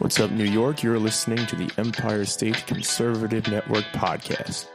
What's 0.00 0.18
up, 0.18 0.30
New 0.30 0.44
York? 0.44 0.82
You're 0.82 0.98
listening 0.98 1.44
to 1.44 1.56
the 1.56 1.70
Empire 1.76 2.24
State 2.24 2.66
Conservative 2.66 3.46
Network 3.48 3.84
podcast. 3.92 4.66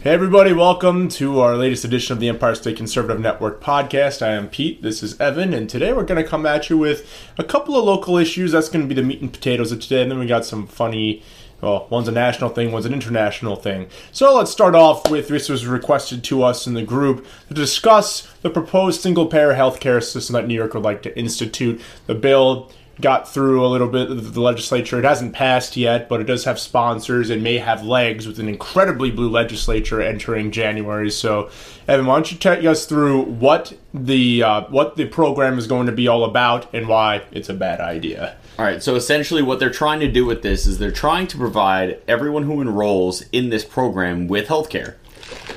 Hey, 0.00 0.10
everybody, 0.12 0.52
welcome 0.52 1.08
to 1.08 1.40
our 1.40 1.56
latest 1.56 1.86
edition 1.86 2.12
of 2.12 2.20
the 2.20 2.28
Empire 2.28 2.54
State 2.54 2.76
Conservative 2.76 3.18
Network 3.18 3.62
podcast. 3.62 4.20
I 4.20 4.32
am 4.32 4.50
Pete, 4.50 4.82
this 4.82 5.02
is 5.02 5.18
Evan, 5.18 5.54
and 5.54 5.70
today 5.70 5.94
we're 5.94 6.04
going 6.04 6.22
to 6.22 6.28
come 6.28 6.44
at 6.44 6.68
you 6.68 6.76
with 6.76 7.10
a 7.38 7.44
couple 7.44 7.76
of 7.76 7.86
local 7.86 8.18
issues. 8.18 8.52
That's 8.52 8.68
going 8.68 8.86
to 8.86 8.86
be 8.86 8.94
the 8.94 9.02
meat 9.02 9.22
and 9.22 9.32
potatoes 9.32 9.72
of 9.72 9.80
today, 9.80 10.02
and 10.02 10.10
then 10.10 10.18
we 10.18 10.26
got 10.26 10.44
some 10.44 10.66
funny 10.66 11.22
well, 11.62 11.86
one's 11.88 12.06
a 12.06 12.12
national 12.12 12.50
thing, 12.50 12.70
one's 12.70 12.84
an 12.84 12.92
international 12.92 13.56
thing. 13.56 13.88
So 14.12 14.34
let's 14.34 14.50
start 14.50 14.74
off 14.74 15.10
with 15.10 15.28
this 15.28 15.48
was 15.48 15.66
requested 15.66 16.22
to 16.24 16.42
us 16.42 16.66
in 16.66 16.74
the 16.74 16.82
group 16.82 17.26
to 17.48 17.54
discuss 17.54 18.30
the 18.42 18.50
proposed 18.50 19.00
single 19.00 19.24
payer 19.24 19.54
healthcare 19.54 20.02
system 20.02 20.34
that 20.34 20.46
New 20.46 20.54
York 20.54 20.74
would 20.74 20.82
like 20.82 21.02
to 21.04 21.18
institute. 21.18 21.80
The 22.06 22.14
bill 22.14 22.70
got 23.00 23.28
through 23.28 23.64
a 23.64 23.68
little 23.68 23.88
bit 23.88 24.10
of 24.10 24.34
the 24.34 24.40
legislature. 24.40 24.98
It 24.98 25.04
hasn't 25.04 25.34
passed 25.34 25.76
yet, 25.76 26.08
but 26.08 26.20
it 26.20 26.24
does 26.24 26.44
have 26.44 26.58
sponsors 26.58 27.30
and 27.30 27.42
may 27.42 27.58
have 27.58 27.82
legs 27.82 28.26
with 28.26 28.38
an 28.38 28.48
incredibly 28.48 29.10
blue 29.10 29.28
legislature 29.28 30.00
entering 30.00 30.50
January. 30.50 31.10
So, 31.10 31.50
Evan, 31.86 32.06
why 32.06 32.16
don't 32.16 32.32
you 32.32 32.38
take 32.38 32.64
us 32.64 32.86
through 32.86 33.22
what 33.22 33.76
the 33.92 34.42
uh, 34.42 34.62
what 34.68 34.96
the 34.96 35.06
program 35.06 35.58
is 35.58 35.66
going 35.66 35.86
to 35.86 35.92
be 35.92 36.08
all 36.08 36.24
about 36.24 36.72
and 36.74 36.88
why 36.88 37.22
it's 37.32 37.48
a 37.48 37.54
bad 37.54 37.80
idea? 37.80 38.36
All 38.58 38.64
right, 38.64 38.82
so 38.82 38.94
essentially, 38.94 39.42
what 39.42 39.58
they're 39.58 39.68
trying 39.68 40.00
to 40.00 40.10
do 40.10 40.24
with 40.24 40.40
this 40.40 40.66
is 40.66 40.78
they're 40.78 40.90
trying 40.90 41.26
to 41.26 41.36
provide 41.36 42.00
everyone 42.08 42.44
who 42.44 42.62
enrolls 42.62 43.22
in 43.30 43.50
this 43.50 43.64
program 43.64 44.28
with 44.28 44.48
healthcare. 44.48 44.94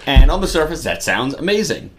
And 0.05 0.29
on 0.29 0.41
the 0.41 0.47
surface, 0.47 0.83
that 0.83 1.03
sounds 1.03 1.33
amazing. 1.35 1.91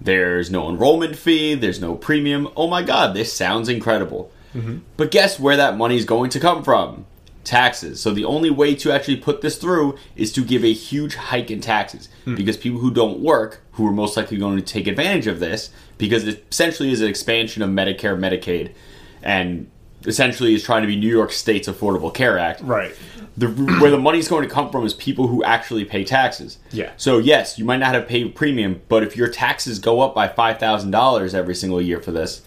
There's 0.00 0.50
no 0.50 0.68
enrollment 0.68 1.16
fee, 1.16 1.54
there's 1.54 1.80
no 1.80 1.94
premium. 1.94 2.48
Oh 2.56 2.66
my 2.66 2.82
god, 2.82 3.14
this 3.14 3.32
sounds 3.32 3.68
incredible. 3.68 4.31
Mm-hmm. 4.54 4.78
But 4.96 5.10
guess 5.10 5.38
where 5.38 5.56
that 5.56 5.76
money 5.76 5.96
is 5.96 6.04
going 6.04 6.30
to 6.30 6.40
come 6.40 6.62
from? 6.62 7.06
Taxes. 7.44 8.00
So 8.00 8.12
the 8.12 8.24
only 8.24 8.50
way 8.50 8.74
to 8.76 8.92
actually 8.92 9.16
put 9.16 9.40
this 9.40 9.56
through 9.58 9.98
is 10.14 10.32
to 10.32 10.44
give 10.44 10.64
a 10.64 10.72
huge 10.72 11.16
hike 11.16 11.50
in 11.50 11.60
taxes 11.60 12.08
mm. 12.24 12.36
because 12.36 12.56
people 12.56 12.78
who 12.78 12.90
don't 12.90 13.18
work, 13.18 13.62
who 13.72 13.86
are 13.86 13.92
most 13.92 14.16
likely 14.16 14.36
going 14.36 14.56
to 14.56 14.62
take 14.62 14.86
advantage 14.86 15.26
of 15.26 15.40
this, 15.40 15.70
because 15.98 16.26
it 16.26 16.44
essentially 16.50 16.92
is 16.92 17.00
an 17.00 17.08
expansion 17.08 17.62
of 17.62 17.70
Medicare, 17.70 18.16
Medicaid, 18.16 18.74
and 19.22 19.68
essentially 20.06 20.54
is 20.54 20.62
trying 20.62 20.82
to 20.82 20.88
be 20.88 20.96
New 20.96 21.08
York 21.08 21.32
State's 21.32 21.68
Affordable 21.68 22.12
Care 22.12 22.38
Act. 22.38 22.60
Right. 22.60 22.94
The, 23.36 23.48
where 23.80 23.90
the 23.90 23.98
money's 23.98 24.28
going 24.28 24.46
to 24.46 24.52
come 24.52 24.70
from 24.70 24.84
is 24.84 24.94
people 24.94 25.28
who 25.28 25.42
actually 25.44 25.84
pay 25.84 26.04
taxes. 26.04 26.58
Yeah. 26.70 26.92
So 26.96 27.18
yes, 27.18 27.58
you 27.58 27.64
might 27.64 27.78
not 27.78 27.94
have 27.94 28.06
paid 28.06 28.34
premium, 28.34 28.82
but 28.88 29.02
if 29.02 29.16
your 29.16 29.28
taxes 29.28 29.78
go 29.78 30.00
up 30.00 30.14
by 30.14 30.28
five 30.28 30.58
thousand 30.58 30.90
dollars 30.90 31.34
every 31.34 31.54
single 31.54 31.80
year 31.80 32.00
for 32.00 32.12
this, 32.12 32.42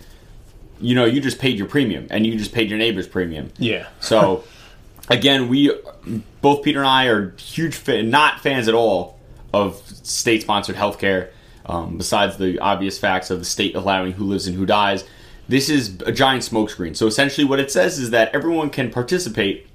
you 0.79 0.95
know 0.95 1.05
you 1.05 1.21
just 1.21 1.39
paid 1.39 1.57
your 1.57 1.67
premium 1.67 2.07
and 2.09 2.25
you 2.25 2.37
just 2.37 2.53
paid 2.53 2.69
your 2.69 2.79
neighbor's 2.79 3.07
premium. 3.07 3.51
Yeah. 3.57 3.87
So 3.99 4.43
again, 5.09 5.47
we 5.47 5.71
both 6.41 6.63
Peter 6.63 6.79
and 6.79 6.87
I 6.87 7.05
are 7.07 7.31
huge 7.37 7.75
fan, 7.75 8.09
not 8.09 8.41
fans 8.41 8.67
at 8.67 8.73
all 8.73 9.19
of 9.53 9.81
state-sponsored 10.03 10.75
healthcare. 10.75 11.29
Um, 11.67 11.97
besides 11.97 12.37
the 12.37 12.59
obvious 12.59 12.99
facts 12.99 13.31
of 13.31 13.39
the 13.39 13.45
state 13.45 13.75
allowing 13.75 14.11
who 14.11 14.25
lives 14.25 14.45
and 14.45 14.55
who 14.55 14.67
dies, 14.67 15.03
this 15.47 15.67
is 15.67 15.99
a 16.05 16.11
giant 16.11 16.43
smokescreen. 16.43 16.95
So 16.95 17.07
essentially, 17.07 17.43
what 17.43 17.59
it 17.59 17.71
says 17.71 17.97
is 17.97 18.11
that 18.11 18.35
everyone 18.35 18.69
can 18.69 18.91
participate, 18.91 19.67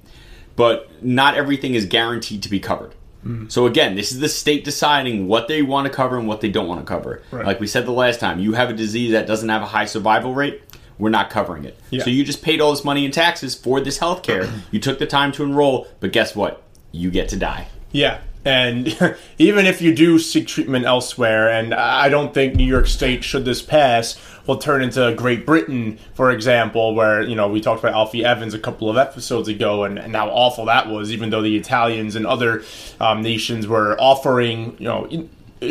but 0.55 0.89
not 1.03 1.35
everything 1.35 1.75
is 1.75 1.87
guaranteed 1.87 2.45
to 2.45 2.49
be 2.49 2.61
covered. 2.61 2.95
Mm. 3.27 3.51
So 3.51 3.67
again, 3.67 3.97
this 3.97 4.13
is 4.13 4.21
the 4.21 4.29
state 4.29 4.65
deciding 4.65 5.27
what 5.27 5.49
they 5.49 5.63
want 5.63 5.87
to 5.87 5.93
cover 5.93 6.17
and 6.17 6.29
what 6.29 6.41
they 6.41 6.49
don't 6.49 6.69
want 6.69 6.81
to 6.81 6.87
cover. 6.87 7.23
Right. 7.33 7.45
Like 7.45 7.59
we 7.59 7.67
said 7.67 7.87
the 7.87 7.93
last 7.93 8.21
time, 8.21 8.39
you 8.39 8.53
have 8.53 8.71
a 8.71 8.73
disease 8.73 9.11
that 9.11 9.27
doesn't 9.27 9.49
have 9.49 9.63
a 9.63 9.67
high 9.67 9.87
survival 9.87 10.33
rate, 10.33 10.63
we're 11.01 11.11
not 11.11 11.31
covering 11.31 11.65
it. 11.65 11.79
Yeah. 11.91 12.05
So 12.05 12.11
you 12.11 12.25
just 12.25 12.43
paid 12.43 12.61
all 12.61 12.71
this 12.71 12.85
money 12.85 13.05
in 13.05 13.11
taxes 13.11 13.55
for 13.55 13.81
this 13.81 13.99
health 13.99 14.23
care. 14.23 14.49
you 14.71 14.79
took 14.79 14.99
the 14.99 15.07
time 15.07 15.33
to 15.33 15.43
enroll, 15.43 15.89
but 15.99 16.13
guess 16.13 16.37
what? 16.37 16.63
You 16.93 17.11
get 17.11 17.29
to 17.31 17.37
die. 17.37 17.69
Yeah. 17.93 18.21
And 18.45 18.97
even 19.39 19.67
if 19.67 19.83
you 19.83 19.95
do 19.95 20.19
seek 20.19 20.47
treatment 20.47 20.85
elsewhere, 20.87 21.51
and 21.51 21.75
I 21.75 22.09
don't 22.09 22.33
think 22.33 22.55
New 22.55 22.67
York 22.67 22.87
State, 22.87 23.23
should 23.23 23.45
this 23.45 23.61
pass, 23.61 24.19
will 24.47 24.57
turn 24.57 24.83
into 24.83 25.13
Great 25.15 25.45
Britain, 25.45 25.99
for 26.15 26.31
example, 26.31 26.95
where, 26.95 27.23
you 27.23 27.37
know, 27.37 27.49
we 27.49 27.61
talked 27.61 27.81
about 27.81 27.95
Alfie 27.95 28.25
Evans 28.25 28.55
a 28.55 28.59
couple 28.59 28.89
of 28.89 28.97
episodes 28.97 29.49
ago 29.49 29.85
and, 29.85 29.99
and 29.99 30.17
how 30.17 30.29
awful 30.31 30.65
that 30.67 30.89
was, 30.89 31.13
even 31.13 31.31
though 31.31 31.43
the 31.43 31.57
Italians 31.57 32.17
and 32.17 32.27
other 32.27 32.63
um, 32.99 33.23
nations 33.23 33.67
were 33.67 34.01
offering, 34.01 34.77
you 34.79 34.87
know, 34.87 35.29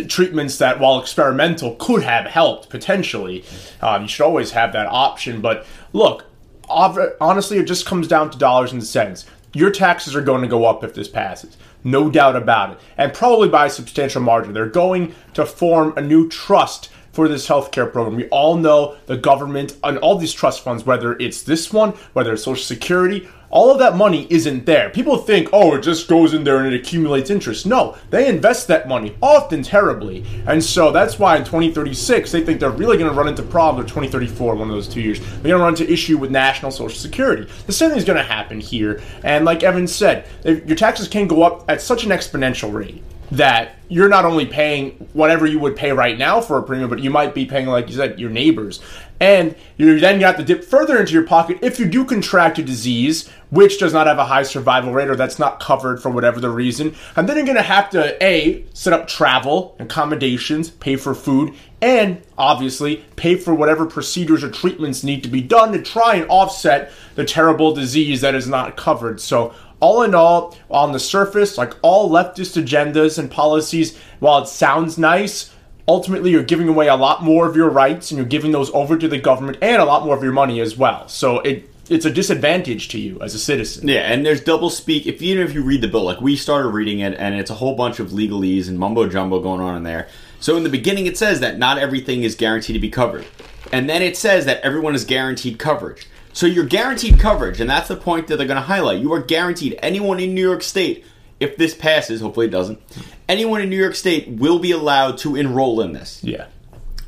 treatments 0.07 0.57
that, 0.57 0.79
while 0.79 0.99
experimental, 0.99 1.75
could 1.75 2.03
have 2.03 2.25
helped 2.25 2.69
potentially. 2.69 3.43
Um, 3.81 4.03
you 4.03 4.07
should 4.07 4.25
always 4.25 4.51
have 4.51 4.73
that 4.73 4.87
option. 4.87 5.41
But 5.41 5.65
look, 5.93 6.25
honestly, 6.69 7.57
it 7.57 7.65
just 7.65 7.85
comes 7.85 8.07
down 8.07 8.29
to 8.31 8.37
dollars 8.37 8.71
and 8.71 8.83
cents. 8.83 9.25
Your 9.53 9.71
taxes 9.71 10.15
are 10.15 10.21
going 10.21 10.41
to 10.41 10.47
go 10.47 10.65
up 10.65 10.83
if 10.83 10.93
this 10.93 11.07
passes. 11.07 11.57
No 11.83 12.09
doubt 12.09 12.35
about 12.35 12.71
it. 12.71 12.79
And 12.97 13.13
probably 13.13 13.49
by 13.49 13.67
a 13.67 13.69
substantial 13.69 14.21
margin. 14.21 14.53
They're 14.53 14.67
going 14.67 15.15
to 15.33 15.45
form 15.45 15.93
a 15.97 16.01
new 16.01 16.29
trust 16.29 16.91
for 17.11 17.27
this 17.27 17.47
healthcare 17.47 17.91
program. 17.91 18.15
We 18.15 18.29
all 18.29 18.55
know 18.57 18.97
the 19.07 19.17
government 19.17 19.75
and 19.83 19.97
all 19.97 20.17
these 20.17 20.33
trust 20.33 20.63
funds, 20.63 20.85
whether 20.85 21.17
it's 21.17 21.41
this 21.43 21.73
one, 21.73 21.91
whether 22.13 22.33
it's 22.33 22.43
Social 22.43 22.63
Security, 22.63 23.27
all 23.51 23.71
of 23.71 23.79
that 23.79 23.95
money 23.95 24.27
isn't 24.29 24.65
there. 24.65 24.89
People 24.89 25.17
think, 25.17 25.49
oh, 25.53 25.75
it 25.75 25.81
just 25.81 26.07
goes 26.07 26.33
in 26.33 26.43
there 26.43 26.57
and 26.57 26.73
it 26.73 26.79
accumulates 26.79 27.29
interest. 27.29 27.65
No, 27.65 27.97
they 28.09 28.27
invest 28.27 28.67
that 28.67 28.87
money, 28.87 29.15
often 29.21 29.63
terribly. 29.63 30.25
And 30.47 30.63
so 30.63 30.91
that's 30.91 31.17
why 31.17 31.37
in 31.37 31.43
2036, 31.43 32.31
they 32.31 32.43
think 32.43 32.59
they're 32.59 32.69
really 32.69 32.97
going 32.97 33.11
to 33.11 33.17
run 33.17 33.27
into 33.27 33.43
problems, 33.43 33.85
or 33.85 33.89
2034, 33.89 34.55
one 34.55 34.69
of 34.69 34.73
those 34.73 34.87
two 34.87 35.01
years, 35.01 35.19
they're 35.19 35.51
going 35.51 35.57
to 35.57 35.57
run 35.57 35.73
into 35.73 35.91
issue 35.91 36.17
with 36.17 36.31
national 36.31 36.71
social 36.71 36.97
security. 36.97 37.51
The 37.65 37.73
same 37.73 37.89
thing 37.89 37.97
is 37.97 38.05
going 38.05 38.17
to 38.17 38.23
happen 38.23 38.59
here. 38.59 39.01
And 39.23 39.45
like 39.45 39.63
Evan 39.63 39.87
said, 39.87 40.27
your 40.43 40.75
taxes 40.75 41.07
can 41.07 41.27
go 41.27 41.43
up 41.43 41.65
at 41.69 41.81
such 41.81 42.03
an 42.03 42.09
exponential 42.11 42.73
rate 42.73 43.03
that 43.31 43.77
you're 43.89 44.09
not 44.09 44.25
only 44.25 44.45
paying 44.45 44.91
whatever 45.13 45.45
you 45.45 45.59
would 45.59 45.75
pay 45.75 45.91
right 45.91 46.17
now 46.17 46.39
for 46.41 46.57
a 46.57 46.63
premium, 46.63 46.89
but 46.89 46.99
you 46.99 47.09
might 47.09 47.33
be 47.33 47.45
paying, 47.45 47.67
like 47.67 47.89
you 47.89 47.95
said, 47.95 48.19
your 48.19 48.29
neighbors. 48.29 48.79
And 49.19 49.55
you 49.77 49.99
then 49.99 50.19
got 50.19 50.37
to 50.37 50.43
dip 50.43 50.63
further 50.63 50.97
into 50.97 51.11
your 51.11 51.25
pocket 51.25 51.59
if 51.61 51.77
you 51.77 51.85
do 51.85 52.05
contract 52.05 52.57
a 52.57 52.63
disease, 52.63 53.27
which 53.49 53.77
does 53.77 53.91
not 53.91 54.07
have 54.07 54.17
a 54.17 54.25
high 54.25 54.43
survival 54.43 54.93
rate 54.93 55.09
or 55.09 55.15
that's 55.15 55.39
not 55.39 55.59
covered 55.59 56.01
for 56.01 56.09
whatever 56.09 56.39
the 56.39 56.49
reason. 56.49 56.95
And 57.15 57.27
then 57.27 57.35
you're 57.35 57.45
going 57.45 57.57
to 57.57 57.63
have 57.63 57.89
to, 57.89 58.23
A, 58.23 58.65
set 58.73 58.93
up 58.93 59.07
travel, 59.07 59.75
accommodations, 59.79 60.69
pay 60.69 60.95
for 60.95 61.13
food, 61.13 61.53
and 61.81 62.21
obviously 62.37 62.97
pay 63.15 63.35
for 63.35 63.53
whatever 63.53 63.85
procedures 63.85 64.43
or 64.43 64.51
treatments 64.51 65.03
need 65.03 65.23
to 65.23 65.29
be 65.29 65.41
done 65.41 65.73
to 65.73 65.81
try 65.81 66.15
and 66.15 66.29
offset 66.29 66.91
the 67.15 67.25
terrible 67.25 67.73
disease 67.73 68.21
that 68.21 68.35
is 68.35 68.47
not 68.47 68.77
covered. 68.77 69.19
So 69.19 69.53
all 69.79 70.03
in 70.03 70.13
all, 70.13 70.57
on 70.69 70.91
the 70.91 70.99
surface, 70.99 71.57
like 71.57 71.73
all 71.81 72.09
leftist 72.09 72.61
agendas 72.61 73.17
and 73.17 73.31
policies, 73.31 73.97
while 74.19 74.43
it 74.43 74.47
sounds 74.47 74.97
nice, 74.97 75.53
ultimately 75.87 76.31
you're 76.31 76.43
giving 76.43 76.67
away 76.67 76.87
a 76.87 76.95
lot 76.95 77.23
more 77.23 77.47
of 77.47 77.55
your 77.55 77.69
rights 77.69 78.11
and 78.11 78.17
you're 78.17 78.27
giving 78.27 78.51
those 78.51 78.69
over 78.71 78.97
to 78.97 79.07
the 79.07 79.17
government 79.17 79.57
and 79.61 79.81
a 79.81 79.85
lot 79.85 80.05
more 80.05 80.15
of 80.15 80.23
your 80.23 80.31
money 80.31 80.59
as 80.59 80.77
well. 80.77 81.07
So 81.07 81.39
it 81.39 81.69
it's 81.89 82.05
a 82.05 82.11
disadvantage 82.11 82.89
to 82.89 82.99
you 82.99 83.19
as 83.19 83.33
a 83.33 83.39
citizen. 83.39 83.87
Yeah, 83.87 84.01
and 84.01 84.23
there's 84.25 84.41
double 84.41 84.69
speak. 84.69 85.07
If 85.07 85.21
even 85.21 85.45
if 85.45 85.53
you 85.53 85.63
read 85.63 85.81
the 85.81 85.87
bill, 85.87 86.03
like 86.03 86.21
we 86.21 86.35
started 86.35 86.69
reading 86.69 86.99
it, 86.99 87.15
and 87.15 87.35
it's 87.35 87.49
a 87.49 87.55
whole 87.55 87.75
bunch 87.75 87.99
of 87.99 88.09
legalese 88.09 88.67
and 88.67 88.77
mumbo 88.77 89.07
jumbo 89.09 89.39
going 89.39 89.59
on 89.59 89.75
in 89.75 89.83
there. 89.83 90.07
So 90.39 90.55
in 90.55 90.63
the 90.63 90.69
beginning, 90.69 91.07
it 91.07 91.17
says 91.17 91.39
that 91.39 91.57
not 91.57 91.79
everything 91.79 92.23
is 92.23 92.35
guaranteed 92.35 92.75
to 92.75 92.79
be 92.79 92.89
covered, 92.89 93.25
and 93.71 93.89
then 93.89 94.01
it 94.01 94.15
says 94.15 94.45
that 94.45 94.61
everyone 94.61 94.93
is 94.93 95.03
guaranteed 95.03 95.57
coverage. 95.57 96.07
So 96.39 96.45
you're 96.45 96.63
guaranteed 96.63 97.19
coverage, 97.19 97.59
and 97.59 97.69
that's 97.69 97.89
the 97.89 97.97
point 97.97 98.27
that 98.27 98.37
they're 98.37 98.47
going 98.47 98.55
to 98.55 98.61
highlight. 98.61 99.01
You 99.01 99.11
are 99.11 99.21
guaranteed. 99.21 99.77
Anyone 99.83 100.21
in 100.21 100.33
New 100.33 100.41
York 100.41 100.63
State, 100.63 101.03
if 101.41 101.57
this 101.57 101.75
passes, 101.75 102.21
hopefully 102.21 102.45
it 102.45 102.49
doesn't, 102.49 102.79
anyone 103.27 103.59
in 103.59 103.69
New 103.69 103.75
York 103.75 103.93
State 103.93 104.29
will 104.29 104.57
be 104.57 104.71
allowed 104.71 105.17
to 105.17 105.35
enroll 105.35 105.81
in 105.81 105.91
this. 105.91 106.23
Yeah. 106.23 106.47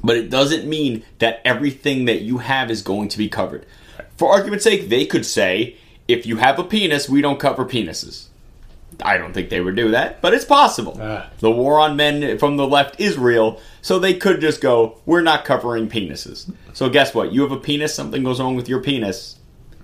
But 0.04 0.18
it 0.18 0.30
doesn't 0.30 0.68
mean 0.68 1.06
that 1.20 1.40
everything 1.46 2.04
that 2.06 2.24
you 2.24 2.40
have 2.40 2.70
is 2.70 2.82
going 2.82 3.08
to 3.08 3.18
be 3.18 3.30
covered. 3.30 3.66
For 4.18 4.30
argument's 4.30 4.66
sake, 4.66 4.90
they 4.90 5.06
could 5.06 5.26
say, 5.26 5.78
if 6.10 6.26
you 6.26 6.36
have 6.36 6.60
a 6.60 6.64
penis, 6.66 7.08
we 7.08 7.22
don't 7.22 7.40
cover 7.40 7.64
penises. 7.64 8.28
I 9.04 9.18
don't 9.18 9.34
think 9.34 9.50
they 9.50 9.62
would 9.62 9.76
do 9.76 9.92
that, 9.92 10.22
but 10.22 10.34
it's 10.34 10.46
possible. 10.46 11.00
Uh. 11.02 11.26
The 11.40 11.52
war 11.52 11.80
on 11.80 11.96
men 11.96 12.38
from 12.38 12.58
the 12.58 12.68
left 12.68 13.00
is 13.00 13.18
real, 13.18 13.60
so 13.82 13.98
they 13.98 14.14
could 14.14 14.42
just 14.42 14.62
go, 14.62 15.00
"We're 15.06 15.22
not 15.22 15.46
covering 15.46 15.90
penises." 15.90 16.52
So 16.74 16.90
guess 16.90 17.14
what? 17.14 17.32
You 17.32 17.42
have 17.42 17.52
a 17.52 17.58
penis. 17.58 17.94
Something 17.94 18.24
goes 18.24 18.40
wrong 18.40 18.56
with 18.56 18.70
your 18.70 18.82
penis. 18.82 19.38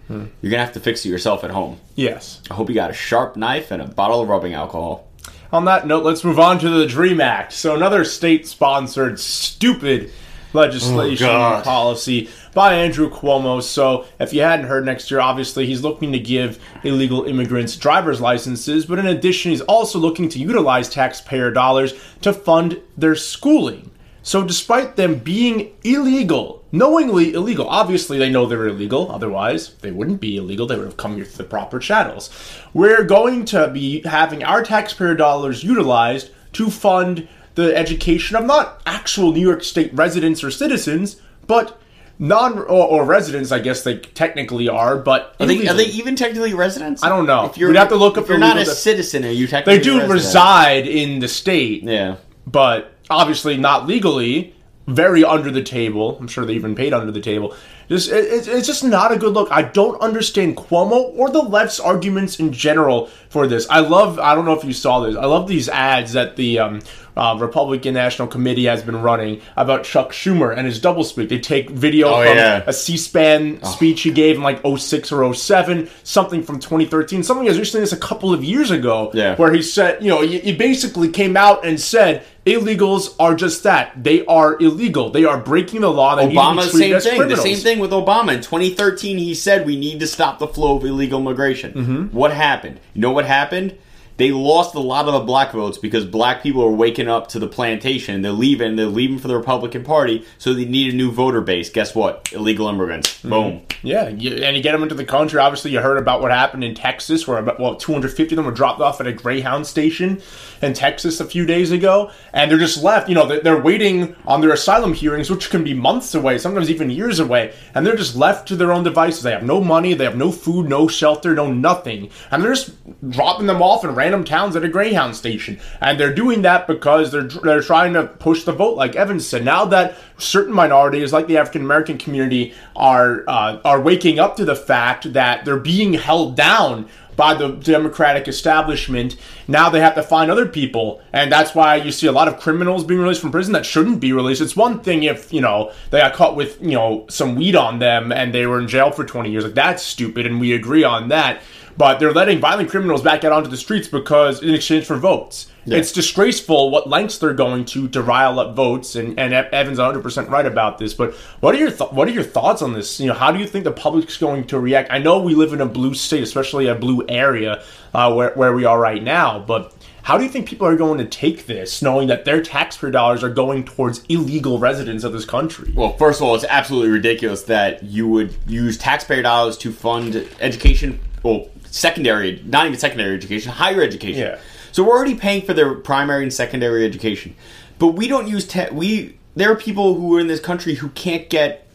Hmm. 0.08 0.26
You're 0.42 0.52
gonna 0.52 0.64
have 0.64 0.74
to 0.74 0.80
fix 0.80 1.06
it 1.06 1.10
yourself 1.10 1.44
at 1.44 1.52
home. 1.52 1.80
Yes. 1.96 2.42
I 2.50 2.54
hope 2.54 2.70
you 2.70 2.76
got 2.76 2.92
a 2.92 2.94
sharp 2.94 3.36
knife 3.36 3.72
and 3.72 3.82
a 3.82 3.88
bottle 3.88 4.22
of 4.22 4.30
rubbing 4.30 4.54
alcohol. 4.54 5.08
On 5.52 5.66
that 5.66 5.88
note, 5.88 6.04
let's 6.04 6.24
move 6.24 6.40
on 6.40 6.60
to 6.60 6.70
the 6.70 6.86
Dream 6.86 7.22
Act. 7.22 7.54
So 7.54 7.76
another 7.76 8.04
state-sponsored 8.04 9.20
stupid 9.20 10.12
legislation 10.54 11.28
oh, 11.28 11.62
policy 11.64 12.30
by 12.58 12.74
Andrew 12.74 13.08
Cuomo. 13.08 13.62
So, 13.62 14.08
if 14.20 14.34
you 14.34 14.42
hadn't 14.42 14.66
heard, 14.66 14.84
next 14.84 15.12
year, 15.12 15.20
obviously, 15.20 15.68
he's 15.68 15.84
looking 15.84 16.12
to 16.12 16.18
give 16.18 16.60
illegal 16.84 17.26
immigrants 17.26 17.76
driver's 17.76 18.20
licenses, 18.20 18.88
but 18.88 18.98
in 18.98 19.06
addition, 19.06 19.52
he's 19.52 19.62
also 19.62 20.00
looking 20.00 20.28
to 20.30 20.40
utilize 20.40 20.90
taxpayer 20.90 21.52
dollars 21.52 21.94
to 22.24 22.34
fund 22.34 22.82
their 22.98 23.14
schooling. 23.14 23.92
So, 24.24 24.44
despite 24.44 24.96
them 24.96 25.20
being 25.20 25.72
illegal, 25.84 26.66
knowingly 26.72 27.32
illegal, 27.32 27.70
obviously 27.70 28.18
they 28.18 28.32
know 28.32 28.48
they're 28.48 28.70
illegal, 28.70 29.12
otherwise 29.12 29.76
they 29.82 29.92
wouldn't 29.92 30.20
be 30.20 30.38
illegal, 30.38 30.66
they 30.66 30.78
would 30.78 30.86
have 30.86 30.98
come 30.98 31.16
here 31.16 31.26
through 31.26 31.46
the 31.46 31.50
proper 31.52 31.78
channels. 31.78 32.32
We're 32.74 33.04
going 33.04 33.46
to 33.46 33.68
be 33.68 34.02
having 34.02 34.44
our 34.44 34.64
taxpayer 34.64 35.14
dollars 35.14 35.64
utilized 35.64 36.32
to 36.54 36.72
fund 36.72 37.28
the 37.54 37.78
education 37.78 38.36
of 38.36 38.46
not 38.46 38.82
actual 38.88 39.32
New 39.32 39.48
York 39.48 39.64
State 39.64 39.94
residents 39.94 40.44
or 40.44 40.50
citizens, 40.50 41.22
but 41.46 41.80
non 42.20 42.58
or, 42.60 42.66
or 42.66 43.06
residents, 43.06 43.52
I 43.52 43.60
guess 43.60 43.84
they 43.84 43.98
technically 44.00 44.68
are, 44.70 44.98
but 44.98 45.36
Are 45.40 45.46
they, 45.46 45.68
are 45.68 45.74
they 45.74 45.86
even 45.86 46.16
technically 46.16 46.54
residents? 46.54 47.04
I 47.04 47.10
don't 47.10 47.26
know. 47.26 47.46
If 47.46 47.58
you're, 47.58 47.70
We'd 47.70 47.78
have 47.78 47.90
to 47.90 47.96
look 47.96 48.18
up 48.18 48.24
If 48.24 48.30
you're 48.30 48.38
not 48.38 48.56
a 48.56 48.60
legal 48.60 48.74
de- 48.74 48.80
citizen, 48.80 49.26
are 49.26 49.30
you 49.30 49.48
technically 49.48 49.78
they 49.78 49.84
do 49.84 49.92
resident? 49.94 50.12
reside 50.14 50.88
in 50.88 51.20
the 51.20 51.28
state, 51.28 51.84
Yeah. 51.84 52.16
but 52.46 52.92
obviously 53.10 53.58
not 53.58 53.88
legally. 53.88 54.54
Very 54.90 55.26
under 55.26 55.52
the 55.52 55.62
table. 55.64 56.18
I'm 56.18 56.30
sure 56.30 56.46
they 56.46 56.54
even 56.54 56.74
paid 56.74 56.94
under 56.94 57.12
the 57.12 57.20
table. 57.20 57.54
Just 57.90 58.10
it, 58.10 58.24
it's- 58.24 58.48
it's 58.48 58.66
just 58.68 58.86
not 58.86 59.12
a 59.12 59.18
good 59.18 59.34
look. 59.34 59.50
I 59.52 59.62
don't 59.64 60.00
understand 60.00 60.56
Cuomo 60.56 61.12
or 61.18 61.30
the 61.30 61.42
left's 61.42 61.78
arguments 61.78 62.40
in 62.40 62.54
general 62.54 63.08
for 63.28 63.48
this. 63.48 63.68
I 63.70 63.82
love. 63.82 64.18
I 64.18 64.34
don't 64.34 64.46
know 64.46 64.54
if 64.58 64.64
you 64.64 64.72
saw 64.72 65.02
this. 65.02 65.18
I 65.18 65.26
love 65.26 65.46
these 65.50 65.68
ads 65.68 66.14
that 66.14 66.38
the 66.38 66.60
um, 66.60 66.82
uh, 67.18 67.36
Republican 67.40 67.94
National 67.96 68.28
Committee 68.28 68.66
has 68.66 68.84
been 68.84 69.02
running 69.02 69.42
about 69.56 69.84
Chuck 69.84 70.12
Schumer 70.12 70.56
and 70.56 70.66
his 70.66 70.80
doublespeak. 70.80 71.30
They 71.30 71.40
take 71.40 71.70
video 71.70 72.08
Oh, 72.10 72.24
from 72.24 72.38
yeah. 72.38 72.64
a 72.66 72.72
C-SPAN 72.74 73.64
speech 73.64 74.02
he 74.02 74.12
gave 74.12 74.36
in 74.38 74.44
like 74.44 74.62
06 74.66 75.12
or 75.12 75.34
07, 75.34 75.90
something 76.04 76.44
from 76.44 76.60
2013, 76.60 77.24
something 77.24 77.48
as 77.48 77.58
recently 77.58 77.84
as 77.84 77.94
a 77.94 77.98
couple 77.98 78.34
of 78.34 78.44
years 78.44 78.72
ago, 78.72 79.12
Yeah. 79.14 79.36
where 79.36 79.52
he 79.54 79.62
said, 79.62 80.02
you 80.04 80.10
know, 80.10 80.22
he, 80.22 80.54
basically 80.58 81.10
came 81.10 81.38
out 81.38 81.66
and 81.66 81.80
said 81.80 82.24
illegals 82.46 83.16
are 83.20 83.36
just 83.36 83.64
that. 83.64 83.92
They 84.02 84.26
are 84.26 84.58
illegal. 84.60 85.10
They 85.10 85.26
are 85.26 85.38
breaking 85.38 85.82
the 85.82 85.92
law. 85.92 86.16
They 86.16 86.28
Obama, 86.30 86.64
the 86.64 86.70
same 86.78 87.00
thing. 87.00 87.18
criminals. 87.18 87.44
The 87.44 87.56
same 87.56 87.64
thing 87.64 87.80
with 87.80 87.92
Obama. 87.92 88.34
In 88.34 88.42
2013, 88.42 89.18
he 89.18 89.34
said 89.36 89.66
we 89.66 89.78
need 89.78 90.00
to 90.00 90.08
stop 90.08 90.40
the 90.40 90.48
flow 90.48 90.78
of 90.78 90.84
illegal 90.86 91.20
immigration. 91.20 91.74
Mm-hmm. 91.74 92.04
What 92.16 92.32
happened? 92.34 92.80
You 92.94 93.02
know 93.02 93.12
what 93.12 93.26
happened? 93.26 93.78
They 94.18 94.32
lost 94.32 94.76
a 94.76 94.80
lot 94.80 95.08
of 95.08 95.14
the 95.14 95.20
black 95.20 95.52
votes 95.52 95.78
because 95.78 96.06
black 96.06 96.42
people 96.42 96.64
are 96.64 96.72
waking 96.72 97.08
up 97.08 97.28
to 97.30 97.40
the 97.40 97.48
plantation. 97.48 98.22
They're 98.22 98.32
leaving. 98.32 98.76
They're 98.76 98.88
leaving 98.88 99.20
for 99.20 99.28
the 99.28 99.38
Republican 99.38 99.84
Party, 99.84 100.26
so 100.38 100.54
they 100.54 100.66
need 100.66 100.94
a 100.94 100.98
new 100.98 101.12
voter 101.12 101.42
base. 101.42 101.70
Guess 101.70 101.94
what? 101.96 102.32
Illegal 102.34 102.68
immigrants. 102.68 103.20
Mm-hmm. 103.20 103.30
Boom. 103.30 103.62
Yeah, 103.84 104.10
you, 104.10 104.44
and 104.44 104.58
you 104.58 104.64
get 104.64 104.72
them 104.72 104.84
into 104.84 104.96
the 104.96 105.06
country. 105.06 105.40
Obviously, 105.40 105.72
you 105.72 105.80
heard 105.80 105.98
about 105.98 106.22
what 106.22 106.32
happened 106.32 106.64
in 106.64 106.74
Texas, 106.74 107.28
where 107.28 107.38
about 107.38 107.60
well, 107.60 107.76
250 107.76 108.34
of 108.34 108.36
them 108.36 108.46
were 108.46 108.52
dropped 108.52 108.82
off 108.82 109.00
at 109.00 109.08
a 109.08 109.14
Greyhound 109.14 109.68
station 109.68 110.22
in 110.62 110.74
Texas 110.74 111.20
a 111.20 111.26
few 111.26 111.46
days 111.46 111.72
ago, 111.72 112.12
and 112.34 112.50
they're 112.50 112.58
just 112.58 112.84
left. 112.84 113.10
You 113.10 113.16
know, 113.16 113.28
they're, 113.28 113.58
waiting 113.58 114.16
on 114.26 114.40
their 114.40 114.54
asylum 114.54 114.94
hearings, 114.94 115.30
which 115.30 115.50
can 115.50 115.64
be 115.64 115.74
months 115.74 116.14
away, 116.14 116.38
sometimes 116.38 116.70
even 116.70 116.92
years 116.92 117.20
away, 117.20 117.54
and 117.74 117.86
they're 117.86 117.96
just 117.96 118.16
left 118.16 118.48
to 118.48 118.56
their 118.56 118.72
own 118.72 118.84
devices. 118.84 119.24
They 119.24 119.32
have 119.32 119.44
no 119.44 119.62
money, 119.62 119.94
they 119.94 120.04
have 120.04 120.16
no 120.16 120.32
food, 120.32 120.70
no 120.70 120.88
shelter, 120.88 121.34
no 121.34 121.52
nothing, 121.52 122.10
and 122.30 122.44
they're 122.44 122.54
just 122.54 122.76
dropping 123.10 123.48
them 123.48 123.62
off 123.62 123.84
in 123.84 123.96
random 123.96 124.24
towns 124.24 124.56
at 124.56 124.64
a 124.64 124.70
Greyhound 124.70 125.16
station, 125.16 125.60
and 125.82 126.00
they're 126.00 126.14
doing 126.14 126.44
that 126.44 126.68
because 126.68 127.12
they're 127.12 127.24
they're 127.24 127.62
trying 127.62 127.94
to 127.94 128.04
push 128.06 128.44
the 128.44 128.54
vote, 128.54 128.78
like 128.78 128.96
Evans 128.96 129.28
said. 129.28 129.44
Now 129.44 129.66
that 129.66 129.98
certain 130.18 130.54
minorities, 130.54 131.12
like 131.12 131.28
the 131.28 131.38
African 131.38 131.64
American 131.64 131.98
community, 131.98 132.54
are 132.76 133.24
uh, 133.28 133.60
are 133.66 133.82
waking 133.82 134.20
up 134.20 134.36
to 134.38 134.46
the 134.46 134.56
fact 134.56 135.14
that 135.14 135.46
they're 135.46 135.58
being 135.58 135.94
held 135.94 136.36
down 136.36 136.88
by 137.18 137.34
the 137.34 137.50
Democratic 137.50 138.30
establishment. 138.30 139.18
Now 139.50 139.70
they 139.70 139.82
have 139.82 139.96
to 139.96 140.04
find 140.04 140.32
other 140.32 140.46
people, 140.46 141.02
and 141.12 141.30
that's 141.30 141.54
why 141.54 141.76
you 141.76 141.92
see 141.92 142.08
a 142.08 142.12
lot 142.14 142.30
of 142.30 142.40
criminals 142.40 142.86
being 142.86 143.02
released 143.02 143.20
from 143.20 143.32
prison 143.32 143.52
that 143.54 143.66
shouldn't 143.66 144.00
be 144.00 144.14
released. 144.14 144.40
It's 144.40 144.56
one 144.56 144.80
thing 144.80 145.04
if 145.04 145.34
you 145.34 145.42
know 145.42 145.74
they 145.90 146.00
got 146.00 146.14
caught 146.14 146.38
with 146.38 146.62
you 146.62 146.76
know 146.76 147.06
some 147.10 147.36
weed 147.36 147.58
on 147.58 147.80
them 147.80 148.14
and 148.14 148.34
they 148.34 148.46
were 148.46 148.60
in 148.60 148.70
jail 148.70 148.92
for 148.92 149.04
twenty 149.04 149.32
years. 149.32 149.44
Like 149.44 149.56
that's 149.56 149.84
stupid, 149.84 150.26
and 150.26 150.40
we 150.40 150.54
agree 150.54 150.86
on 150.86 151.10
that. 151.10 151.42
But 151.78 152.00
they're 152.00 152.14
letting 152.14 152.40
violent 152.40 152.70
criminals 152.70 153.02
back 153.02 153.24
out 153.24 153.32
onto 153.32 153.50
the 153.50 153.58
streets 153.58 153.88
because 153.88 154.42
in 154.42 154.54
exchange 154.54 154.86
for 154.86 154.98
votes. 154.98 155.48
It's 155.76 155.92
disgraceful 155.92 156.72
what 156.72 156.88
lengths 156.88 157.18
they're 157.18 157.34
going 157.34 157.66
to 157.66 157.90
to 157.90 158.02
rile 158.02 158.40
up 158.40 158.56
votes, 158.56 158.96
and, 158.96 159.20
and 159.20 159.34
Evan's 159.34 159.80
100 159.80 160.02
percent 160.02 160.30
right 160.30 160.46
about 160.46 160.78
this. 160.78 160.94
But 160.94 161.14
what 161.42 161.54
are 161.56 161.58
your 161.58 161.72
th- 161.72 161.92
what 161.92 162.08
are 162.08 162.12
your 162.12 162.24
thoughts 162.24 162.62
on 162.62 162.74
this? 162.74 163.00
You 163.00 163.08
know, 163.08 163.14
how 163.14 163.32
do 163.32 163.40
you 163.40 163.48
think 163.48 163.66
the 163.66 163.72
public's 163.72 164.18
going 164.18 164.48
to 164.48 164.60
react? 164.60 164.92
I 164.92 165.00
know 165.00 165.20
we 165.20 165.36
live 165.36 165.54
in 165.54 165.62
a 165.62 165.66
blue 165.66 165.94
state, 165.94 166.24
especially 166.24 166.68
a 166.68 166.76
blue 166.76 167.06
area 167.10 167.64
uh, 167.94 168.14
where 168.14 168.32
where 168.36 168.54
we 168.54 168.66
are 168.66 168.80
right 168.80 169.04
now, 169.04 169.40
but. 169.40 169.74
How 170.04 170.18
do 170.18 170.24
you 170.24 170.30
think 170.30 170.48
people 170.48 170.66
are 170.66 170.78
going 170.78 171.00
to 171.00 171.06
take 171.06 171.48
this, 171.48 171.82
knowing 171.82 172.08
that 172.08 172.24
their 172.24 172.42
taxpayer 172.42 172.92
dollars 172.92 173.26
are 173.26 173.30
going 173.30 173.66
towards 173.66 174.06
illegal 174.08 174.58
residents 174.58 175.04
of 175.04 175.12
this 175.12 175.26
country? 175.26 175.74
Well, 175.76 175.98
first 175.98 176.22
of 176.22 176.28
all, 176.28 176.36
it's 176.36 176.46
absolutely 176.48 176.92
ridiculous 176.92 177.42
that 177.44 177.84
you 177.84 178.08
would 178.08 178.34
use 178.48 178.78
taxpayer 178.78 179.22
dollars 179.22 179.58
to 179.58 179.74
fund 179.74 180.26
education. 180.40 181.02
Well, 181.24 181.50
secondary, 181.72 182.42
not 182.46 182.66
even 182.66 182.78
secondary 182.80 183.16
education, 183.16 183.52
higher 183.52 183.82
education. 183.82 184.22
Yeah. 184.22 184.40
So 184.72 184.84
we're 184.84 184.96
already 184.96 185.16
paying 185.16 185.44
for 185.44 185.54
their 185.54 185.74
primary 185.74 186.24
and 186.24 186.34
secondary 186.34 186.86
education, 186.86 187.36
but 187.80 187.90
we 187.90 188.08
don't 188.08 188.28
use 188.28 188.48
te- 188.48 188.70
we. 188.72 189.18
There 189.36 189.52
are 189.52 189.56
people 189.56 189.94
who 189.94 190.16
are 190.18 190.20
in 190.20 190.28
this 190.28 190.40
country 190.40 190.76
who 190.76 190.90
can't 190.90 191.30
get, 191.30 191.68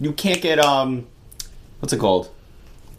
you 0.00 0.12
can't 0.12 0.40
get 0.40 0.58
um, 0.58 1.06
what's 1.80 1.92
it 1.92 1.98
called? 1.98 2.30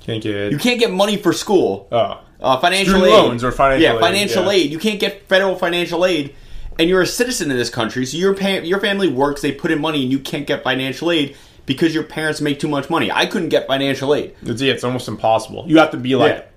Can't 0.02 0.22
get 0.22 0.52
You 0.52 0.58
can't 0.58 0.80
get 0.80 0.92
money 0.92 1.18
for 1.18 1.34
school. 1.34 1.88
oh. 1.92 2.22
uh, 2.40 2.60
financial 2.60 3.04
aid. 3.06 3.12
loans 3.12 3.44
or 3.44 3.52
financial 3.52 3.84
yeah, 3.84 3.94
aid, 3.96 4.00
financial 4.00 4.46
yeah. 4.46 4.52
aid. 4.52 4.72
You 4.72 4.80
can't 4.80 5.00
get 5.00 5.28
federal 5.28 5.56
financial 5.56 6.06
aid, 6.06 6.36
and 6.80 6.90
you're 6.90 7.02
a 7.02 7.08
citizen 7.08 7.52
in 7.52 7.58
this 7.58 7.70
country, 7.70 8.06
so 8.06 8.18
your 8.18 8.34
pa- 8.34 8.62
your 8.64 8.80
family 8.80 9.08
works. 9.08 9.42
They 9.42 9.52
put 9.52 9.72
in 9.72 9.80
money, 9.80 10.04
and 10.04 10.12
you 10.12 10.20
can't 10.20 10.48
get 10.48 10.64
financial 10.64 11.12
aid 11.12 11.36
because 11.66 11.94
your 11.94 12.04
parents 12.04 12.42
make 12.42 12.60
too 12.60 12.68
much 12.68 12.90
money. 12.90 13.12
I 13.12 13.26
couldn't 13.26 13.50
get 13.50 13.68
financial 13.68 14.14
aid. 14.16 14.36
It's, 14.44 14.62
yeah, 14.62 14.74
it's 14.74 14.84
almost 14.84 15.08
impossible. 15.08 15.66
You 15.68 15.78
have 15.80 15.92
to 15.92 15.98
be 15.98 16.16
like 16.16 16.50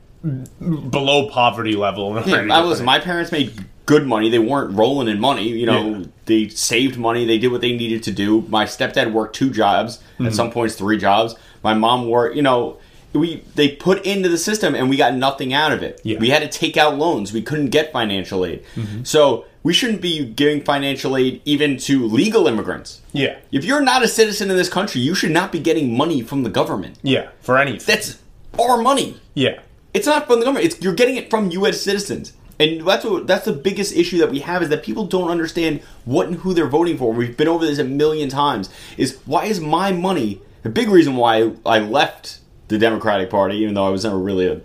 below 0.61 1.29
poverty 1.29 1.77
level. 1.77 2.21
Yeah, 2.27 2.47
I 2.51 2.61
was. 2.61 2.81
My 2.83 2.99
parents 2.99 3.31
made 3.33 3.53
good 3.87 4.06
money. 4.06 4.31
They 4.31 4.39
weren't 4.39 4.77
rolling 4.77 5.09
in 5.09 5.21
money. 5.21 5.49
You 5.49 5.67
know, 5.67 5.89
Yeah. 5.99 6.06
they 6.25 6.49
saved 6.49 6.97
money. 6.99 7.27
They 7.27 7.39
did 7.39 7.49
what 7.53 7.61
they 7.61 7.77
needed 7.77 8.03
to 8.05 8.12
do. 8.12 8.43
My 8.49 8.65
stepdad 8.65 9.12
worked 9.12 9.37
two 9.37 9.51
jobs. 9.51 9.99
Mm-hmm. 10.15 10.27
At 10.27 10.35
some 10.35 10.51
points, 10.51 10.75
three 10.77 10.97
jobs. 10.99 11.35
My 11.62 11.75
mom 11.75 12.09
worked. 12.09 12.37
You 12.37 12.43
know, 12.43 12.79
we 13.14 13.43
they 13.55 13.69
put 13.69 14.05
into 14.05 14.28
the 14.28 14.38
system, 14.38 14.75
and 14.75 14.90
we 14.90 14.96
got 14.96 15.14
nothing 15.14 15.52
out 15.52 15.72
of 15.72 15.82
it. 15.82 16.00
Yeah. 16.05 16.19
We 16.19 16.31
had 16.31 16.40
to 16.43 16.49
take 16.58 16.76
out 16.76 16.99
loans. 16.99 17.32
We 17.32 17.43
couldn't 17.43 17.69
get 17.70 17.93
financial 17.93 18.44
aid. 18.44 18.64
Mm-hmm. 18.75 19.05
So 19.05 19.46
we 19.62 19.72
shouldn't 19.72 20.02
be 20.02 20.25
giving 20.26 20.62
financial 20.62 21.16
aid 21.16 21.40
even 21.44 21.76
to 21.78 22.06
legal 22.06 22.46
immigrants. 22.46 23.00
Yeah, 23.12 23.38
If 23.50 23.64
you're 23.64 23.81
not 23.81 24.02
a 24.02 24.08
citizen 24.08 24.50
in 24.50 24.56
this 24.56 24.69
country, 24.69 25.00
you 25.00 25.14
should 25.14 25.31
not 25.31 25.52
be 25.52 25.58
getting 25.58 25.96
money 25.96 26.20
from 26.20 26.43
the 26.43 26.50
government. 26.50 26.99
yeah, 27.02 27.31
for 27.40 27.56
anything. 27.56 27.81
That's 27.87 28.19
our 28.61 28.76
money. 28.82 29.20
yeah, 29.32 29.60
It's 29.94 30.06
not 30.06 30.26
from 30.26 30.40
the 30.40 30.44
government. 30.44 30.67
It's 30.67 30.81
you're 30.82 30.94
getting 30.94 31.17
it 31.17 31.31
from 31.31 31.50
U.S. 31.53 31.81
citizens, 31.81 32.34
and 32.60 32.86
that's 32.86 33.05
what 33.05 33.27
that's 33.27 33.44
the 33.46 33.53
biggest 33.53 33.94
issue 33.96 34.19
that 34.19 34.31
we 34.31 34.41
have 34.41 34.62
is 34.62 34.69
that 34.69 34.82
people 34.82 35.06
don't 35.06 35.31
understand 35.31 35.81
what 36.05 36.27
and 36.27 36.36
who 36.36 36.53
they're 36.53 36.69
voting 36.69 36.98
for. 36.98 37.12
We've 37.12 37.36
been 37.36 37.48
over 37.48 37.65
this 37.65 37.79
a 37.79 37.84
million 37.84 38.29
times. 38.29 38.69
Is 38.98 39.19
why 39.24 39.46
is 39.46 39.60
my 39.60 39.93
money 39.93 40.41
the 40.62 40.70
big 40.70 40.89
reason 40.89 41.17
why 41.17 41.53
I 41.67 41.79
left 41.79 42.39
the 42.69 42.79
Democratic 42.79 43.31
Party, 43.31 43.56
even 43.56 43.75
though 43.75 43.87
I 43.87 43.91
was 43.91 44.05
never 44.05 44.19
really 44.19 44.49
a 44.49 44.61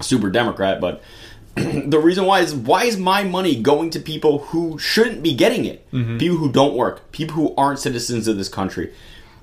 super 0.00 0.30
Democrat, 0.30 0.80
but. 0.80 1.02
the 1.54 1.98
reason 1.98 2.24
why 2.24 2.40
is 2.40 2.54
why 2.54 2.84
is 2.84 2.96
my 2.96 3.22
money 3.24 3.60
going 3.60 3.90
to 3.90 4.00
people 4.00 4.38
who 4.38 4.78
shouldn't 4.78 5.22
be 5.22 5.34
getting 5.34 5.66
it? 5.66 5.86
Mm-hmm. 5.92 6.16
People 6.16 6.38
who 6.38 6.50
don't 6.50 6.74
work, 6.74 7.12
people 7.12 7.34
who 7.34 7.54
aren't 7.56 7.78
citizens 7.78 8.26
of 8.26 8.38
this 8.38 8.48
country. 8.48 8.90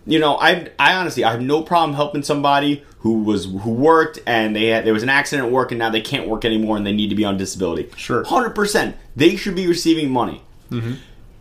You 0.08 0.18
know, 0.18 0.36
I 0.38 0.70
I 0.80 0.96
honestly 0.96 1.24
I 1.24 1.32
have 1.32 1.42
no 1.42 1.62
problem 1.62 1.96
helping 1.96 2.24
somebody 2.24 2.84
who 3.00 3.24
was 3.24 3.46
who 3.46 3.72
worked 3.72 4.20
and 4.26 4.56
they 4.56 4.68
had 4.68 4.86
there 4.86 4.94
was 4.94 5.04
an 5.04 5.10
accident 5.10 5.48
at 5.48 5.54
work 5.54 5.72
and 5.72 5.78
now 5.78 5.92
they 5.92 6.02
can't 6.02 6.28
work 6.28 6.46
anymore 6.46 6.78
and 6.78 6.86
they 6.86 6.94
need 6.94 7.10
to 7.10 7.16
be 7.16 7.26
on 7.26 7.38
disability. 7.38 7.90
Sure. 7.96 8.24
hundred 8.24 8.56
percent, 8.56 8.96
they 9.16 9.36
should 9.36 9.56
be 9.56 9.68
receiving 9.68 10.10
money. 10.10 10.42
Mm-hmm. 10.72 10.94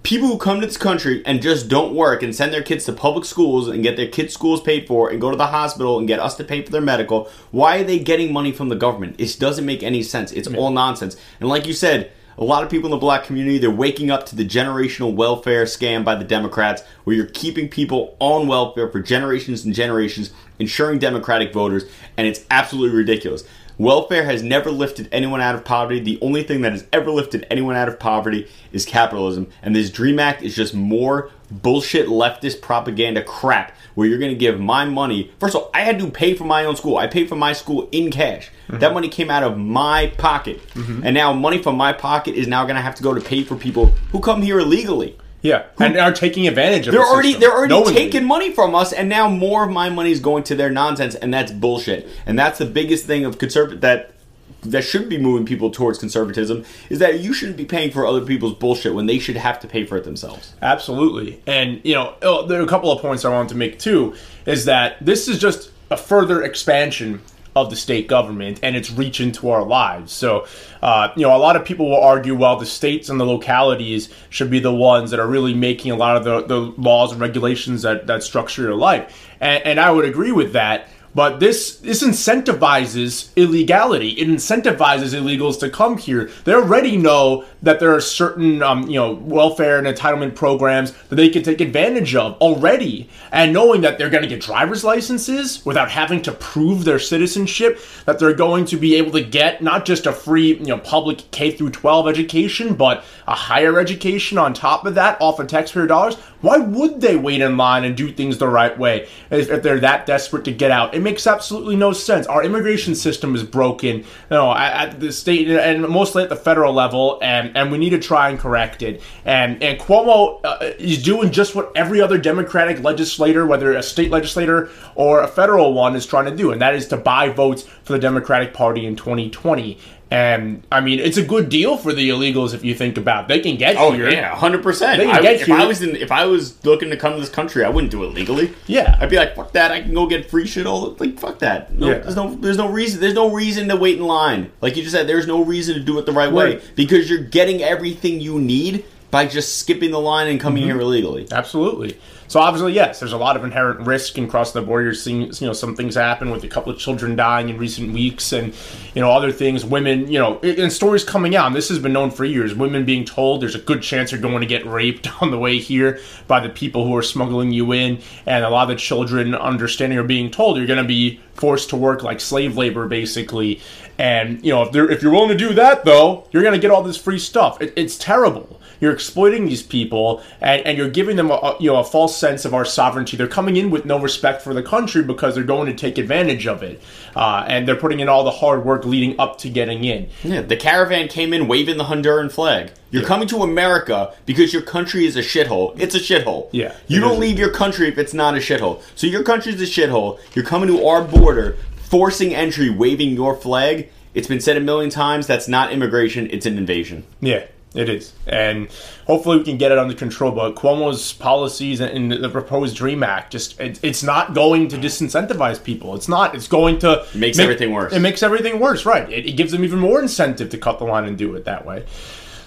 People 0.09 0.29
who 0.29 0.39
come 0.39 0.59
to 0.59 0.67
this 0.67 0.79
country 0.79 1.23
and 1.27 1.43
just 1.43 1.69
don't 1.69 1.95
work 1.95 2.23
and 2.23 2.35
send 2.35 2.51
their 2.51 2.63
kids 2.63 2.87
to 2.87 2.95
public 2.95 3.27
schools 3.27 3.69
and 3.69 3.83
get 3.83 3.99
their 3.99 4.09
kids' 4.09 4.33
schools 4.33 4.63
paid 4.63 4.87
for 4.87 5.11
and 5.11 5.21
go 5.21 5.31
to 5.31 5.37
the 5.37 5.49
hospital 5.49 5.99
and 5.99 6.09
get 6.09 6.19
us 6.19 6.35
to 6.37 6.45
pay 6.45 6.63
for 6.63 6.73
their 6.73 6.81
medical, 6.81 7.29
why 7.51 7.77
are 7.77 7.85
they 7.85 7.99
getting 7.99 8.33
money 8.33 8.51
from 8.51 8.71
the 8.71 8.75
government? 8.75 9.17
It 9.19 9.37
doesn't 9.39 9.67
make 9.67 9.83
any 9.83 10.03
sense. 10.03 10.33
It's 10.33 10.49
all 10.49 10.71
nonsense. 10.71 11.19
And 11.41 11.51
like 11.51 11.67
you 11.67 11.75
said, 11.75 12.11
a 12.39 12.45
lot 12.45 12.65
of 12.65 12.71
people 12.71 12.87
in 12.87 12.93
the 12.93 12.97
black 12.97 13.25
community, 13.25 13.59
they're 13.59 13.71
waking 13.71 14.11
up 14.11 14.25
to 14.27 14.37
the 14.37 14.49
generational 14.49 15.15
welfare 15.15 15.65
scam 15.65 16.07
by 16.07 16.15
the 16.15 16.25
Democrats, 16.25 16.83
where 17.05 17.15
you're 17.15 17.27
keeping 17.27 17.69
people 17.69 18.17
on 18.19 18.47
welfare 18.47 18.89
for 18.89 19.01
generations 19.01 19.67
and 19.67 19.75
generations, 19.75 20.31
ensuring 20.59 21.01
Democratic 21.01 21.53
voters, 21.53 21.85
and 22.17 22.27
it's 22.27 22.47
absolutely 22.51 22.97
ridiculous. 22.97 23.45
Welfare 23.79 24.25
has 24.25 24.43
never 24.43 24.73
lifted 24.73 25.09
anyone 25.13 25.41
out 25.41 25.55
of 25.55 25.65
poverty. 25.65 26.01
The 26.01 26.19
only 26.21 26.43
thing 26.43 26.63
that 26.63 26.73
has 26.73 26.85
ever 26.93 27.13
lifted 27.13 27.47
anyone 27.49 27.77
out 27.77 27.89
of 27.89 28.01
poverty 28.01 28.49
is 28.73 28.85
capitalism. 28.85 29.47
And 29.63 29.75
this 29.75 29.89
DREAM 29.89 30.19
Act 30.19 30.43
is 30.43 30.57
just 30.57 30.75
more 30.75 31.31
bullshit 31.49 32.09
leftist 32.09 32.61
propaganda 32.61 33.23
crap 33.23 33.73
where 33.95 34.09
you're 34.09 34.19
going 34.19 34.33
to 34.33 34.39
give 34.39 34.59
my 34.59 34.85
money. 34.85 35.31
First 35.39 35.55
of 35.55 35.63
all, 35.63 35.71
I 35.73 35.83
had 35.83 36.01
to 36.01 36.11
pay 36.11 36.35
for 36.35 36.43
my 36.43 36.65
own 36.65 36.75
school. 36.75 36.97
I 36.97 37.07
paid 37.07 37.29
for 37.29 37.37
my 37.37 37.53
school 37.53 37.89
in 37.93 38.11
cash. 38.11 38.51
Mm-hmm. 38.67 38.81
That 38.81 38.95
money 38.95 39.09
came 39.09 39.31
out 39.31 39.45
of 39.45 39.57
my 39.57 40.09
pocket. 40.19 40.61
Mm-hmm. 40.71 41.03
And 41.05 41.15
now 41.15 41.33
money 41.33 41.63
from 41.63 41.77
my 41.77 41.93
pocket 41.93 42.35
is 42.35 42.49
now 42.49 42.65
going 42.65 42.77
to 42.77 42.83
have 42.83 42.97
to 42.97 43.03
go 43.05 43.15
to 43.15 43.21
pay 43.21 43.45
for 43.45 43.55
people 43.55 43.87
who 44.11 44.19
come 44.19 44.43
here 44.43 44.59
illegally. 44.59 45.17
Yeah, 45.41 45.67
and 45.79 45.97
are 45.97 46.13
taking 46.13 46.49
advantage 46.49 46.89
of. 46.89 46.93
They're 46.93 47.03
the 47.03 47.07
already 47.07 47.35
they're 47.35 47.53
already 47.53 47.73
knowingly. 47.73 47.95
taking 47.95 48.25
money 48.25 48.53
from 48.53 48.75
us, 48.75 48.93
and 48.93 49.09
now 49.09 49.29
more 49.29 49.65
of 49.65 49.71
my 49.71 49.89
money 49.89 50.11
is 50.11 50.21
going 50.21 50.43
to 50.45 50.55
their 50.55 50.71
nonsense, 50.71 51.15
and 51.15 51.33
that's 51.33 51.53
bullshit. 51.53 52.09
And 52.27 52.39
that's 52.39 52.59
the 52.59 52.67
biggest 52.67 53.07
thing 53.07 53.25
of 53.25 53.39
conservative 53.39 53.81
that 53.83 54.15
that 54.63 54.83
should 54.83 55.09
be 55.09 55.19
moving 55.19 55.47
people 55.47 55.71
towards 55.71 55.99
conservatism 55.99 56.65
is 56.91 56.99
that 56.99 57.21
you 57.21 57.33
shouldn't 57.33 57.57
be 57.57 57.65
paying 57.65 57.91
for 57.91 58.07
other 58.07 58.25
people's 58.25 58.55
bullshit 58.55 58.95
when 58.95 59.07
they 59.07 59.19
should 59.19 59.37
have 59.37 59.61
to 59.61 59.69
pay 59.69 59.85
for 59.85 59.97
it 59.97 60.05
themselves. 60.05 60.53
Absolutely. 60.61 61.41
And, 61.47 61.81
you 61.85 61.95
know, 61.95 62.15
oh, 62.23 62.47
there 62.47 62.61
are 62.61 62.65
a 62.65 62.69
couple 62.69 62.91
of 62.91 63.01
points 63.01 63.25
I 63.25 63.29
wanted 63.29 63.51
to 63.51 63.55
make 63.55 63.79
too 63.79 64.15
is 64.47 64.65
that 64.65 64.97
this 65.05 65.29
is 65.29 65.39
just 65.39 65.71
a 65.91 65.97
further 65.97 66.43
expansion 66.43 67.21
of 67.63 67.71
the 67.71 67.77
state 67.77 68.09
government 68.09 68.61
and 68.63 68.77
its 68.77 68.91
reach 68.91 69.21
into 69.21 69.51
our 69.51 69.65
lives. 69.65 70.13
So, 70.13 70.47
uh, 70.83 71.09
you 71.17 71.23
know, 71.23 71.37
a 71.37 71.39
lot 71.39 71.57
of 71.57 71.65
people 71.65 71.91
will 71.91 72.01
argue, 72.01 72.35
well, 72.35 72.57
the 72.57 72.67
states 72.67 73.09
and 73.09 73.19
the 73.19 73.25
localities 73.25 74.09
should 74.31 74.51
be 74.51 74.61
the 74.61 74.75
ones 74.75 75.11
that 75.11 75.21
are 75.21 75.27
really 75.27 75.55
making 75.55 75.93
a 75.93 75.97
lot 75.97 76.17
of 76.17 76.25
the, 76.25 76.47
the 76.47 76.61
laws 76.81 77.13
and 77.13 77.21
regulations 77.21 77.83
that, 77.83 78.07
that 78.07 78.23
structure 78.23 78.63
your 78.63 78.75
life. 78.75 79.29
And, 79.41 79.65
and 79.65 79.81
I 79.81 79.91
would 79.91 80.05
agree 80.05 80.33
with 80.33 80.53
that. 80.53 80.89
But 81.19 81.41
this 81.41 81.79
this 81.79 82.05
incentivizes 82.05 83.35
illegality. 83.35 84.11
It 84.11 84.29
incentivizes 84.29 85.21
illegals 85.21 85.59
to 85.59 85.69
come 85.69 85.99
here. 85.99 86.31
They 86.45 86.55
already 86.55 86.97
know 86.97 87.45
that 87.61 87.81
there 87.81 87.93
are 87.93 88.01
certain 88.01 88.63
um, 88.63 88.89
you 88.89 89.01
know 89.01 89.15
welfare 89.15 89.79
and 89.79 89.87
entitlement 89.89 90.37
programs 90.37 90.93
that 91.09 91.17
they 91.17 91.29
can 91.29 91.43
take 91.43 91.61
advantage 91.61 92.15
of 92.15 92.35
already, 92.35 93.11
and 93.33 93.53
knowing 93.53 93.81
that 93.81 93.99
they're 93.99 94.11
going 94.11 94.23
to 94.23 94.29
get 94.29 94.41
driver's 94.41 94.85
licenses 94.85 95.67
without 95.67 95.91
having 95.91 96.23
to 96.23 96.31
prove 96.31 96.85
their 96.85 97.01
citizenship, 97.01 97.81
that 98.05 98.21
they're 98.21 98.33
going 98.33 98.65
to 98.67 98.77
be 98.77 98.95
able 98.95 99.11
to 99.11 99.25
get 99.25 99.61
not 99.61 99.85
just 99.85 100.07
a 100.07 100.13
free 100.13 100.55
you 100.55 100.67
know 100.67 100.79
public 100.79 101.33
K 101.33 101.51
through 101.51 101.71
12 101.71 102.07
education, 102.07 102.75
but 102.75 103.05
a 103.27 103.35
higher 103.35 103.81
education 103.81 104.39
on 104.39 104.55
top 104.55 104.87
of 104.87 104.95
that, 104.95 105.21
off 105.21 105.41
of 105.41 105.49
taxpayer 105.49 105.89
dollars. 105.89 106.17
Why 106.41 106.59
would 106.59 107.01
they 107.01 107.17
wait 107.17 107.41
in 107.41 107.57
line 107.57 107.85
and 107.85 107.97
do 107.97 108.13
things 108.13 108.39
the 108.39 108.49
right 108.49 108.77
way 108.79 109.09
if, 109.31 109.63
they're 109.63 109.81
that 109.81 110.07
desperate 110.07 110.45
to 110.45 110.53
get 110.53 110.71
out? 110.71 110.95
It 110.95 111.01
makes 111.01 111.27
absolutely 111.27 111.77
no 111.77 111.93
sense. 111.93 112.27
Our 112.27 112.45
immigration 112.45 112.95
system 112.95 113.35
is 113.35 113.43
broken, 113.43 113.99
you 113.99 114.05
know, 114.31 114.53
at, 114.53 114.89
at 114.89 115.01
the 115.01 115.13
state 115.13 115.49
and 115.49 115.89
mostly 115.89 116.23
at 116.23 116.29
the 116.29 116.37
federal 116.37 116.73
level, 116.73 117.19
and, 117.23 117.57
and 117.57 117.73
we 117.73 117.79
need 117.79 117.91
to 117.91 117.99
try 117.99 118.29
and 118.29 118.39
correct 118.39 118.83
it. 118.83 119.03
And 119.25 119.63
and 119.63 119.81
Cuomo 119.81 120.41
uh, 120.45 120.73
is 120.79 121.03
doing 121.03 121.33
just 121.33 121.55
what 121.55 121.73
every 121.75 122.01
other 122.01 122.19
Democratic 122.19 122.83
legislator, 122.83 123.47
whether 123.47 123.73
a 123.73 123.83
state 123.83 124.11
legislator 124.11 124.71
or 124.95 125.23
a 125.23 125.29
federal 125.29 125.73
one, 125.73 125.97
is 125.97 126.07
trying 126.07 126.27
to 126.27 126.37
do, 126.37 126.53
and 126.53 126.61
that 126.61 126.75
is 126.75 126.87
to 126.89 126.97
buy 126.97 127.29
votes 127.29 127.63
for 127.63 127.93
the 127.93 127.99
Democratic 127.99 128.55
Party 128.55 128.87
in 128.87 128.95
2020. 128.95 129.79
And 130.11 130.63
I 130.73 130.81
mean, 130.81 131.01
it's 131.01 131.19
a 131.19 131.23
good 131.23 131.51
deal 131.51 131.77
for 131.77 131.93
the 131.93 132.09
illegals 132.09 132.55
if 132.55 132.65
you 132.65 132.75
think 132.75 132.97
about. 132.97 133.25
It. 133.25 133.29
They 133.29 133.41
can 133.41 133.57
get 133.57 133.77
Oh 133.77 133.93
here. 133.93 134.09
yeah, 134.09 134.35
hundred 134.35 134.63
percent. 134.63 134.99
They 134.99 135.05
can 135.07 135.23
get 135.23 135.35
If 135.43 135.47
here. 135.47 135.57
I 135.57 135.67
was 135.67 135.83
in, 135.83 135.97
if 135.97 136.11
I 136.11 136.25
was 136.25 136.65
looking 136.65 136.89
to 136.91 136.97
come 136.97 137.13
to 137.13 137.21
this 137.21 137.29
country, 137.29 137.63
I 137.63 137.69
wouldn't 137.69 137.91
do 137.91 138.05
it 138.05 138.15
legally. 138.15 138.55
Yeah. 138.67 138.97
I'd 139.01 139.11
be 139.11 139.17
like, 139.17 139.37
fuck 139.37 139.53
that. 139.53 139.71
I 139.71 139.83
can 139.83 139.93
go 139.93 140.07
get 140.07 140.31
free 140.31 140.47
shit 140.47 140.67
all 140.67 140.97
like 140.99 141.19
fuck 141.21 141.41
that. 141.41 141.75
No, 141.75 141.89
Yeah. 141.89 141.99
there's 141.99 142.17
no 142.17 142.35
there's 142.37 142.57
no 142.57 142.69
reason 142.71 143.01
there's 143.01 143.13
no 143.15 143.31
reason 143.35 143.69
to 143.69 143.77
wait 143.77 143.99
in 143.99 144.05
line. 144.05 144.51
Like 144.63 144.77
you 144.77 144.83
just 144.83 144.95
said, 144.95 145.07
there's 145.07 145.27
no 145.27 145.45
reason 145.45 145.75
to 145.75 145.81
do 145.81 145.99
it 145.99 146.07
the 146.07 146.13
right 146.13 146.33
way 146.33 146.63
because 146.75 147.11
you're 147.11 147.23
getting 147.25 147.63
everything 147.63 148.19
you 148.21 148.41
need 148.41 148.87
by 149.11 149.27
just 149.27 149.59
skipping 149.59 149.91
the 149.91 150.01
line 150.01 150.29
and 150.29 150.41
coming 150.41 150.65
Mm-hmm. 150.65 150.73
here 150.73 150.81
illegally. 150.81 151.27
Absolutely. 151.31 151.99
So 152.29 152.41
obviously, 152.41 152.75
yes, 152.75 153.01
there's 153.01 153.15
a 153.15 153.17
lot 153.17 153.37
of 153.39 153.45
inherent 153.45 153.87
risk 153.87 154.19
in 154.19 154.29
crossing 154.29 154.61
the 154.61 154.67
border. 154.67 154.85
You're 154.85 154.95
seeing, 154.95 155.23
you 155.23 155.47
know, 155.47 155.55
some 155.55 155.75
things 155.75 155.95
happen 155.95 156.31
with 156.31 156.45
a 156.45 156.49
couple 156.49 156.71
of 156.71 156.79
children 156.79 157.17
dying 157.17 157.49
in 157.49 157.57
recent 157.57 157.91
weeks, 157.91 158.33
and 158.33 158.53
you 158.95 159.01
know, 159.01 159.11
other 159.11 159.33
things. 159.33 159.65
Women, 159.65 160.13
you 160.13 160.19
know, 160.19 160.39
and 160.41 160.71
stories 160.71 161.05
coming 161.05 161.35
out. 161.37 161.47
And 161.47 161.57
this 161.57 161.71
has 161.71 161.79
been 161.79 161.95
known 161.95 162.11
for 162.11 162.27
years. 162.27 162.55
Women 162.55 162.85
being 162.85 163.07
told 163.07 163.41
there's 163.41 163.55
a 163.55 163.61
good 163.61 163.81
chance 163.81 164.13
you're 164.13 164.21
going 164.21 164.41
to 164.41 164.47
get 164.47 164.67
raped 164.67 165.09
on 165.23 165.31
the 165.31 165.39
way 165.39 165.59
here 165.59 166.01
by 166.27 166.41
the 166.41 166.51
people 166.51 166.85
who 166.87 166.95
are 166.95 167.03
smuggling 167.03 167.51
you 167.51 167.73
in, 167.73 168.03
and 168.27 168.45
a 168.45 168.51
lot 168.51 168.65
of 168.65 168.69
the 168.69 168.77
children 168.77 169.35
understanding 169.35 169.99
or 169.99 170.05
being 170.05 170.31
told 170.31 170.59
you're 170.59 170.67
going 170.67 170.83
to 170.83 170.85
be 170.85 171.21
forced 171.33 171.71
to 171.71 171.77
work 171.77 172.03
like 172.03 172.21
slave 172.21 172.59
labor, 172.59 172.87
basically. 172.89 173.63
And 173.97 174.45
you 174.45 174.53
know, 174.53 174.65
if 174.65 174.73
they're 174.73 174.91
if 174.91 175.03
you're 175.03 175.13
willing 175.13 175.31
to 175.31 175.35
do 175.35 175.55
that, 175.55 175.87
though, 175.87 176.29
you're 176.31 176.43
going 176.43 176.55
to 176.55 176.61
get 176.61 176.71
all 176.71 176.83
this 176.83 176.99
free 176.99 177.19
stuff. 177.19 177.63
It, 177.63 177.73
it's 177.75 177.97
terrible 177.97 178.58
you're 178.81 178.93
exploiting 178.93 179.47
these 179.47 179.63
people 179.63 180.23
and, 180.41 180.63
and 180.67 180.79
you're 180.79 180.89
giving 180.91 181.17
them 181.17 181.31
a, 181.31 181.57
you 181.61 181.71
know 181.71 181.79
a 181.79 181.85
false 181.85 182.17
sense 182.17 182.45
of 182.45 182.55
our 182.55 182.65
sovereignty 182.65 183.17
they're 183.17 183.27
coming 183.27 183.57
in 183.57 183.71
with 183.71 183.85
no 183.85 183.99
respect 184.01 184.43
for 184.43 184.55
the 184.55 184.63
country 184.63 185.03
because 185.03 185.35
they're 185.35 185.45
going 185.45 185.67
to 185.67 185.75
take 185.75 185.99
advantage 185.99 186.47
of 186.47 186.63
it 186.63 186.81
uh, 187.17 187.45
and 187.49 187.67
they're 187.67 187.77
putting 187.77 188.01
in 188.01 188.09
all 188.09 188.25
the 188.25 188.31
hard 188.31 188.65
work 188.65 188.85
leading 188.85 189.19
up 189.19 189.39
to 189.39 189.49
getting 189.49 189.85
in 189.85 190.09
Yeah, 190.23 190.43
the 190.43 190.57
caravan 190.57 191.09
came 191.09 191.33
in 191.33 191.49
waving 191.49 191.77
the 191.79 191.85
Honduran 191.85 192.31
flag. 192.31 192.71
You're 192.91 193.05
coming 193.05 193.29
to 193.29 193.43
America 193.43 194.15
because 194.25 194.53
your 194.53 194.63
country 194.63 195.05
is 195.05 195.15
a 195.17 195.21
shithole. 195.21 195.79
It's 195.79 195.95
a 195.95 195.99
shithole. 195.99 196.49
Yeah, 196.53 196.75
You 196.87 197.01
don't 197.01 197.21
leave 197.21 197.39
your 197.39 197.51
country 197.51 197.89
if 197.89 197.99
it's 197.99 198.15
not 198.15 198.35
a 198.35 198.39
shithole. 198.39 198.81
So 198.95 199.07
your 199.07 199.23
country's 199.23 199.61
a 199.61 199.65
shithole. 199.65 200.19
You're 200.35 200.45
coming 200.45 200.69
to 200.69 200.87
our 200.87 201.03
border, 201.05 201.59
forcing 201.77 202.35
entry, 202.35 202.71
waving 202.71 203.11
your 203.11 203.35
flag. 203.35 203.91
It's 204.15 204.27
been 204.27 204.41
said 204.41 204.57
a 204.57 204.61
million 204.61 204.91
times. 204.91 205.27
That's 205.27 205.49
not 205.49 205.71
immigration. 205.73 206.29
It's 206.31 206.47
an 206.47 206.57
invasion. 206.57 207.05
yeah 207.21 207.45
it 207.75 207.89
is 207.89 208.15
and 208.27 208.67
hopefully 209.07 209.37
we 209.39 209.45
can 209.45 209.59
get 209.59 209.71
it 209.71 209.77
under 209.79 209.95
control 209.95 210.33
but 210.33 210.55
cuomo's 210.57 211.13
policies 211.13 211.81
and 211.81 212.11
the 212.11 212.29
proposed 212.31 212.75
dream 212.75 213.03
act 213.03 213.31
just 213.31 213.61
it, 213.61 213.79
it's 213.83 214.03
not 214.03 214.33
going 214.35 214.69
to 214.69 214.77
disincentivize 214.79 215.63
people 215.63 215.95
it's 215.95 216.09
not 216.09 216.35
it's 216.35 216.49
going 216.49 216.79
to 216.79 217.05
Makes 217.15 217.37
make- 217.37 217.45
everything 217.45 217.73
worse. 217.73 217.93
it 217.93 218.01
makes 218.01 218.23
everything 218.23 218.59
worse 218.59 218.87
right 218.87 219.09
it, 219.13 219.27
it 219.27 219.33
gives 219.33 219.53
them 219.53 219.65
even 219.65 219.79
more 219.79 220.01
incentive 220.01 220.49
to 220.51 220.59
cut 220.59 220.79
the 220.79 220.85
line 220.87 221.05
and 221.05 221.19
do 221.19 221.35
it 221.35 221.45
that 221.45 221.67
way 221.67 221.85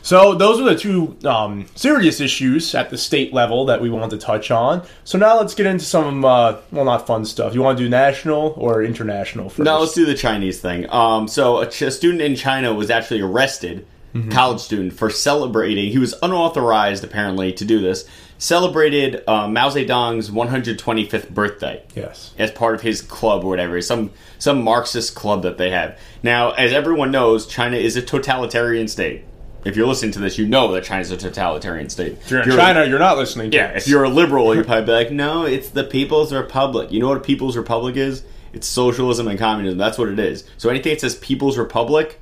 So 0.03 0.33
those 0.33 0.59
are 0.59 0.63
the 0.63 0.75
two 0.75 1.15
um, 1.29 1.67
serious 1.75 2.19
issues 2.19 2.73
at 2.73 2.89
the 2.89 2.97
state 2.97 3.31
level 3.33 3.65
that 3.67 3.79
we 3.83 3.91
want 3.91 4.09
to 4.09 4.17
touch 4.17 4.49
on. 4.49 4.81
So 5.03 5.19
now 5.19 5.37
let's 5.37 5.53
get 5.53 5.67
into 5.67 5.85
some, 5.85 6.25
uh, 6.25 6.55
well, 6.71 6.85
not 6.85 7.05
fun 7.05 7.23
stuff. 7.23 7.53
You 7.53 7.61
want 7.61 7.77
to 7.77 7.83
do 7.83 7.87
national 7.87 8.55
or 8.57 8.81
international 8.83 9.49
first? 9.51 9.59
No, 9.59 9.79
let's 9.79 9.93
do 9.93 10.07
the 10.07 10.15
Chinese 10.15 10.59
thing. 10.59 10.89
Um, 10.89 11.27
so 11.27 11.59
a, 11.59 11.67
ch- 11.69 11.83
a 11.83 11.91
student 11.91 12.23
in 12.23 12.35
China 12.35 12.73
was 12.73 12.89
actually 12.89 13.21
arrested, 13.21 13.85
college 14.29 14.59
student, 14.59 14.93
for 14.93 15.09
celebrating. 15.09 15.91
He 15.91 15.97
was 15.97 16.13
unauthorized 16.21 17.03
apparently 17.03 17.53
to 17.53 17.65
do 17.65 17.79
this. 17.79 18.05
Celebrated 18.37 19.23
uh, 19.27 19.47
Mao 19.47 19.69
Zedong's 19.69 20.29
125th 20.31 21.29
birthday 21.29 21.83
Yes. 21.95 22.33
as 22.39 22.49
part 22.51 22.73
of 22.75 22.81
his 22.81 23.01
club 23.01 23.43
or 23.43 23.47
whatever, 23.49 23.79
some 23.81 24.11
some 24.39 24.63
Marxist 24.63 25.13
club 25.15 25.43
that 25.43 25.57
they 25.59 25.69
have. 25.69 25.97
Now, 26.23 26.51
as 26.51 26.73
everyone 26.73 27.11
knows, 27.11 27.45
China 27.45 27.77
is 27.77 27.95
a 27.95 28.01
totalitarian 28.01 28.87
state. 28.87 29.25
If 29.63 29.75
you're 29.77 29.85
listening 29.85 30.11
to 30.13 30.19
this, 30.19 30.39
you 30.39 30.47
know 30.47 30.71
that 30.73 30.83
China's 30.83 31.11
a 31.11 31.17
totalitarian 31.17 31.89
state. 31.89 32.13
If 32.13 32.31
you're 32.31 32.41
in 32.41 32.49
China, 32.49 32.83
you're 32.85 32.97
not 32.97 33.17
listening 33.17 33.51
to 33.51 33.57
Yeah, 33.57 33.73
this. 33.73 33.83
if 33.83 33.89
you're 33.91 34.03
a 34.05 34.09
liberal, 34.09 34.55
you'd 34.55 34.65
probably 34.65 34.85
be 34.85 34.91
like, 34.91 35.11
no, 35.11 35.45
it's 35.45 35.69
the 35.69 35.83
People's 35.83 36.33
Republic. 36.33 36.91
You 36.91 36.99
know 36.99 37.09
what 37.09 37.17
a 37.17 37.21
People's 37.21 37.55
Republic 37.55 37.95
is? 37.95 38.23
It's 38.53 38.67
socialism 38.67 39.27
and 39.27 39.37
communism. 39.37 39.77
That's 39.77 39.99
what 39.99 40.09
it 40.09 40.17
is. 40.17 40.45
So 40.57 40.69
anything 40.69 40.93
that 40.93 41.01
says 41.01 41.13
People's 41.15 41.59
Republic 41.59 42.19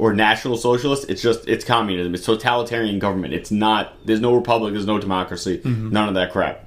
or 0.00 0.14
National 0.14 0.56
Socialist, 0.56 1.10
it's 1.10 1.20
just 1.20 1.46
it's 1.46 1.62
communism. 1.62 2.14
It's 2.14 2.24
totalitarian 2.24 2.98
government. 2.98 3.34
It's 3.34 3.50
not. 3.50 3.94
There's 4.06 4.20
no 4.20 4.34
republic. 4.34 4.72
There's 4.72 4.86
no 4.86 4.98
democracy. 4.98 5.58
Mm-hmm. 5.58 5.90
None 5.90 6.08
of 6.08 6.14
that 6.14 6.32
crap. 6.32 6.64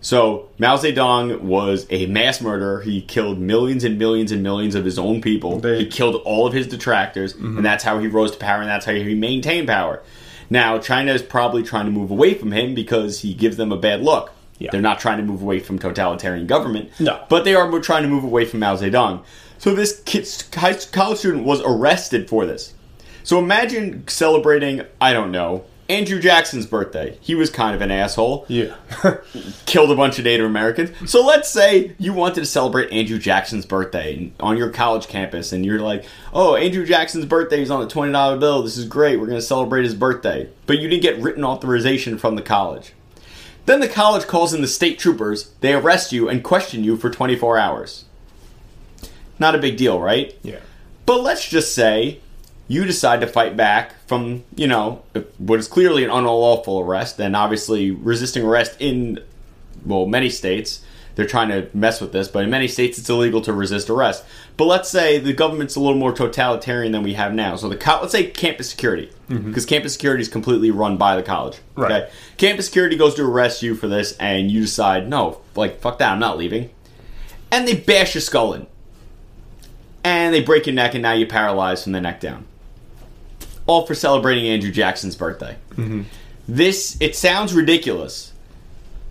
So 0.00 0.48
Mao 0.60 0.76
Zedong 0.76 1.40
was 1.40 1.88
a 1.90 2.06
mass 2.06 2.40
murderer. 2.40 2.80
He 2.82 3.02
killed 3.02 3.40
millions 3.40 3.82
and 3.82 3.98
millions 3.98 4.30
and 4.30 4.44
millions 4.44 4.76
of 4.76 4.84
his 4.84 4.96
own 4.96 5.20
people. 5.20 5.58
They- 5.58 5.80
he 5.80 5.86
killed 5.86 6.22
all 6.24 6.46
of 6.46 6.52
his 6.52 6.68
detractors, 6.68 7.34
and 7.34 7.42
mm-hmm. 7.42 7.62
that's 7.62 7.82
how 7.82 7.98
he 7.98 8.06
rose 8.06 8.30
to 8.30 8.38
power, 8.38 8.60
and 8.60 8.70
that's 8.70 8.86
how 8.86 8.92
he 8.92 9.16
maintained 9.16 9.66
power. 9.66 10.00
Now 10.48 10.78
China 10.78 11.12
is 11.12 11.20
probably 11.20 11.64
trying 11.64 11.86
to 11.86 11.90
move 11.90 12.12
away 12.12 12.34
from 12.34 12.52
him 12.52 12.76
because 12.76 13.22
he 13.22 13.34
gives 13.34 13.56
them 13.56 13.72
a 13.72 13.76
bad 13.76 14.04
look. 14.04 14.30
Yeah. 14.58 14.70
They're 14.70 14.80
not 14.80 15.00
trying 15.00 15.18
to 15.18 15.24
move 15.24 15.42
away 15.42 15.58
from 15.58 15.80
totalitarian 15.80 16.46
government. 16.46 16.90
No. 17.00 17.24
But 17.28 17.44
they 17.44 17.56
are 17.56 17.80
trying 17.80 18.04
to 18.04 18.08
move 18.08 18.22
away 18.22 18.44
from 18.44 18.60
Mao 18.60 18.76
Zedong. 18.76 19.24
So 19.58 19.74
this 19.74 20.00
kid, 20.04 20.26
college 20.50 21.18
student 21.18 21.44
was 21.44 21.60
arrested 21.64 22.28
for 22.28 22.46
this. 22.46 22.74
So 23.24 23.38
imagine 23.38 24.06
celebrating, 24.08 24.82
I 25.00 25.12
don't 25.12 25.30
know, 25.30 25.64
Andrew 25.88 26.20
Jackson's 26.20 26.66
birthday. 26.66 27.16
He 27.20 27.34
was 27.34 27.48
kind 27.48 27.74
of 27.74 27.80
an 27.80 27.90
asshole 27.90 28.44
yeah. 28.48 28.76
killed 29.66 29.90
a 29.90 29.96
bunch 29.96 30.18
of 30.18 30.26
Native 30.26 30.44
Americans. 30.44 31.10
So 31.10 31.24
let's 31.24 31.48
say 31.48 31.94
you 31.98 32.12
wanted 32.12 32.40
to 32.40 32.46
celebrate 32.46 32.92
Andrew 32.92 33.18
Jackson's 33.18 33.64
birthday 33.64 34.30
on 34.38 34.58
your 34.58 34.70
college 34.70 35.08
campus, 35.08 35.50
and 35.50 35.64
you're 35.64 35.80
like, 35.80 36.04
"Oh, 36.34 36.56
Andrew 36.56 36.84
Jackson's 36.84 37.24
birthday 37.24 37.62
is 37.62 37.70
on 37.70 37.82
a 37.82 37.88
twenty 37.88 38.12
dollar 38.12 38.36
bill. 38.36 38.62
This 38.62 38.76
is 38.76 38.84
great. 38.84 39.18
We're 39.18 39.26
going 39.26 39.38
to 39.38 39.42
celebrate 39.42 39.84
his 39.84 39.94
birthday." 39.94 40.50
But 40.66 40.78
you 40.78 40.88
didn't 40.88 41.02
get 41.02 41.20
written 41.20 41.44
authorization 41.44 42.18
from 42.18 42.34
the 42.34 42.42
college. 42.42 42.92
Then 43.64 43.80
the 43.80 43.88
college 43.88 44.26
calls 44.26 44.52
in 44.52 44.60
the 44.60 44.68
state 44.68 44.98
troopers. 44.98 45.50
They 45.60 45.72
arrest 45.72 46.12
you 46.12 46.28
and 46.28 46.44
question 46.44 46.84
you 46.84 46.98
for 46.98 47.08
twenty 47.08 47.34
four 47.34 47.56
hours. 47.56 48.04
Not 49.38 49.54
a 49.54 49.58
big 49.58 49.76
deal, 49.76 50.00
right? 50.00 50.36
yeah. 50.42 50.58
But 51.06 51.22
let's 51.22 51.48
just 51.48 51.74
say 51.74 52.20
you 52.66 52.84
decide 52.84 53.20
to 53.22 53.26
fight 53.26 53.56
back 53.56 53.94
from, 54.06 54.44
you 54.56 54.66
know, 54.66 55.02
what 55.38 55.58
is 55.58 55.66
clearly 55.68 56.04
an 56.04 56.10
unlawful 56.10 56.80
arrest 56.80 57.18
and 57.18 57.34
obviously 57.34 57.90
resisting 57.90 58.44
arrest 58.44 58.76
in, 58.78 59.18
well, 59.86 60.04
many 60.06 60.28
states. 60.28 60.82
they're 61.18 61.26
trying 61.26 61.48
to 61.48 61.68
mess 61.74 62.00
with 62.00 62.12
this, 62.12 62.28
but 62.28 62.44
in 62.44 62.50
many 62.50 62.68
states 62.68 62.96
it's 62.96 63.10
illegal 63.10 63.40
to 63.40 63.52
resist 63.52 63.90
arrest. 63.90 64.24
But 64.56 64.66
let's 64.66 64.88
say 64.88 65.18
the 65.18 65.32
government's 65.32 65.74
a 65.74 65.80
little 65.80 65.98
more 65.98 66.12
totalitarian 66.12 66.92
than 66.92 67.02
we 67.02 67.14
have 67.14 67.34
now. 67.34 67.56
So 67.56 67.68
the 67.68 67.76
co- 67.76 67.98
let's 68.02 68.12
say 68.12 68.26
campus 68.28 68.70
security, 68.70 69.10
because 69.28 69.66
campus 69.66 69.94
security 69.94 70.22
is 70.22 70.28
completely 70.28 70.70
run 70.70 70.96
by 70.96 71.16
the 71.16 71.24
college. 71.24 71.54
Mm-hmm. 71.56 71.80
Right. 71.82 71.92
Okay, 72.04 72.12
campus 72.36 72.66
security 72.66 72.96
goes 72.96 73.16
to 73.16 73.24
arrest 73.24 73.64
you 73.64 73.74
for 73.74 73.88
this, 73.88 74.12
and 74.18 74.48
you 74.48 74.60
decide, 74.60 75.08
no, 75.08 75.40
like 75.56 75.80
fuck 75.80 75.98
that, 75.98 76.12
I'm 76.12 76.20
not 76.20 76.38
leaving, 76.38 76.70
and 77.50 77.66
they 77.66 77.74
bash 77.74 78.14
your 78.14 78.22
skull 78.22 78.52
in, 78.54 78.68
and 80.04 80.34
they 80.34 80.42
break 80.42 80.66
your 80.66 80.74
neck, 80.74 80.94
and 80.94 81.02
now 81.02 81.12
you're 81.12 81.28
paralyzed 81.28 81.84
from 81.84 81.92
the 81.92 82.00
neck 82.00 82.20
down. 82.20 82.46
All 83.66 83.86
for 83.86 83.94
celebrating 83.94 84.46
Andrew 84.46 84.70
Jackson's 84.70 85.16
birthday. 85.16 85.56
Mm-hmm. 85.72 86.02
This 86.48 86.96
it 87.00 87.14
sounds 87.14 87.52
ridiculous, 87.52 88.32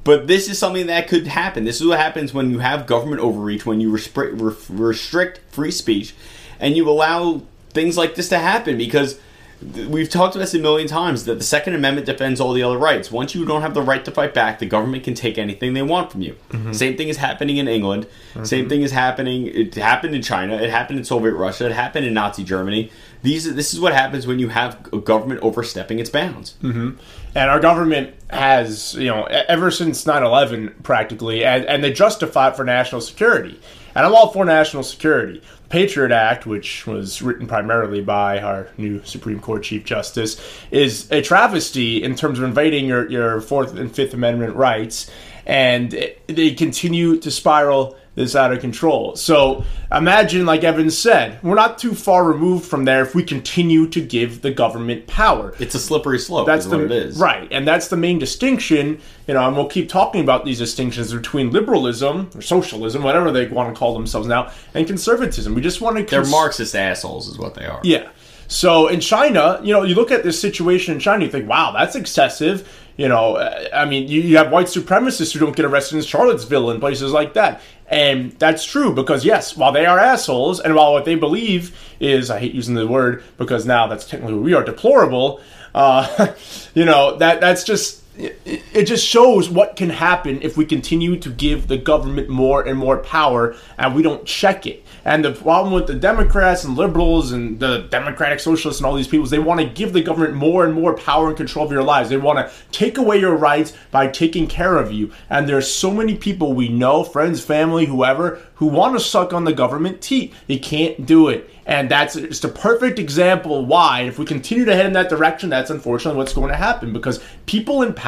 but 0.04 0.28
this 0.28 0.50
is 0.50 0.58
something 0.58 0.88
that 0.88 1.08
could 1.08 1.28
happen. 1.28 1.64
This 1.64 1.80
is 1.80 1.86
what 1.86 2.00
happens 2.00 2.34
when 2.34 2.50
you 2.50 2.60
have 2.60 2.88
government 2.88 3.22
overreach, 3.22 3.66
when 3.66 3.80
you 3.80 3.92
restrict, 3.92 4.42
restrict 4.70 5.42
free 5.52 5.72
speech, 5.72 6.16
and 6.60 6.76
you 6.76 6.90
allow 6.90 7.44
things 7.70 7.98
like 7.98 8.16
this 8.16 8.30
to 8.30 8.40
happen. 8.40 8.78
Because 8.78 9.20
we've 9.62 10.10
talked 10.10 10.36
about 10.36 10.44
this 10.44 10.54
a 10.54 10.60
million 10.60 10.88
times 10.88 11.26
that 11.26 11.36
the 11.36 11.44
Second 11.44 11.74
Amendment 11.74 12.06
defends 12.06 12.40
all 12.40 12.54
the 12.54 12.64
other 12.64 12.78
rights. 12.78 13.12
Once 13.12 13.34
you 13.34 13.46
don't 13.46 13.62
have 13.62 13.74
the 13.74 13.82
right 13.82 14.04
to 14.06 14.12
fight 14.12 14.34
back, 14.34 14.60
the 14.60 14.66
government 14.66 15.04
can 15.04 15.14
take 15.14 15.38
anything 15.38 15.74
they 15.74 15.82
want 15.82 16.12
from 16.12 16.22
you. 16.22 16.36
Mm-hmm. 16.50 16.74
Same 16.74 16.98
thing 16.98 17.10
is 17.10 17.18
happening 17.18 17.58
in 17.58 17.68
England. 17.68 18.06
Mm-hmm. 18.34 18.44
Same 18.44 18.70
thing 18.70 18.82
is 18.82 18.92
happening. 18.92 19.48
It 19.48 19.76
happened 19.76 20.14
in 20.14 20.22
China. 20.22 20.56
It 20.56 20.70
happened 20.70 21.00
in 21.00 21.06
Soviet 21.06 21.34
Russia. 21.34 21.66
It 21.66 21.72
happened 21.72 22.06
in 22.06 22.14
Nazi 22.14 22.44
Germany. 22.44 22.92
These 23.24 23.56
this 23.56 23.74
is 23.74 23.80
what 23.80 23.94
happens 23.94 24.28
when 24.28 24.38
you 24.40 24.50
have 24.50 24.94
a 24.94 25.00
government 25.00 25.42
overstepping 25.42 26.00
its 26.00 26.10
bounds. 26.10 26.56
Mm-hmm. 26.62 26.98
And 27.38 27.52
our 27.52 27.60
government 27.60 28.16
has 28.32 28.96
you 28.96 29.08
know 29.08 29.24
ever 29.26 29.70
since 29.70 30.04
9-11 30.04 30.82
practically 30.82 31.46
and, 31.46 31.66
and 31.66 31.84
they 31.84 31.94
justify 31.94 32.50
it 32.50 32.56
for 32.56 32.66
national 32.66 33.00
security. 33.00 33.60
And 33.94 34.06
i'm 34.06 34.16
all 34.16 34.32
for 34.34 34.44
national 34.44 34.84
security. 34.84 35.42
The 35.64 35.70
patriot 35.70 36.12
act 36.12 36.48
which 36.48 36.88
was 36.88 37.22
written 37.22 37.46
primarily 37.46 38.02
by 38.02 38.40
our 38.40 38.70
new 38.78 39.04
supreme 39.06 39.40
court 39.40 39.64
chief 39.64 39.86
justice 39.86 40.42
is 40.72 41.10
a 41.12 41.22
travesty 41.22 42.04
in 42.04 42.16
terms 42.16 42.40
of 42.40 42.46
invading 42.46 42.88
your, 42.88 43.08
your 43.10 43.40
fourth 43.40 43.78
and 43.78 43.94
fifth 43.94 44.16
amendment 44.16 44.56
rights. 44.56 45.10
And 45.46 45.92
they 46.28 46.52
continue 46.56 47.20
to 47.20 47.32
spiral 47.32 47.98
this 48.18 48.36
out 48.36 48.52
of 48.52 48.60
control. 48.60 49.16
So 49.16 49.64
imagine, 49.92 50.46
like 50.46 50.64
Evan 50.64 50.90
said, 50.90 51.42
we're 51.44 51.56
not 51.56 51.78
too 51.78 51.94
far 51.94 52.26
removed 52.26 52.66
from 52.66 52.84
there 52.84 53.04
if 53.04 53.14
we 53.14 53.24
continue 53.24 53.88
to 53.90 54.02
give 54.02 54.42
the 54.42 54.52
government 54.52 55.06
power. 55.06 55.54
It's 55.60 55.76
a 55.76 55.80
slippery 55.80 56.18
slope. 56.18 56.48
That's 56.48 56.66
the 56.66 56.78
what 56.78 56.86
it 56.86 56.92
is. 56.92 57.20
right, 57.20 57.48
and 57.52 57.66
that's 57.66 57.88
the 57.88 57.96
main 57.96 58.18
distinction. 58.20 59.00
You 59.28 59.36
know, 59.36 59.48
and 59.48 59.56
we'll 59.56 59.70
keep 59.70 59.88
talking 59.88 60.22
about 60.22 60.46
these 60.46 60.58
distinctions 60.58 61.14
between 61.14 61.52
liberalism 61.52 62.32
or 62.34 62.42
socialism, 62.42 63.04
whatever 63.04 63.32
they 63.32 63.48
want 63.48 63.74
to 63.74 63.78
call 63.78 63.94
themselves 63.94 64.28
now, 64.28 64.52
and 64.74 64.88
conservatism. 64.88 65.54
We 65.54 65.62
just 65.62 65.80
want 65.80 65.98
to. 65.98 66.04
They're 66.04 66.26
Marxist 66.26 66.76
assholes, 66.76 67.28
is 67.28 67.38
what 67.38 67.54
they 67.54 67.66
are. 67.66 67.80
Yeah. 67.84 68.10
So 68.48 68.88
in 68.88 69.00
China, 69.00 69.60
you 69.62 69.74
know, 69.74 69.84
you 69.84 69.94
look 69.94 70.10
at 70.10 70.24
this 70.24 70.40
situation 70.40 70.94
in 70.94 71.00
China, 71.00 71.26
you 71.26 71.32
think, 71.32 71.48
wow, 71.48 71.72
that's 71.72 71.96
excessive. 71.96 72.68
You 72.98 73.08
know, 73.08 73.38
I 73.74 73.86
mean, 73.86 74.08
you, 74.08 74.22
you 74.22 74.38
have 74.38 74.52
white 74.52 74.66
supremacists 74.66 75.32
who 75.32 75.40
don't 75.40 75.56
get 75.56 75.66
arrested 75.66 75.98
in 75.98 76.04
Charlottesville 76.04 76.72
and 76.72 76.80
places 76.80 77.12
like 77.12 77.34
that. 77.34 77.62
And 77.88 78.34
that's 78.34 78.66
true 78.66 78.94
because, 78.94 79.24
yes, 79.24 79.56
while 79.56 79.72
they 79.72 79.86
are 79.86 79.98
assholes 79.98 80.60
and 80.60 80.76
while 80.76 80.92
what 80.92 81.06
they 81.06 81.16
believe 81.16 81.76
is, 82.00 82.30
I 82.30 82.40
hate 82.40 82.54
using 82.54 82.76
the 82.76 82.86
word 82.86 83.24
because 83.38 83.66
now 83.66 83.88
that's 83.88 84.06
technically 84.06 84.38
we 84.38 84.54
are, 84.54 84.64
deplorable, 84.64 85.40
uh, 85.74 86.34
you 86.74 86.86
know, 86.86 87.18
that 87.18 87.40
that's 87.40 87.64
just. 87.64 88.04
It, 88.18 88.86
just 88.86 89.06
shows 89.06 89.50
what 89.50 89.76
can 89.76 89.90
happen 89.90 90.42
if 90.42 90.58
we 90.58 90.66
continue 90.66 91.20
to 91.20 91.30
give 91.30 91.68
the 91.68 91.78
government 91.78 92.30
more 92.30 92.64
and 92.64 92.78
more 92.78 92.98
power 92.98 93.56
and 93.78 93.94
we 93.94 94.02
don't 94.02 94.26
check 94.26 94.66
it. 94.66 94.84
And 95.06 95.24
the 95.24 95.32
problem 95.32 95.74
with 95.74 95.88
the 95.88 95.96
Democrats 95.96 96.64
and 96.64 96.76
liberals 96.76 97.32
and 97.32 97.60
the 97.60 97.88
Democratic 97.90 98.40
Socialists 98.40 98.82
and 98.82 98.86
all 98.86 98.96
these 98.96 99.08
people 99.08 99.26
is 99.26 99.30
they 99.30 99.40
want 99.40 99.60
to 99.60 99.68
give 99.68 99.94
the 99.94 100.02
government 100.02 100.34
more 100.34 100.66
and 100.66 100.74
more 100.74 100.96
power 100.96 101.28
and 101.28 101.38
control 101.38 101.66
of 101.66 101.72
your 101.72 101.84
lives. 101.84 102.10
They 102.10 102.18
want 102.18 102.40
to 102.40 102.54
take 102.72 102.98
away 102.98 103.20
your 103.20 103.36
rights 103.36 103.74
by 103.92 104.08
taking 104.08 104.48
care 104.48 104.78
of 104.78 104.92
you. 104.92 105.12
And 105.30 105.48
there's 105.48 105.72
so 105.72 105.92
many 105.92 106.16
people 106.16 106.54
we 106.54 106.70
know, 106.70 107.04
friends, 107.04 107.44
family, 107.44 107.86
whoever, 107.86 108.42
who 108.56 108.68
want 108.68 108.96
to 108.96 109.00
suck 109.00 109.34
on 109.34 109.44
the 109.44 109.54
government 109.54 110.02
teat. 110.02 110.34
You 110.48 110.60
can't 110.60 111.06
do 111.06 111.30
it. 111.30 111.50
And 111.68 111.92
that's 111.92 112.16
just 112.16 112.46
a 112.46 112.50
perfect 112.50 112.98
example 112.98 113.66
why, 113.66 114.04
if 114.04 114.18
we 114.18 114.26
continue 114.26 114.64
to 114.64 114.74
head 114.74 114.86
in 114.86 114.94
that 114.94 115.10
direction, 115.10 115.50
that's 115.50 115.70
unfortunately 115.70 116.18
what's 116.18 116.34
going 116.34 116.50
to 116.50 116.56
happen. 116.56 116.94
Because 116.94 117.22
people 117.46 117.82
in 117.82 117.94
power, 117.94 118.07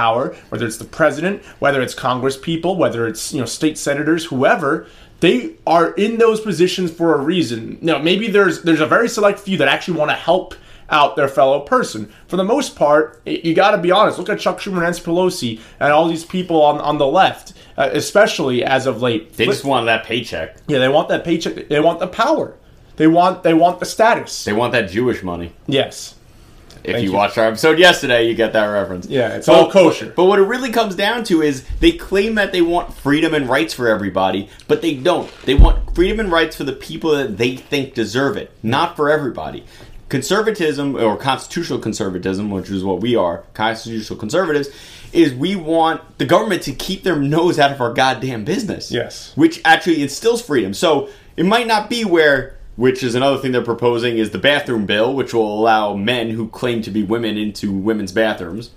whether 0.49 0.65
it's 0.65 0.77
the 0.77 0.85
president, 0.85 1.43
whether 1.59 1.81
it's 1.81 1.93
Congress 1.93 2.37
people, 2.37 2.75
whether 2.77 3.07
it's 3.07 3.33
you 3.33 3.39
know 3.39 3.45
state 3.45 3.77
senators, 3.77 4.25
whoever, 4.25 4.87
they 5.19 5.55
are 5.67 5.91
in 5.93 6.17
those 6.17 6.39
positions 6.41 6.91
for 6.91 7.13
a 7.15 7.19
reason. 7.19 7.77
Now, 7.81 7.97
maybe 7.99 8.27
there's 8.27 8.61
there's 8.63 8.79
a 8.81 8.87
very 8.87 9.09
select 9.09 9.39
few 9.39 9.57
that 9.57 9.67
actually 9.67 9.97
want 9.97 10.11
to 10.11 10.15
help 10.15 10.55
out 10.91 11.15
their 11.15 11.27
fellow 11.27 11.59
person. 11.59 12.11
For 12.27 12.35
the 12.37 12.43
most 12.43 12.75
part, 12.75 13.21
you 13.25 13.53
got 13.53 13.71
to 13.71 13.77
be 13.77 13.91
honest. 13.91 14.17
Look 14.17 14.29
at 14.29 14.39
Chuck 14.39 14.59
Schumer 14.59 14.73
and 14.73 14.81
Nancy 14.83 15.03
Pelosi 15.03 15.59
and 15.79 15.91
all 15.91 16.07
these 16.07 16.25
people 16.25 16.63
on, 16.63 16.79
on 16.79 16.97
the 16.97 17.05
left, 17.05 17.53
uh, 17.77 17.89
especially 17.93 18.63
as 18.63 18.87
of 18.87 19.01
late. 19.01 19.33
They 19.33 19.45
just 19.45 19.63
wanted 19.65 19.85
that 19.85 20.05
paycheck. 20.05 20.57
yeah, 20.67 20.79
they 20.79 20.89
want 20.89 21.09
that 21.09 21.23
paycheck. 21.23 21.67
They 21.69 21.79
want 21.79 21.99
the 21.99 22.07
power. 22.07 22.55
They 22.95 23.07
want 23.07 23.43
they 23.43 23.53
want 23.53 23.79
the 23.79 23.85
status. 23.85 24.43
They 24.43 24.53
want 24.53 24.73
that 24.73 24.89
Jewish 24.89 25.23
money. 25.23 25.53
yes. 25.67 26.15
If 26.83 26.93
Thank 26.93 27.03
you, 27.03 27.11
you. 27.11 27.15
watched 27.15 27.37
our 27.37 27.47
episode 27.47 27.77
yesterday, 27.77 28.27
you 28.27 28.35
get 28.35 28.53
that 28.53 28.65
reference. 28.65 29.07
Yeah, 29.07 29.35
it's 29.35 29.49
all 29.49 29.69
kosher. 29.69 30.13
But 30.15 30.25
what 30.25 30.39
it 30.39 30.43
really 30.43 30.71
comes 30.71 30.95
down 30.95 31.23
to 31.25 31.41
is 31.41 31.65
they 31.79 31.91
claim 31.91 32.35
that 32.35 32.51
they 32.51 32.61
want 32.61 32.93
freedom 32.93 33.33
and 33.33 33.49
rights 33.49 33.73
for 33.73 33.87
everybody, 33.87 34.49
but 34.67 34.81
they 34.81 34.95
don't. 34.95 35.29
They 35.43 35.55
want 35.55 35.93
freedom 35.93 36.19
and 36.19 36.31
rights 36.31 36.55
for 36.55 36.63
the 36.63 36.73
people 36.73 37.11
that 37.11 37.37
they 37.37 37.55
think 37.55 37.93
deserve 37.93 38.37
it, 38.37 38.51
not 38.63 38.95
for 38.95 39.09
everybody. 39.09 39.65
Conservatism 40.07 40.95
or 40.95 41.17
constitutional 41.17 41.79
conservatism, 41.79 42.49
which 42.49 42.69
is 42.69 42.83
what 42.83 43.01
we 43.01 43.15
are, 43.15 43.43
constitutional 43.53 44.17
conservatives, 44.17 44.69
is 45.11 45.33
we 45.33 45.55
want 45.55 46.17
the 46.17 46.25
government 46.25 46.63
to 46.63 46.71
keep 46.71 47.03
their 47.03 47.15
nose 47.15 47.59
out 47.59 47.71
of 47.71 47.81
our 47.81 47.93
goddamn 47.93 48.45
business. 48.45 48.91
Yes. 48.91 49.33
Which 49.35 49.61
actually 49.65 50.01
instills 50.01 50.41
freedom. 50.41 50.73
So 50.73 51.09
it 51.35 51.45
might 51.45 51.67
not 51.67 51.89
be 51.89 52.05
where 52.05 52.58
which 52.79 53.03
is 53.03 53.13
another 53.13 53.37
thing 53.37 53.51
they're 53.51 53.61
proposing 53.61 54.17
is 54.17 54.29
the 54.29 54.37
bathroom 54.37 54.85
bill, 54.85 55.13
which 55.13 55.33
will 55.33 55.53
allow 55.59 55.95
men 55.95 56.29
who 56.29 56.47
claim 56.47 56.81
to 56.81 56.89
be 56.89 57.03
women 57.03 57.37
into 57.37 57.73
women's 57.73 58.13
bathrooms. 58.13 58.71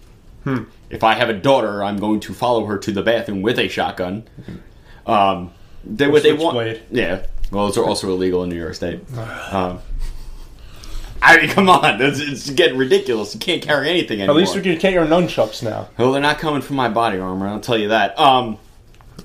If 0.90 1.04
I 1.04 1.14
have 1.14 1.28
a 1.28 1.34
daughter, 1.34 1.84
I'm 1.84 1.98
going 1.98 2.18
to 2.18 2.34
follow 2.34 2.64
her 2.66 2.78
to 2.78 2.90
the 2.90 3.02
bathroom 3.02 3.42
with 3.42 3.60
a 3.60 3.68
shotgun. 3.68 4.24
Um, 5.06 5.52
they, 5.84 6.08
what 6.08 6.24
they 6.24 6.32
want, 6.32 6.56
switchblade. 6.56 6.82
yeah. 6.90 7.26
Well, 7.52 7.66
those 7.66 7.78
are 7.78 7.84
also 7.84 8.08
illegal 8.10 8.42
in 8.42 8.48
New 8.48 8.56
York 8.56 8.74
State. 8.74 9.04
Um, 9.52 9.78
I 11.24 11.36
mean, 11.36 11.50
come 11.50 11.68
on, 11.68 12.02
it's, 12.02 12.18
it's 12.18 12.50
getting 12.50 12.76
ridiculous. 12.76 13.32
You 13.32 13.38
can't 13.38 13.62
carry 13.62 13.88
anything 13.88 14.18
anymore. 14.18 14.34
At 14.36 14.40
least 14.40 14.56
we 14.56 14.62
can 14.62 14.76
get 14.78 14.92
your 14.92 15.06
nunchucks 15.06 15.62
now. 15.62 15.88
Well, 15.96 16.10
they're 16.10 16.20
not 16.20 16.40
coming 16.40 16.62
from 16.62 16.74
my 16.74 16.88
body 16.88 17.18
armor. 17.18 17.46
I'll 17.46 17.60
tell 17.60 17.78
you 17.78 17.90
that. 17.90 18.18
Um, 18.18 18.58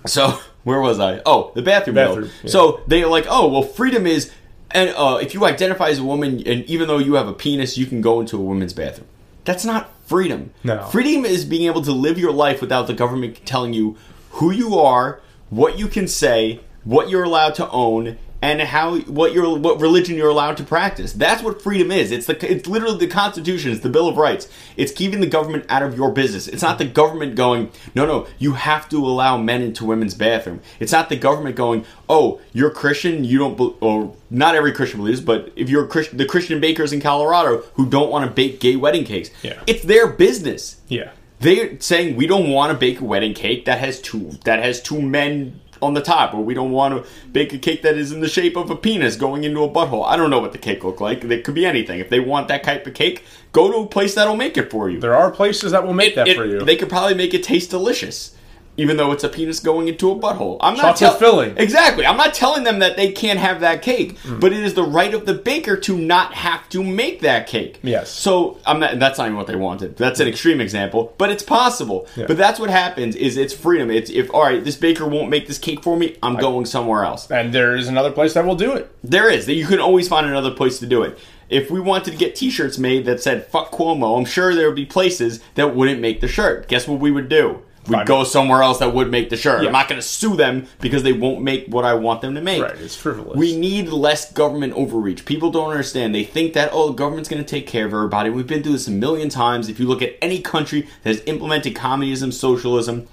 so 0.06 0.28
where 0.64 0.80
was 0.80 1.00
I? 1.00 1.22
Oh, 1.26 1.52
the 1.56 1.64
bathroom. 1.64 1.96
bill. 1.96 2.08
Bathroom, 2.10 2.32
yeah. 2.44 2.50
So 2.52 2.82
they're 2.86 3.08
like, 3.08 3.26
oh, 3.28 3.48
well, 3.48 3.64
freedom 3.64 4.06
is, 4.06 4.32
and 4.72 4.90
uh, 4.96 5.20
if 5.22 5.34
you 5.34 5.46
identify 5.46 5.90
as 5.90 6.00
a 6.00 6.04
woman, 6.04 6.44
and 6.46 6.66
even 6.66 6.88
though 6.88 6.98
you 6.98 7.14
have 7.16 7.28
a 7.28 7.34
penis, 7.34 7.78
you 7.78 7.86
can 7.86 8.02
go 8.02 8.20
into 8.20 8.38
a 8.38 8.42
women's 8.42 8.74
bathroom. 8.74 9.08
That's 9.46 9.64
not 9.64 9.92
freedom. 10.06 10.52
No. 10.64 10.84
Freedom 10.88 11.26
is 11.26 11.46
being 11.46 11.68
able 11.68 11.82
to 11.84 11.92
live 11.92 12.18
your 12.18 12.34
life 12.34 12.60
without 12.60 12.88
the 12.88 12.94
government 12.94 13.46
telling 13.46 13.74
you 13.74 13.98
who 14.32 14.52
you 14.52 14.78
are, 14.78 15.22
what 15.50 15.80
you 15.80 15.88
can 15.88 16.08
say, 16.08 16.60
what 16.84 17.10
you're 17.10 17.24
allowed 17.24 17.56
to 17.56 17.70
own, 17.70 18.18
and 18.42 18.62
how 18.62 18.98
what 19.00 19.34
your 19.34 19.58
what 19.58 19.82
religion 19.82 20.16
you're 20.16 20.30
allowed 20.30 20.58
to 20.58 20.64
practice. 20.64 21.12
That's 21.14 21.42
what 21.42 21.62
freedom 21.62 21.92
is. 21.92 22.12
It's 22.12 22.28
the 22.28 22.52
it's 22.52 22.68
literally 22.68 22.98
the 23.00 23.08
Constitution. 23.08 23.72
It's 23.72 23.82
the 23.82 23.90
Bill 23.90 24.08
of 24.08 24.18
Rights. 24.18 24.48
It's 24.76 24.92
keeping 24.92 25.22
the 25.22 25.28
government 25.28 25.66
out 25.70 25.82
of 25.82 25.98
your 25.98 26.12
business. 26.12 26.48
It's 26.48 26.62
not 26.62 26.78
the 26.78 26.86
government 26.86 27.36
going, 27.36 27.72
no, 27.96 28.06
no, 28.06 28.28
you 28.38 28.54
have 28.54 28.88
to 28.90 28.98
allow 28.98 29.38
men 29.38 29.62
into 29.64 29.86
women's 29.86 30.14
bathroom. 30.14 30.62
It's 30.80 30.92
not 30.92 31.10
the 31.10 31.16
government 31.16 31.56
going, 31.56 31.84
oh, 32.08 32.40
you're 32.54 32.70
Christian, 32.70 33.24
you 33.24 33.40
don't, 33.40 33.58
be- 33.58 33.74
or 33.82 34.14
not 34.30 34.54
every 34.54 34.72
Christian 34.72 35.00
believes, 35.00 35.20
but 35.22 35.52
if 35.56 35.68
you're 35.70 35.86
a 35.86 35.88
Christian, 35.88 36.18
the 36.18 36.26
Christian 36.26 36.60
bakers 36.62 36.94
in 36.94 37.02
Colorado 37.02 37.64
who 37.74 37.88
don't 37.90 38.12
want 38.12 38.24
to 38.26 38.32
bake 38.32 38.60
gay 38.60 38.76
wedding 38.76 39.04
cakes, 39.04 39.32
Yeah. 39.42 39.60
it's 39.66 39.82
their 39.84 40.06
business. 40.08 40.78
Yeah. 40.88 41.10
They're 41.40 41.80
saying 41.80 42.16
we 42.16 42.28
don't 42.28 42.50
want 42.50 42.72
to 42.72 42.78
bake 42.78 43.00
a 43.00 43.04
wedding 43.06 43.34
cake 43.36 43.66
that 43.66 43.80
has 43.80 44.02
two 44.02 44.32
that 44.46 44.62
has 44.64 44.82
two 44.82 45.00
men 45.02 45.60
on 45.82 45.94
the 45.94 46.02
top, 46.02 46.34
or 46.34 46.44
we 46.44 46.54
don't 46.54 46.72
want 46.72 46.96
to 47.04 47.10
bake 47.32 47.54
a 47.54 47.58
cake 47.58 47.82
that 47.84 47.98
is 47.98 48.12
in 48.12 48.22
the 48.22 48.28
shape 48.28 48.56
of 48.56 48.70
a 48.70 48.76
penis 48.76 49.16
going 49.16 49.44
into 49.44 49.62
a 49.64 49.70
butthole. 49.70 50.06
I 50.06 50.16
don't 50.18 50.30
know 50.30 50.40
what 50.40 50.52
the 50.52 50.58
cake 50.58 50.84
look 50.84 51.00
like. 51.02 51.24
It 51.24 51.44
could 51.44 51.56
be 51.56 51.66
anything. 51.66 52.00
If 52.00 52.10
they 52.10 52.20
want 52.20 52.48
that 52.48 52.64
type 52.64 52.86
of 52.88 52.94
cake, 52.94 53.24
go 53.52 53.72
to 53.72 53.78
a 53.80 53.86
place 53.88 54.16
that'll 54.16 54.36
make 54.36 54.58
it 54.58 54.72
for 54.72 54.90
you. 54.90 55.00
There 55.00 55.16
are 55.16 55.32
places 55.32 55.72
that 55.72 55.86
will 55.86 55.94
make 55.94 56.16
that 56.16 56.28
It- 56.28 56.36
for 56.38 56.46
you. 56.46 56.60
They 56.62 56.76
could 56.76 56.90
probably 56.90 57.16
make 57.16 57.34
it 57.34 57.44
taste 57.44 57.70
delicious. 57.70 58.32
Even 58.78 58.96
though 58.98 59.12
it's 59.12 59.24
a 59.24 59.30
penis 59.30 59.60
going 59.60 59.88
into 59.88 60.12
a 60.12 60.16
butthole. 60.16 60.58
I'm 60.62 60.76
not 60.76 60.96
Chocolate 60.96 61.00
tell- 61.00 61.14
filling. 61.18 61.58
Exactly. 61.58 62.06
I'm 62.06 62.16
not 62.18 62.34
telling 62.34 62.64
them 62.64 62.80
that 62.80 62.96
they 62.96 63.12
can't 63.12 63.40
have 63.40 63.60
that 63.62 63.82
cake, 63.82 64.18
Mm. 64.24 64.40
but 64.40 64.54
it 64.54 64.64
is 64.64 64.76
the 64.76 64.84
right 64.84 65.14
of 65.14 65.26
the 65.26 65.34
baker 65.34 65.76
to 65.78 65.98
not 65.98 66.34
have 66.36 66.70
to 66.70 66.84
make 66.84 67.22
that 67.22 67.48
cake. 67.48 67.80
Yes. 67.84 68.10
So 68.12 68.58
I'm 68.66 68.80
not. 68.80 69.00
That's 69.00 69.18
not 69.18 69.26
even 69.26 69.38
what 69.38 69.48
they 69.48 69.56
wanted. 69.56 69.98
That's 69.98 70.20
an 70.20 70.28
extreme 70.28 70.62
example, 70.62 71.14
but 71.18 71.30
it's 71.32 71.44
possible. 71.44 72.08
Yeah. 72.16 72.26
But 72.28 72.38
that's 72.38 72.60
what 72.60 72.70
happens. 72.70 73.16
Is 73.16 73.36
it's 73.38 73.54
freedom. 73.54 73.90
It's 73.90 74.10
if 74.12 74.34
all 74.34 74.44
right, 74.44 74.64
this 74.64 74.76
baker 74.76 75.06
won't 75.08 75.30
make 75.30 75.48
this 75.48 75.58
cake 75.58 75.82
for 75.84 75.98
me. 75.98 76.16
I'm 76.22 76.36
going 76.36 76.66
somewhere 76.66 77.04
else. 77.04 77.30
And 77.32 77.54
there 77.54 77.76
is 77.76 77.88
another 77.88 78.12
place 78.12 78.34
that 78.34 78.46
will 78.46 78.56
do 78.56 78.74
it. 78.74 78.92
There 79.04 79.30
is 79.30 79.46
that 79.48 79.54
you 79.56 79.66
can 79.66 79.80
always 79.80 80.08
find 80.08 80.28
another 80.28 80.52
place 80.52 80.80
to 80.80 80.86
do 80.86 81.02
it. 81.04 81.18
If 81.50 81.72
we 81.72 81.80
wanted 81.80 82.12
to 82.12 82.18
get 82.18 82.36
T-shirts 82.36 82.78
made 82.78 83.06
that 83.06 83.24
said 83.24 83.48
"fuck 83.48 83.72
Cuomo," 83.72 84.18
I'm 84.18 84.26
sure 84.26 84.54
there 84.54 84.68
would 84.68 84.76
be 84.76 84.86
places 84.86 85.40
that 85.56 85.74
wouldn't 85.76 86.02
make 86.02 86.20
the 86.22 86.28
shirt. 86.28 86.68
Guess 86.68 86.88
what 86.90 87.00
we 87.00 87.10
would 87.10 87.30
do? 87.30 87.60
We'd 87.88 88.06
go 88.06 88.24
somewhere 88.24 88.62
else 88.62 88.80
that 88.80 88.94
would 88.94 89.10
make 89.12 89.30
the 89.30 89.38
shirt. 89.38 89.62
Yeah. 89.62 89.68
I'm 89.68 89.74
not 89.74 89.88
going 89.88 90.02
to 90.02 90.08
sue 90.08 90.36
them 90.36 90.68
because 90.80 91.04
they 91.04 91.14
won't 91.14 91.42
make 91.42 91.68
what 91.68 91.86
I 91.86 91.94
want 91.94 92.22
them 92.22 92.36
to 92.36 92.42
make. 92.42 92.62
Right, 92.62 92.76
it's 92.76 92.96
frivolous. 92.96 93.38
We 93.38 93.58
need 93.58 93.90
less 93.90 94.32
government 94.32 94.74
overreach. 94.74 95.26
People 95.26 95.52
don't 95.52 95.70
understand. 95.70 96.14
They 96.14 96.24
think 96.24 96.54
that 96.54 96.70
oh, 96.74 96.88
the 96.88 96.94
government's 96.94 97.30
going 97.30 97.44
to 97.44 97.50
take 97.50 97.68
care 97.68 97.86
of 97.86 97.94
everybody. 97.94 98.30
We've 98.30 98.48
been 98.48 98.64
through 98.64 98.74
this 98.74 98.88
a 98.88 98.92
million 98.92 99.30
times. 99.30 99.70
If 99.70 99.80
you 99.80 99.88
look 99.88 100.02
at 100.02 100.16
any 100.22 100.42
country 100.42 100.82
that 101.04 101.16
has 101.16 101.24
implemented 101.26 101.76
communism, 101.76 102.32
socialism, 102.32 103.08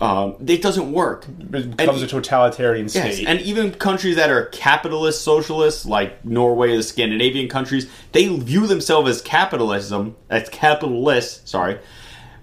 um, 0.00 0.36
it 0.46 0.60
doesn't 0.60 0.92
work. 0.92 1.26
It 1.28 1.76
becomes 1.76 2.02
a 2.02 2.06
totalitarian 2.06 2.86
Yes, 2.86 3.14
state. 3.14 3.28
and 3.28 3.40
even 3.40 3.70
countries 3.72 4.16
that 4.16 4.28
are 4.28 4.46
capitalist 4.46 5.22
socialists, 5.22 5.86
like 5.86 6.24
Norway, 6.24 6.76
the 6.76 6.82
Scandinavian 6.82 7.48
countries, 7.48 7.88
they 8.12 8.26
view 8.28 8.66
themselves 8.66 9.08
as 9.08 9.22
capitalism, 9.22 10.16
as 10.28 10.48
capitalists. 10.48 11.48
Sorry, 11.50 11.78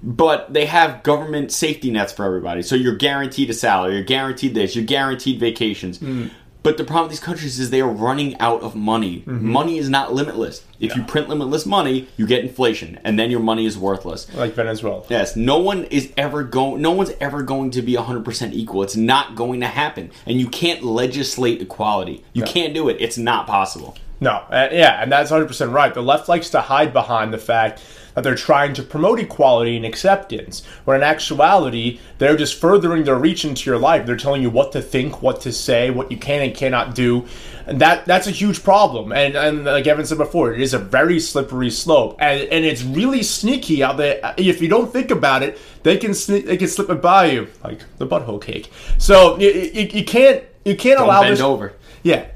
but 0.03 0.51
they 0.53 0.65
have 0.65 1.03
government 1.03 1.51
safety 1.51 1.91
nets 1.91 2.11
for 2.13 2.25
everybody. 2.25 2.61
So 2.61 2.75
you're 2.75 2.95
guaranteed 2.95 3.49
a 3.49 3.53
salary, 3.53 3.95
you're 3.95 4.03
guaranteed 4.03 4.53
this, 4.53 4.75
you're 4.75 4.85
guaranteed 4.85 5.39
vacations. 5.39 5.99
Hmm. 5.99 6.27
But 6.63 6.77
the 6.77 6.83
problem 6.83 7.05
with 7.05 7.11
these 7.11 7.19
countries 7.19 7.59
is 7.59 7.71
they 7.71 7.81
are 7.81 7.89
running 7.89 8.37
out 8.39 8.61
of 8.61 8.75
money. 8.75 9.21
Mm-hmm. 9.21 9.51
Money 9.51 9.77
is 9.79 9.89
not 9.89 10.13
limitless. 10.13 10.63
If 10.79 10.95
you 10.95 11.01
print 11.03 11.27
limitless 11.27 11.65
money, 11.65 12.07
you 12.17 12.27
get 12.27 12.43
inflation, 12.43 12.99
and 13.03 13.17
then 13.17 13.31
your 13.31 13.39
money 13.39 13.65
is 13.65 13.79
worthless. 13.79 14.31
like 14.35 14.53
Venezuela. 14.53 15.03
Yes, 15.09 15.35
no 15.35 15.57
one 15.57 15.85
is 15.85 16.11
ever 16.17 16.43
going. 16.43 16.81
No 16.81 16.91
one's 16.91 17.13
ever 17.19 17.41
going 17.41 17.71
to 17.71 17.81
be 17.81 17.93
100% 17.93 18.53
equal. 18.53 18.83
It's 18.83 18.95
not 18.95 19.35
going 19.35 19.61
to 19.61 19.67
happen, 19.67 20.11
and 20.27 20.39
you 20.39 20.47
can't 20.49 20.83
legislate 20.83 21.61
equality. 21.61 22.23
You 22.33 22.43
can't 22.43 22.75
do 22.75 22.89
it. 22.89 22.97
It's 22.99 23.17
not 23.17 23.47
possible. 23.47 23.97
No, 24.19 24.33
uh, 24.33 24.69
yeah, 24.71 25.01
and 25.01 25.11
that's 25.11 25.31
100% 25.31 25.73
right. 25.73 25.91
The 25.91 26.03
left 26.03 26.29
likes 26.29 26.51
to 26.51 26.61
hide 26.61 26.93
behind 26.93 27.33
the 27.33 27.39
fact 27.39 27.81
that 28.13 28.23
they're 28.23 28.35
trying 28.35 28.73
to 28.73 28.83
promote 28.83 29.19
equality 29.19 29.75
and 29.75 29.85
acceptance, 29.85 30.63
when 30.85 30.97
in 30.97 31.03
actuality, 31.03 31.99
they're 32.17 32.37
just 32.37 32.59
furthering 32.59 33.03
their 33.03 33.15
reach 33.15 33.45
into 33.45 33.69
your 33.69 33.79
life. 33.79 34.05
They're 34.05 34.17
telling 34.17 34.41
you 34.41 34.49
what 34.49 34.71
to 34.73 34.81
think, 34.81 35.21
what 35.21 35.41
to 35.41 35.51
say, 35.51 35.89
what 35.89 36.11
you 36.11 36.17
can 36.17 36.41
and 36.41 36.55
cannot 36.55 36.95
do. 36.95 37.25
And 37.67 37.79
that 37.79 38.05
that's 38.05 38.27
a 38.27 38.31
huge 38.31 38.63
problem. 38.63 39.11
And, 39.11 39.35
and 39.35 39.65
like 39.65 39.87
Evan 39.87 40.05
said 40.05 40.17
before, 40.17 40.53
it 40.53 40.61
is 40.61 40.73
a 40.73 40.79
very 40.79 41.19
slippery 41.19 41.69
slope. 41.69 42.17
And, 42.19 42.41
and 42.41 42.65
it's 42.65 42.83
really 42.83 43.23
sneaky 43.23 43.83
out 43.83 43.97
there. 43.97 44.19
if 44.37 44.61
you 44.61 44.67
don't 44.67 44.91
think 44.91 45.11
about 45.11 45.43
it, 45.43 45.59
they 45.83 45.97
can 45.97 46.11
sne- 46.11 46.45
they 46.45 46.57
can 46.57 46.67
slip 46.67 46.89
it 46.89 47.01
by 47.01 47.25
you, 47.31 47.47
like 47.63 47.79
the 47.97 48.07
butthole 48.07 48.41
cake. 48.41 48.71
So 48.97 49.37
you, 49.39 49.49
you, 49.49 49.87
you 49.99 50.05
can't 50.05 50.43
you 50.65 50.75
can't 50.75 50.97
Don't 50.97 51.07
allow 51.07 51.21
bend 51.21 51.33
this 51.33 51.41
over. 51.41 51.73
yeah. 52.03 52.27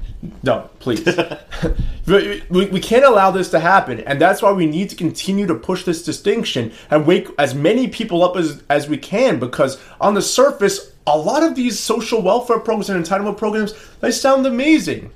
No, 0.42 0.70
please. 0.78 1.04
we, 2.06 2.42
we 2.48 2.80
can't 2.80 3.04
allow 3.04 3.30
this 3.30 3.50
to 3.50 3.60
happen, 3.60 4.00
and 4.00 4.20
that's 4.20 4.42
why 4.42 4.52
we 4.52 4.66
need 4.66 4.90
to 4.90 4.96
continue 4.96 5.46
to 5.46 5.54
push 5.54 5.84
this 5.84 6.04
distinction 6.04 6.72
and 6.90 7.06
wake 7.06 7.28
as 7.38 7.54
many 7.54 7.88
people 7.88 8.22
up 8.22 8.36
as, 8.36 8.62
as 8.68 8.88
we 8.88 8.96
can, 8.96 9.38
because 9.38 9.80
on 10.00 10.14
the 10.14 10.22
surface, 10.22 10.92
a 11.06 11.16
lot 11.16 11.42
of 11.42 11.54
these 11.54 11.78
social 11.78 12.22
welfare 12.22 12.58
programs 12.58 12.90
and 12.90 13.04
entitlement 13.04 13.36
programs, 13.36 13.74
they 14.00 14.10
sound 14.10 14.46
amazing. 14.46 15.10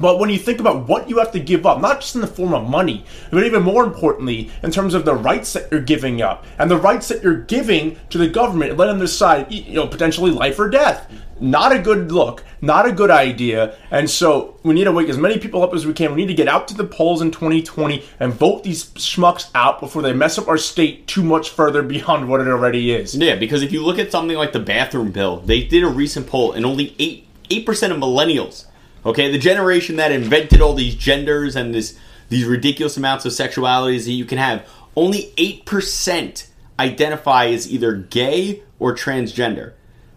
But 0.00 0.18
when 0.18 0.30
you 0.30 0.38
think 0.38 0.60
about 0.60 0.88
what 0.88 1.08
you 1.08 1.18
have 1.18 1.32
to 1.32 1.40
give 1.40 1.66
up, 1.66 1.80
not 1.80 2.00
just 2.00 2.14
in 2.14 2.20
the 2.20 2.26
form 2.26 2.54
of 2.54 2.68
money, 2.68 3.04
but 3.30 3.44
even 3.44 3.62
more 3.62 3.84
importantly, 3.84 4.50
in 4.62 4.70
terms 4.70 4.94
of 4.94 5.04
the 5.04 5.14
rights 5.14 5.52
that 5.52 5.70
you're 5.70 5.80
giving 5.80 6.22
up 6.22 6.46
and 6.58 6.70
the 6.70 6.76
rights 6.76 7.08
that 7.08 7.22
you're 7.22 7.42
giving 7.42 7.98
to 8.08 8.18
the 8.18 8.28
government 8.28 8.70
and 8.70 8.78
let 8.78 8.86
them 8.86 8.98
decide, 8.98 9.52
you 9.52 9.74
know, 9.74 9.86
potentially 9.86 10.30
life 10.30 10.58
or 10.58 10.68
death. 10.68 11.10
Not 11.42 11.72
a 11.72 11.78
good 11.78 12.12
look, 12.12 12.44
not 12.60 12.86
a 12.86 12.92
good 12.92 13.10
idea. 13.10 13.74
And 13.90 14.10
so 14.10 14.58
we 14.62 14.74
need 14.74 14.84
to 14.84 14.92
wake 14.92 15.08
as 15.08 15.16
many 15.16 15.38
people 15.38 15.62
up 15.62 15.72
as 15.72 15.86
we 15.86 15.94
can. 15.94 16.14
We 16.14 16.20
need 16.20 16.26
to 16.26 16.34
get 16.34 16.48
out 16.48 16.68
to 16.68 16.74
the 16.74 16.84
polls 16.84 17.22
in 17.22 17.30
2020 17.30 18.04
and 18.20 18.32
vote 18.32 18.62
these 18.62 18.90
schmucks 18.90 19.50
out 19.54 19.80
before 19.80 20.02
they 20.02 20.12
mess 20.12 20.36
up 20.36 20.48
our 20.48 20.58
state 20.58 21.06
too 21.06 21.22
much 21.22 21.48
further 21.48 21.82
beyond 21.82 22.28
what 22.28 22.42
it 22.42 22.48
already 22.48 22.92
is. 22.92 23.14
Yeah, 23.14 23.36
because 23.36 23.62
if 23.62 23.72
you 23.72 23.82
look 23.82 23.98
at 23.98 24.12
something 24.12 24.36
like 24.36 24.52
the 24.52 24.60
bathroom 24.60 25.12
bill, 25.12 25.40
they 25.40 25.64
did 25.64 25.82
a 25.82 25.88
recent 25.88 26.26
poll, 26.26 26.52
and 26.52 26.66
only 26.66 26.94
eight 26.98 27.26
eight 27.50 27.66
percent 27.66 27.92
of 27.92 27.98
millennials, 27.98 28.66
okay, 29.04 29.30
the 29.30 29.38
generation 29.38 29.96
that 29.96 30.12
invented 30.12 30.60
all 30.60 30.74
these 30.74 30.94
genders 30.94 31.56
and 31.56 31.74
this 31.74 31.98
these 32.28 32.44
ridiculous 32.44 32.96
amounts 32.96 33.24
of 33.24 33.32
sexualities 33.32 34.04
that 34.04 34.12
you 34.12 34.24
can 34.24 34.38
have, 34.38 34.66
only 34.96 35.32
eight 35.36 35.64
percent 35.64 36.48
identify 36.78 37.46
as 37.46 37.70
either 37.70 37.94
gay 37.94 38.62
or 38.78 38.94
transgender. 38.94 39.72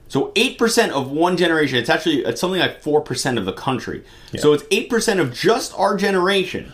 So 0.07 0.31
eight 0.35 0.57
percent 0.59 0.91
of 0.91 1.11
one 1.11 1.37
generation. 1.37 1.79
It's 1.79 1.89
actually 1.89 2.19
it's 2.23 2.39
something 2.39 2.59
like 2.59 2.81
four 2.81 3.01
percent 3.01 3.39
of 3.39 3.45
the 3.45 3.53
country. 3.53 4.03
So 4.37 4.53
it's 4.53 4.63
eight 4.69 4.89
percent 4.89 5.19
of 5.19 5.33
just 5.33 5.73
our 5.77 5.97
generation. 5.97 6.71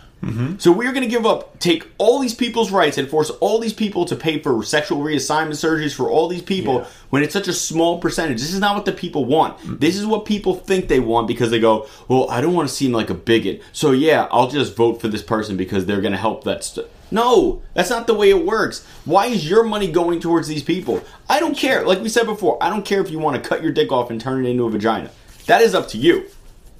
So 0.58 0.70
we're 0.70 0.92
going 0.92 1.02
to 1.02 1.08
give 1.08 1.24
up, 1.24 1.58
take 1.60 1.88
all 1.96 2.18
these 2.18 2.34
people's 2.34 2.70
rights 2.70 2.98
and 2.98 3.08
force 3.08 3.30
all 3.40 3.58
these 3.58 3.72
people 3.72 4.04
to 4.04 4.14
pay 4.14 4.38
for 4.38 4.62
sexual 4.62 4.98
reassignment 4.98 5.52
surgeries 5.52 5.94
for 5.94 6.10
all 6.10 6.28
these 6.28 6.42
people 6.42 6.74
Yeah. 6.80 6.86
when 7.08 7.22
it's 7.22 7.32
such 7.32 7.48
a 7.48 7.52
small 7.54 7.98
percentage. 8.00 8.38
This 8.40 8.52
is 8.52 8.60
not 8.60 8.74
what 8.76 8.84
the 8.84 8.92
people 8.92 9.24
want. 9.24 9.80
This 9.80 9.96
is 9.96 10.04
what 10.04 10.26
people 10.26 10.54
think 10.54 10.88
they 10.88 11.00
want 11.00 11.26
because 11.26 11.50
they 11.50 11.58
go, 11.60 11.86
well, 12.08 12.28
I 12.30 12.42
don't 12.42 12.52
want 12.52 12.68
to 12.68 12.74
seem 12.74 12.92
like 12.92 13.08
a 13.08 13.14
bigot. 13.14 13.62
So 13.72 13.92
yeah, 13.92 14.28
I'll 14.30 14.48
just 14.50 14.76
vote 14.76 15.00
for 15.00 15.08
this 15.08 15.22
person 15.22 15.56
because 15.56 15.86
they're 15.86 16.02
going 16.02 16.12
to 16.12 16.18
help 16.18 16.44
that. 16.44 16.64
St-. 16.64 16.86
No, 17.10 17.62
that's 17.74 17.90
not 17.90 18.06
the 18.06 18.14
way 18.14 18.28
it 18.30 18.44
works. 18.44 18.86
Why 19.06 19.26
is 19.26 19.48
your 19.48 19.64
money 19.64 19.90
going 19.90 20.20
towards 20.20 20.48
these 20.48 20.62
people? 20.62 21.02
I 21.30 21.40
don't 21.40 21.56
care. 21.56 21.84
Like 21.86 22.00
we 22.02 22.08
said 22.10 22.26
before, 22.26 22.62
I 22.62 22.68
don't 22.68 22.84
care 22.84 23.00
if 23.00 23.10
you 23.10 23.18
want 23.18 23.42
to 23.42 23.48
cut 23.48 23.62
your 23.62 23.72
dick 23.72 23.90
off 23.90 24.10
and 24.10 24.20
turn 24.20 24.44
it 24.44 24.48
into 24.50 24.64
a 24.64 24.70
vagina. 24.70 25.10
That 25.46 25.62
is 25.62 25.74
up 25.74 25.88
to 25.88 25.98
you. 25.98 26.26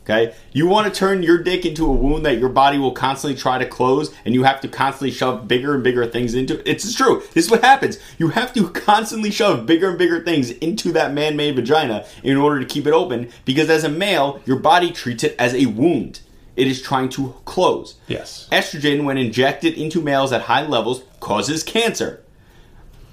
Okay? 0.05 0.35
You 0.53 0.67
want 0.67 0.93
to 0.93 0.99
turn 0.99 1.23
your 1.23 1.39
dick 1.39 1.65
into 1.65 1.87
a 1.87 1.93
wound 1.93 2.25
that 2.27 2.39
your 2.39 2.49
body 2.49 2.79
will 2.79 2.93
constantly 2.93 3.39
try 3.39 3.59
to 3.59 3.67
close 3.67 4.13
and 4.25 4.35
you 4.35 4.45
have 4.45 4.61
to 4.63 4.69
constantly 4.69 5.11
shove 5.11 5.47
bigger 5.47 5.75
and 5.75 5.85
bigger 5.85 6.07
things 6.07 6.35
into 6.35 6.59
it. 6.59 6.63
It's 6.67 6.95
true. 6.95 7.23
This 7.35 7.45
is 7.45 7.51
what 7.51 7.63
happens. 7.63 7.99
You 8.19 8.29
have 8.29 8.53
to 8.55 8.69
constantly 8.71 9.31
shove 9.31 9.67
bigger 9.67 9.91
and 9.91 9.99
bigger 9.99 10.23
things 10.23 10.51
into 10.51 10.93
that 10.93 11.13
man 11.13 11.37
made 11.37 11.57
vagina 11.57 12.07
in 12.23 12.37
order 12.37 12.61
to 12.61 12.67
keep 12.67 12.87
it 12.87 12.93
open 12.93 13.31
because 13.45 13.71
as 13.71 13.85
a 13.85 13.89
male, 13.89 14.41
your 14.47 14.59
body 14.59 14.91
treats 14.91 15.23
it 15.23 15.37
as 15.39 15.55
a 15.55 15.67
wound. 15.67 16.21
It 16.57 16.67
is 16.67 16.83
trying 16.83 17.09
to 17.11 17.35
close. 17.45 17.97
Yes. 18.09 18.49
Estrogen, 18.51 19.05
when 19.05 19.17
injected 19.17 19.75
into 19.75 20.03
males 20.03 20.33
at 20.33 20.43
high 20.43 20.67
levels, 20.67 21.03
causes 21.21 21.63
cancer. 21.63 22.23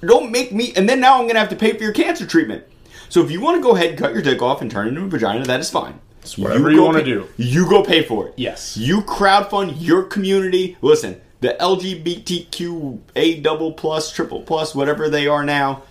Don't 0.01 0.31
make 0.31 0.51
me, 0.51 0.73
and 0.75 0.89
then 0.89 0.99
now 0.99 1.13
I'm 1.13 1.23
going 1.23 1.35
to 1.35 1.39
have 1.39 1.49
to 1.49 1.55
pay 1.55 1.73
for 1.73 1.83
your 1.83 1.93
cancer 1.93 2.25
treatment. 2.25 2.65
So 3.09 3.23
if 3.23 3.31
you 3.31 3.39
want 3.39 3.57
to 3.57 3.61
go 3.61 3.75
ahead 3.75 3.91
and 3.91 3.97
cut 3.97 4.13
your 4.13 4.21
dick 4.21 4.41
off 4.41 4.61
and 4.61 4.69
turn 4.69 4.87
it 4.87 4.89
into 4.89 5.03
a 5.03 5.07
vagina, 5.07 5.45
that 5.45 5.59
is 5.59 5.69
fine. 5.69 5.99
Whatever 6.35 6.71
you 6.71 6.77
go 6.77 6.85
wanna 6.85 7.03
do. 7.03 7.27
You 7.37 7.69
go 7.69 7.83
pay 7.83 8.01
for 8.01 8.27
it. 8.29 8.33
Yes. 8.37 8.75
You 8.75 9.01
crowdfund 9.01 9.75
your 9.77 10.01
community. 10.03 10.77
Listen, 10.81 11.21
the 11.41 11.55
LGBTQA 11.59 13.41
double 13.43 13.73
plus, 13.73 14.11
triple 14.11 14.41
plus, 14.41 14.73
whatever 14.73 15.09
they 15.09 15.27
are 15.27 15.43
now. 15.45 15.83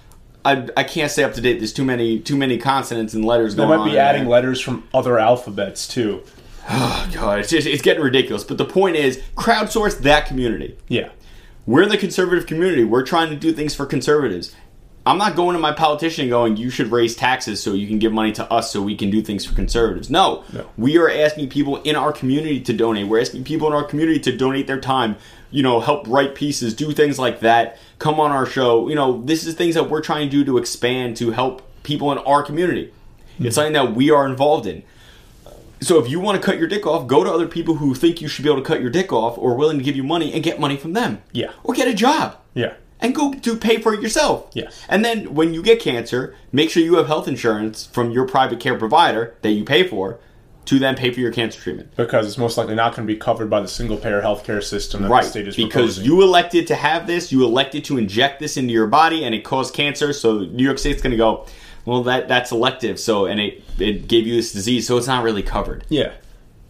I, 0.44 0.68
I 0.76 0.84
can't 0.84 1.10
stay 1.10 1.24
up 1.24 1.34
to 1.34 1.40
date. 1.40 1.58
There's 1.58 1.72
too 1.72 1.84
many 1.84 2.20
too 2.20 2.36
many 2.36 2.56
consonants 2.58 3.14
and 3.14 3.24
letters 3.24 3.56
They 3.56 3.62
going 3.64 3.78
on. 3.80 3.86
might 3.86 3.92
be 3.92 3.98
adding 3.98 4.22
there. 4.22 4.30
letters 4.30 4.60
from 4.60 4.86
other 4.94 5.18
alphabets 5.18 5.88
too. 5.88 6.22
Oh 6.68 7.08
god, 7.14 7.40
it's 7.40 7.50
just 7.50 7.66
it's 7.66 7.82
getting 7.82 8.02
ridiculous. 8.02 8.44
But 8.44 8.58
the 8.58 8.64
point 8.64 8.96
is, 8.96 9.18
crowdsource 9.36 9.98
that 10.00 10.26
community. 10.26 10.76
Yeah. 10.88 11.10
We're 11.66 11.82
in 11.82 11.88
the 11.88 11.98
conservative 11.98 12.46
community. 12.46 12.84
We're 12.84 13.02
trying 13.04 13.28
to 13.30 13.36
do 13.36 13.52
things 13.52 13.74
for 13.74 13.86
conservatives. 13.86 14.54
I'm 15.06 15.18
not 15.18 15.36
going 15.36 15.54
to 15.54 15.60
my 15.60 15.70
politician 15.70 16.28
going, 16.28 16.56
you 16.56 16.68
should 16.68 16.90
raise 16.90 17.14
taxes 17.14 17.62
so 17.62 17.74
you 17.74 17.86
can 17.86 18.00
give 18.00 18.12
money 18.12 18.32
to 18.32 18.52
us 18.52 18.72
so 18.72 18.82
we 18.82 18.96
can 18.96 19.08
do 19.08 19.22
things 19.22 19.46
for 19.46 19.54
conservatives. 19.54 20.10
No. 20.10 20.42
No. 20.52 20.68
We 20.76 20.98
are 20.98 21.08
asking 21.08 21.48
people 21.48 21.80
in 21.82 21.94
our 21.94 22.12
community 22.12 22.60
to 22.62 22.72
donate. 22.72 23.06
We're 23.06 23.20
asking 23.20 23.44
people 23.44 23.68
in 23.68 23.72
our 23.72 23.84
community 23.84 24.18
to 24.20 24.36
donate 24.36 24.66
their 24.66 24.80
time, 24.80 25.16
you 25.52 25.62
know, 25.62 25.78
help 25.78 26.08
write 26.08 26.34
pieces, 26.34 26.74
do 26.74 26.90
things 26.90 27.20
like 27.20 27.40
that, 27.40 27.78
come 28.00 28.18
on 28.18 28.32
our 28.32 28.46
show. 28.46 28.88
You 28.88 28.96
know, 28.96 29.22
this 29.22 29.46
is 29.46 29.54
things 29.54 29.76
that 29.76 29.88
we're 29.88 30.02
trying 30.02 30.28
to 30.28 30.30
do 30.30 30.44
to 30.44 30.58
expand 30.58 31.16
to 31.18 31.30
help 31.30 31.62
people 31.84 32.10
in 32.10 32.18
our 32.18 32.42
community. 32.42 32.92
It's 33.38 33.44
hmm. 33.44 33.50
something 33.50 33.74
that 33.74 33.94
we 33.94 34.10
are 34.10 34.26
involved 34.26 34.66
in. 34.66 34.82
So 35.80 36.02
if 36.02 36.10
you 36.10 36.18
want 36.18 36.40
to 36.40 36.44
cut 36.44 36.58
your 36.58 36.66
dick 36.66 36.84
off, 36.84 37.06
go 37.06 37.22
to 37.22 37.30
other 37.30 37.46
people 37.46 37.76
who 37.76 37.94
think 37.94 38.20
you 38.20 38.26
should 38.26 38.42
be 38.42 38.50
able 38.50 38.62
to 38.62 38.66
cut 38.66 38.80
your 38.80 38.90
dick 38.90 39.12
off 39.12 39.38
or 39.38 39.54
willing 39.54 39.78
to 39.78 39.84
give 39.84 39.94
you 39.94 40.02
money 40.02 40.32
and 40.32 40.42
get 40.42 40.58
money 40.58 40.76
from 40.76 40.94
them. 40.94 41.22
Yeah. 41.32 41.52
Or 41.62 41.74
get 41.74 41.86
a 41.86 41.94
job. 41.94 42.38
Yeah. 42.54 42.74
And 43.00 43.14
go 43.14 43.32
to 43.34 43.56
pay 43.56 43.78
for 43.78 43.92
it 43.92 44.00
yourself. 44.00 44.48
Yes. 44.54 44.82
And 44.88 45.04
then 45.04 45.34
when 45.34 45.52
you 45.52 45.62
get 45.62 45.80
cancer, 45.80 46.34
make 46.50 46.70
sure 46.70 46.82
you 46.82 46.96
have 46.96 47.06
health 47.06 47.28
insurance 47.28 47.84
from 47.86 48.10
your 48.10 48.26
private 48.26 48.58
care 48.58 48.78
provider 48.78 49.34
that 49.42 49.50
you 49.50 49.64
pay 49.64 49.86
for 49.86 50.18
to 50.64 50.78
then 50.80 50.96
pay 50.96 51.12
for 51.12 51.20
your 51.20 51.30
cancer 51.30 51.60
treatment. 51.60 51.94
Because 51.94 52.26
it's 52.26 52.38
most 52.38 52.56
likely 52.56 52.74
not 52.74 52.96
going 52.96 53.06
to 53.06 53.12
be 53.12 53.18
covered 53.18 53.48
by 53.50 53.60
the 53.60 53.68
single 53.68 53.96
payer 53.98 54.20
healthcare 54.22 54.62
system 54.62 55.02
that 55.02 55.10
Right. 55.10 55.22
the 55.24 55.30
state 55.30 55.46
is 55.46 55.56
Because 55.56 55.96
proposing. 55.98 56.04
you 56.06 56.22
elected 56.22 56.66
to 56.68 56.74
have 56.74 57.06
this, 57.06 57.30
you 57.30 57.44
elected 57.44 57.84
to 57.84 57.98
inject 57.98 58.40
this 58.40 58.56
into 58.56 58.72
your 58.72 58.86
body 58.88 59.24
and 59.24 59.34
it 59.34 59.44
caused 59.44 59.74
cancer, 59.74 60.12
so 60.12 60.38
New 60.40 60.64
York 60.64 60.78
State's 60.78 61.02
going 61.02 61.12
to 61.12 61.16
go, 61.16 61.46
well, 61.84 62.02
that 62.04 62.26
that's 62.26 62.50
elective. 62.50 62.98
So 62.98 63.26
and 63.26 63.38
it 63.38 63.62
it 63.78 64.08
gave 64.08 64.26
you 64.26 64.34
this 64.34 64.52
disease, 64.52 64.88
so 64.88 64.96
it's 64.96 65.06
not 65.06 65.22
really 65.22 65.42
covered. 65.42 65.84
Yeah. 65.88 66.12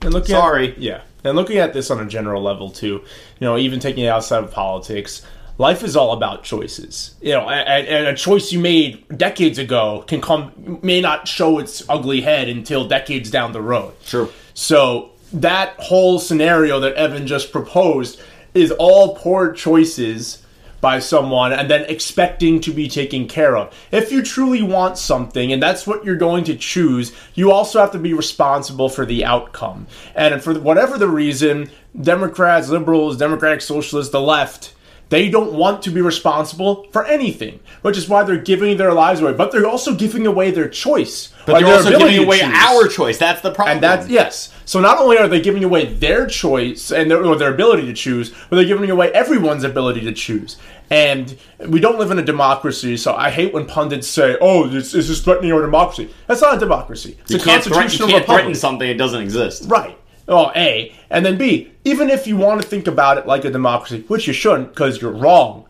And 0.02 0.12
looking 0.12 0.34
Sorry. 0.34 0.72
At, 0.72 0.78
yeah. 0.78 1.00
And 1.24 1.34
looking 1.34 1.56
at 1.56 1.72
this 1.72 1.90
on 1.90 1.98
a 1.98 2.04
general 2.06 2.42
level 2.42 2.68
too, 2.70 2.86
you 2.96 3.02
know, 3.46 3.56
even 3.56 3.80
taking 3.80 4.04
it 4.04 4.08
outside 4.08 4.44
of 4.44 4.50
politics, 4.50 5.22
life 5.58 5.82
is 5.82 5.96
all 5.96 6.12
about 6.12 6.44
choices. 6.44 7.14
You 7.20 7.32
know, 7.32 7.48
and, 7.48 7.86
and 7.86 8.06
a 8.06 8.14
choice 8.14 8.52
you 8.52 8.58
made 8.58 9.06
decades 9.16 9.58
ago 9.58 10.04
can 10.06 10.20
come 10.20 10.80
may 10.82 11.00
not 11.00 11.28
show 11.28 11.58
its 11.58 11.82
ugly 11.88 12.20
head 12.20 12.48
until 12.48 12.86
decades 12.88 13.30
down 13.30 13.52
the 13.52 13.62
road. 13.62 13.94
True. 14.04 14.32
So 14.54 15.10
that 15.32 15.74
whole 15.78 16.18
scenario 16.18 16.80
that 16.80 16.94
Evan 16.94 17.26
just 17.26 17.52
proposed 17.52 18.20
is 18.54 18.70
all 18.72 19.16
poor 19.16 19.52
choices 19.52 20.42
by 20.80 20.98
someone 20.98 21.52
and 21.52 21.70
then 21.70 21.84
expecting 21.86 22.60
to 22.60 22.70
be 22.70 22.88
taken 22.88 23.26
care 23.26 23.56
of. 23.56 23.74
If 23.90 24.12
you 24.12 24.22
truly 24.22 24.62
want 24.62 24.98
something 24.98 25.52
and 25.52 25.62
that's 25.62 25.86
what 25.86 26.04
you're 26.04 26.16
going 26.16 26.44
to 26.44 26.56
choose, 26.56 27.12
you 27.34 27.50
also 27.50 27.80
have 27.80 27.92
to 27.92 27.98
be 27.98 28.12
responsible 28.12 28.88
for 28.88 29.04
the 29.04 29.24
outcome. 29.24 29.86
And 30.14 30.42
for 30.42 30.58
whatever 30.60 30.98
the 30.98 31.08
reason, 31.08 31.70
Democrats, 32.00 32.68
liberals, 32.68 33.16
democratic 33.16 33.62
socialists, 33.62 34.12
the 34.12 34.20
left, 34.20 34.74
they 35.08 35.28
don't 35.28 35.52
want 35.52 35.82
to 35.82 35.90
be 35.90 36.00
responsible 36.00 36.86
for 36.90 37.04
anything, 37.04 37.60
which 37.82 37.96
is 37.96 38.08
why 38.08 38.24
they're 38.24 38.36
giving 38.36 38.76
their 38.76 38.92
lives 38.92 39.20
away. 39.20 39.32
But 39.32 39.52
they're 39.52 39.66
also 39.66 39.94
giving 39.94 40.26
away 40.26 40.50
their 40.50 40.68
choice. 40.68 41.32
But 41.46 41.60
they're 41.60 41.72
also 41.72 41.96
giving 41.96 42.24
away 42.24 42.40
choose. 42.40 42.54
our 42.54 42.88
choice. 42.88 43.18
That's 43.18 43.40
the 43.40 43.52
problem. 43.52 43.76
And 43.76 43.82
that's 43.82 44.08
yes. 44.08 44.52
So 44.64 44.80
not 44.80 44.98
only 44.98 45.16
are 45.16 45.28
they 45.28 45.40
giving 45.40 45.62
away 45.62 45.86
their 45.86 46.26
choice 46.26 46.90
and 46.90 47.08
their, 47.08 47.24
or 47.24 47.36
their 47.36 47.54
ability 47.54 47.86
to 47.86 47.94
choose, 47.94 48.34
but 48.50 48.56
they're 48.56 48.64
giving 48.64 48.90
away 48.90 49.12
everyone's 49.12 49.62
ability 49.62 50.00
to 50.00 50.12
choose. 50.12 50.56
And 50.90 51.36
we 51.68 51.78
don't 51.78 51.98
live 51.98 52.10
in 52.10 52.18
a 52.18 52.24
democracy, 52.24 52.96
so 52.96 53.14
I 53.14 53.30
hate 53.30 53.52
when 53.52 53.66
pundits 53.66 54.08
say, 54.08 54.36
"Oh, 54.40 54.66
this, 54.66 54.92
this 54.92 55.08
is 55.08 55.20
threatening 55.20 55.52
our 55.52 55.60
democracy." 55.60 56.12
That's 56.26 56.40
not 56.40 56.56
a 56.56 56.58
democracy. 56.58 57.16
It's 57.22 57.30
you 57.30 57.36
a 57.36 57.40
can't, 57.40 57.62
threaten, 57.62 57.72
you 57.72 57.80
constitutional 57.80 58.08
can't 58.08 58.22
republic. 58.22 58.42
threaten 58.42 58.54
something 58.54 58.88
that 58.88 58.98
doesn't 58.98 59.20
exist. 59.20 59.64
Right. 59.68 59.96
Well, 60.26 60.52
A. 60.56 60.94
And 61.08 61.24
then 61.24 61.38
B, 61.38 61.72
even 61.84 62.10
if 62.10 62.26
you 62.26 62.36
want 62.36 62.60
to 62.60 62.66
think 62.66 62.86
about 62.86 63.18
it 63.18 63.26
like 63.26 63.44
a 63.44 63.50
democracy, 63.50 64.04
which 64.08 64.26
you 64.26 64.32
shouldn't 64.32 64.70
because 64.70 65.00
you're 65.00 65.12
wrong, 65.12 65.66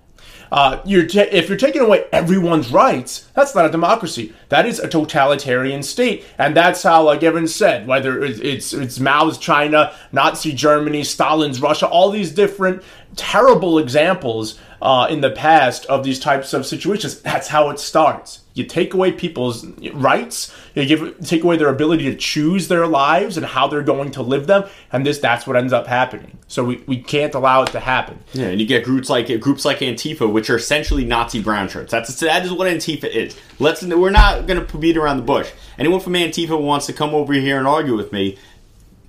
uh, 0.51 0.81
you're 0.85 1.07
ta- 1.07 1.27
if 1.31 1.49
you're 1.49 1.59
taking 1.59 1.83
away 1.83 2.05
everyone's 2.13 2.71
rights, 2.71 3.29
that's 3.35 3.55
not 3.55 3.67
a 3.67 3.71
democracy. 3.71 4.33
That 4.49 4.65
is 4.65 4.79
a 4.79 4.89
totalitarian 4.89 5.83
state, 5.83 6.25
and 6.39 6.57
that's 6.57 6.83
how, 6.83 7.03
like 7.03 7.23
Evan 7.23 7.49
said, 7.49 7.87
whether 7.87 8.23
it's 8.23 8.39
it's, 8.39 8.73
it's 8.73 8.99
Mao's 9.01 9.39
China, 9.39 9.93
Nazi 10.13 10.53
Germany, 10.53 11.03
Stalin's 11.03 11.61
Russia, 11.61 11.89
all 11.89 12.11
these 12.11 12.31
different 12.31 12.83
terrible 13.17 13.79
examples 13.79 14.59
uh, 14.81 15.07
in 15.11 15.21
the 15.21 15.31
past 15.31 15.87
of 15.87 16.05
these 16.05 16.21
types 16.21 16.53
of 16.53 16.67
situations. 16.67 17.21
That's 17.23 17.49
how 17.49 17.71
it 17.71 17.81
starts. 17.81 18.43
You 18.55 18.65
take 18.65 18.95
away 18.95 19.13
people's 19.13 19.67
rights, 19.93 20.55
you 20.75 20.87
give 20.87 21.21
take 21.27 21.45
away 21.45 21.59
their 21.59 21.69
ability 21.69 22.05
to 22.05 22.17
choose 22.17 22.69
their 22.69 22.87
lives 22.87 23.37
and 23.37 23.45
how 23.45 23.67
they're 23.67 23.83
going 23.83 24.13
to 24.13 24.23
live 24.23 24.47
them, 24.47 24.65
and 24.91 25.05
this 25.05 25.19
that's 25.19 25.47
what 25.47 25.57
ends 25.57 25.75
up 25.75 25.87
happening. 25.87 26.39
So 26.49 26.65
we, 26.65 26.83
we 26.87 26.99
can't 26.99 27.35
allow 27.35 27.65
it 27.65 27.73
to 27.73 27.81
happen. 27.81 28.19
Yeah, 28.33 28.47
and 28.47 28.61
you 28.61 28.67
get 28.67 28.85
groups 28.85 29.11
like 29.11 29.41
groups 29.41 29.67
like 29.67 29.81
Antifa, 29.81 30.31
which 30.31 30.49
are 30.49 30.57
essentially 30.57 31.05
Nazi 31.05 31.43
brown 31.43 31.69
shirts. 31.69 31.91
That's 31.91 32.19
that 32.21 32.47
is 32.47 32.53
what 32.53 32.67
Antifa 32.67 33.05
is. 33.05 33.37
Let's 33.59 33.83
we're 33.83 34.09
not 34.09 34.47
going 34.47 34.65
to 34.65 34.79
beat 34.79 34.97
around 34.97 35.19
the 35.19 35.23
bush. 35.23 35.51
Anyone 35.79 36.01
from 36.01 36.15
Antifa 36.15 36.59
wants 36.59 36.87
to 36.87 36.95
come 36.95 37.15
over 37.15 37.35
here 37.35 37.59
and 37.59 37.67
argue 37.67 37.95
with 37.95 38.11
me, 38.11 38.39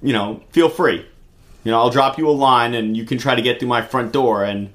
you 0.02 0.12
know, 0.12 0.44
feel 0.52 0.68
free. 0.68 1.06
You 1.68 1.74
know, 1.74 1.80
I'll 1.80 1.90
drop 1.90 2.18
you 2.18 2.30
a 2.30 2.32
line, 2.32 2.74
and 2.76 2.96
you 2.96 3.04
can 3.04 3.18
try 3.18 3.36
to 3.36 3.42
get 3.42 3.60
through 3.60 3.68
my 3.68 3.82
front 3.82 4.14
door, 4.14 4.46
and 4.46 4.70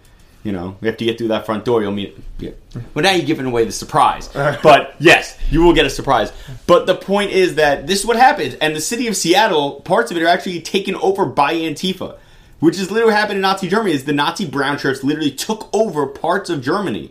you 0.44 0.52
know, 0.52 0.76
we 0.82 0.88
have 0.88 0.98
to 0.98 1.06
get 1.06 1.16
through 1.16 1.28
that 1.28 1.46
front 1.46 1.64
door. 1.64 1.80
You'll 1.80 1.90
meet. 1.90 2.14
Yeah. 2.38 2.50
Well, 2.92 3.02
now 3.02 3.12
you're 3.12 3.24
giving 3.24 3.46
away 3.46 3.64
the 3.64 3.72
surprise. 3.72 4.28
but 4.62 4.94
yes, 4.98 5.38
you 5.50 5.62
will 5.62 5.72
get 5.72 5.86
a 5.86 5.90
surprise. 5.90 6.34
But 6.66 6.86
the 6.86 6.94
point 6.94 7.30
is 7.30 7.54
that 7.54 7.86
this 7.86 8.00
is 8.00 8.04
what 8.04 8.18
happens, 8.18 8.56
and 8.56 8.76
the 8.76 8.80
city 8.82 9.08
of 9.08 9.16
Seattle, 9.16 9.80
parts 9.80 10.10
of 10.10 10.18
it 10.18 10.22
are 10.22 10.26
actually 10.26 10.60
taken 10.60 10.94
over 10.96 11.24
by 11.24 11.54
Antifa, 11.54 12.18
which 12.60 12.78
is 12.78 12.90
literally 12.90 13.14
what 13.14 13.18
happened 13.18 13.36
in 13.36 13.40
Nazi 13.40 13.70
Germany. 13.70 13.94
Is 13.94 14.04
the 14.04 14.12
Nazi 14.12 14.44
brown 14.44 14.76
shirts 14.76 15.02
literally 15.02 15.30
took 15.30 15.70
over 15.72 16.06
parts 16.06 16.50
of 16.50 16.60
Germany 16.60 17.10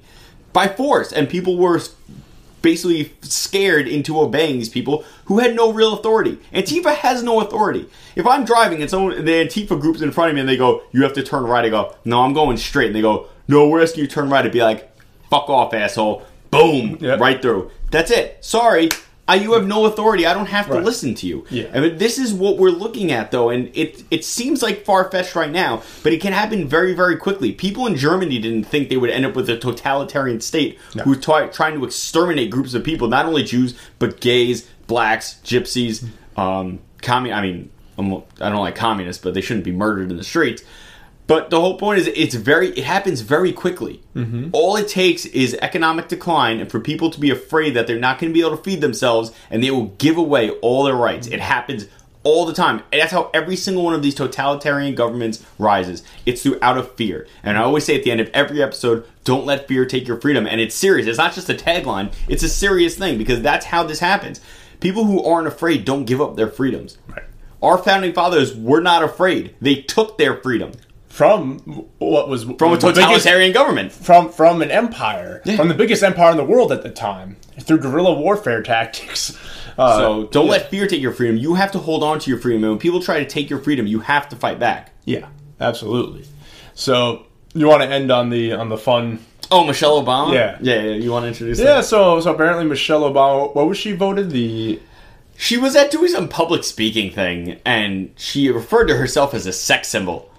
by 0.53 0.67
force, 0.67 1.11
and 1.11 1.27
people 1.27 1.57
were 1.57 1.81
basically 2.61 3.13
scared 3.21 3.87
into 3.87 4.19
obeying 4.19 4.57
these 4.57 4.69
people 4.69 5.03
who 5.25 5.39
had 5.39 5.55
no 5.55 5.71
real 5.71 5.93
authority. 5.93 6.37
Antifa 6.53 6.93
has 6.95 7.23
no 7.23 7.41
authority. 7.41 7.87
If 8.15 8.27
I'm 8.27 8.45
driving 8.45 8.81
and 8.81 8.89
someone 8.89 9.25
the 9.25 9.31
Antifa 9.31 9.79
group's 9.79 10.01
in 10.01 10.11
front 10.11 10.29
of 10.29 10.35
me 10.35 10.41
and 10.41 10.49
they 10.49 10.57
go, 10.57 10.81
"You 10.91 11.03
have 11.03 11.13
to 11.13 11.23
turn 11.23 11.43
right," 11.43 11.65
I 11.65 11.69
go, 11.69 11.95
"No, 12.05 12.21
I'm 12.21 12.33
going 12.33 12.57
straight." 12.57 12.87
And 12.87 12.95
they 12.95 13.01
go, 13.01 13.27
"No, 13.47 13.67
we're 13.67 13.81
asking 13.81 14.01
you 14.01 14.07
to 14.07 14.13
turn 14.13 14.29
right." 14.29 14.45
I'd 14.45 14.51
be 14.51 14.61
like, 14.63 14.91
"Fuck 15.29 15.49
off, 15.49 15.73
asshole!" 15.73 16.23
Boom, 16.51 16.97
Yep. 16.99 17.19
right 17.21 17.41
through. 17.41 17.71
That's 17.91 18.11
it. 18.11 18.37
Sorry. 18.41 18.89
I, 19.31 19.35
you 19.35 19.53
have 19.53 19.65
no 19.65 19.85
authority. 19.85 20.25
I 20.25 20.33
don't 20.33 20.47
have 20.47 20.67
to 20.67 20.73
Right. 20.73 20.83
listen 20.83 21.15
to 21.15 21.27
you. 21.27 21.45
Yeah. 21.49 21.67
I 21.73 21.79
mean, 21.79 21.97
this 21.97 22.17
is 22.17 22.33
what 22.33 22.57
we're 22.57 22.69
looking 22.69 23.11
at, 23.11 23.31
though, 23.31 23.49
and 23.49 23.69
it 23.73 24.03
it 24.11 24.25
seems 24.25 24.61
like 24.61 24.83
far 24.83 25.09
fetched 25.09 25.35
right 25.35 25.51
now, 25.51 25.81
but 26.03 26.11
it 26.13 26.19
can 26.21 26.33
happen 26.33 26.67
very, 26.67 26.93
very 26.93 27.15
quickly. 27.15 27.51
People 27.51 27.87
in 27.87 27.95
Germany 27.95 28.39
didn't 28.39 28.65
think 28.65 28.89
they 28.89 28.97
would 28.97 29.09
end 29.09 29.25
up 29.25 29.35
with 29.35 29.49
a 29.49 29.57
totalitarian 29.57 30.41
state 30.41 30.77
No. 30.95 31.03
who 31.03 31.15
try, 31.15 31.47
trying 31.47 31.75
to 31.79 31.85
exterminate 31.85 32.49
groups 32.49 32.73
of 32.73 32.83
people, 32.83 33.07
not 33.07 33.25
only 33.25 33.43
Jews 33.43 33.73
but 33.99 34.19
gays, 34.19 34.67
blacks, 34.87 35.37
gypsies, 35.45 36.03
um, 36.35 36.79
commun. 37.01 37.33
I 37.33 37.41
mean, 37.41 37.69
I'm- 37.97 38.21
I 38.39 38.49
don't 38.49 38.59
like 38.59 38.75
communists, 38.75 39.23
but 39.23 39.33
they 39.33 39.41
shouldn't 39.41 39.65
be 39.65 39.71
murdered 39.71 40.09
in 40.11 40.17
the 40.17 40.23
streets. 40.23 40.63
But 41.27 41.49
the 41.49 41.61
whole 41.61 41.77
point 41.77 41.99
is, 41.99 42.07
it's 42.07 42.35
very. 42.35 42.69
It 42.69 42.83
happens 42.83 43.21
very 43.21 43.53
quickly. 43.53 44.01
Mm-hmm. 44.15 44.49
All 44.51 44.75
it 44.75 44.87
takes 44.87 45.25
is 45.25 45.55
economic 45.61 46.07
decline, 46.07 46.59
and 46.59 46.69
for 46.69 46.79
people 46.79 47.09
to 47.09 47.19
be 47.19 47.29
afraid 47.29 47.73
that 47.75 47.87
they're 47.87 47.99
not 47.99 48.19
going 48.19 48.31
to 48.31 48.33
be 48.33 48.41
able 48.45 48.57
to 48.57 48.63
feed 48.63 48.81
themselves, 48.81 49.31
and 49.49 49.63
they 49.63 49.71
will 49.71 49.87
give 49.97 50.17
away 50.17 50.49
all 50.61 50.83
their 50.83 50.95
rights. 50.95 51.27
It 51.27 51.33
mm-hmm. 51.33 51.41
happens 51.41 51.87
all 52.23 52.45
the 52.45 52.53
time. 52.53 52.83
And 52.91 53.01
that's 53.01 53.11
how 53.11 53.29
every 53.33 53.55
single 53.55 53.83
one 53.83 53.93
of 53.93 54.03
these 54.03 54.15
totalitarian 54.15 54.95
governments 54.95 55.43
rises. 55.57 56.03
It's 56.25 56.43
through 56.43 56.59
out 56.61 56.77
of 56.77 56.91
fear. 56.95 57.27
And 57.43 57.57
I 57.57 57.63
always 57.63 57.85
say 57.85 57.95
at 57.95 58.03
the 58.03 58.11
end 58.11 58.21
of 58.21 58.29
every 58.33 58.61
episode, 58.61 59.05
don't 59.23 59.45
let 59.45 59.67
fear 59.67 59.85
take 59.85 60.07
your 60.07 60.19
freedom. 60.19 60.45
And 60.45 60.61
it's 60.61 60.75
serious. 60.75 61.07
It's 61.07 61.17
not 61.17 61.33
just 61.33 61.49
a 61.49 61.53
tagline. 61.53 62.13
It's 62.27 62.43
a 62.43 62.49
serious 62.49 62.97
thing 62.97 63.17
because 63.17 63.41
that's 63.41 63.65
how 63.65 63.83
this 63.83 63.99
happens. 63.99 64.41
People 64.79 65.05
who 65.05 65.23
aren't 65.23 65.47
afraid 65.47 65.85
don't 65.85 66.05
give 66.05 66.21
up 66.21 66.35
their 66.35 66.47
freedoms. 66.47 66.97
Right. 67.07 67.23
Our 67.61 67.77
founding 67.77 68.13
fathers 68.13 68.55
were 68.55 68.81
not 68.81 69.03
afraid. 69.03 69.55
They 69.61 69.75
took 69.75 70.17
their 70.17 70.37
freedom 70.41 70.71
From 71.11 71.59
what 71.99 72.29
was 72.29 72.43
from 72.43 72.53
a 72.53 72.55
the 72.55 72.87
biggest- 72.87 72.95
totalitarian 72.95 73.51
government. 73.51 73.91
from 73.91 74.29
from 74.31 74.61
an 74.61 74.71
empire, 74.71 75.41
from 75.57 75.67
the 75.67 75.73
biggest 75.73 76.03
empire 76.03 76.31
in 76.31 76.37
the 76.37 76.43
world 76.45 76.71
at 76.71 76.83
the 76.83 76.89
time, 76.89 77.35
through 77.59 77.79
guerrilla 77.79 78.13
warfare 78.13 78.61
tactics. 78.73 79.37
Uh, 79.77 79.97
So 79.97 80.23
don't 80.27 80.45
yeah. 80.45 80.51
let 80.51 80.69
fear 80.69 80.87
take 80.87 81.01
your 81.01 81.11
freedom. 81.11 81.35
You 81.37 81.55
have 81.55 81.71
to 81.73 81.79
hold 81.79 82.01
on 82.01 82.19
to 82.19 82.29
your 82.29 82.39
freedom. 82.39 82.63
And 82.63 82.71
when 82.73 82.79
people 82.79 83.01
try 83.01 83.19
to 83.19 83.25
take 83.25 83.49
your 83.49 83.59
freedom, 83.59 83.87
you 83.87 83.99
have 83.99 84.29
to 84.29 84.35
fight 84.37 84.57
back. 84.57 84.91
Yeah, 85.03 85.27
absolutely. 85.59 86.25
So 86.75 87.25
you 87.53 87.67
want 87.67 87.81
to 87.83 87.89
end 87.89 88.09
on 88.09 88.29
the 88.29 88.53
on 88.53 88.69
the 88.69 88.77
fun? 88.77 89.19
Oh, 89.51 89.65
Michelle 89.65 90.01
Obama? 90.01 90.33
Yeah. 90.33 90.57
Yeah, 90.61 90.81
yeah. 90.81 90.93
You 90.93 91.11
want 91.11 91.23
to 91.23 91.27
introduce 91.27 91.59
Yeah. 91.59 91.75
her? 91.77 91.81
So 91.83 92.21
so 92.21 92.31
apparently 92.33 92.63
Michelle 92.65 93.01
Obama, 93.01 93.53
what 93.53 93.67
was 93.67 93.77
she 93.77 93.91
voted? 93.91 94.31
The 94.31 94.79
She 95.35 95.57
was 95.57 95.75
at 95.75 95.91
doing 95.91 96.07
some 96.09 96.29
public 96.29 96.63
speaking 96.63 97.11
thing, 97.11 97.59
and 97.65 98.11
she 98.15 98.49
referred 98.49 98.85
to 98.87 98.95
herself 98.95 99.33
as 99.33 99.45
a 99.45 99.51
sex 99.51 99.89
symbol. 99.89 100.29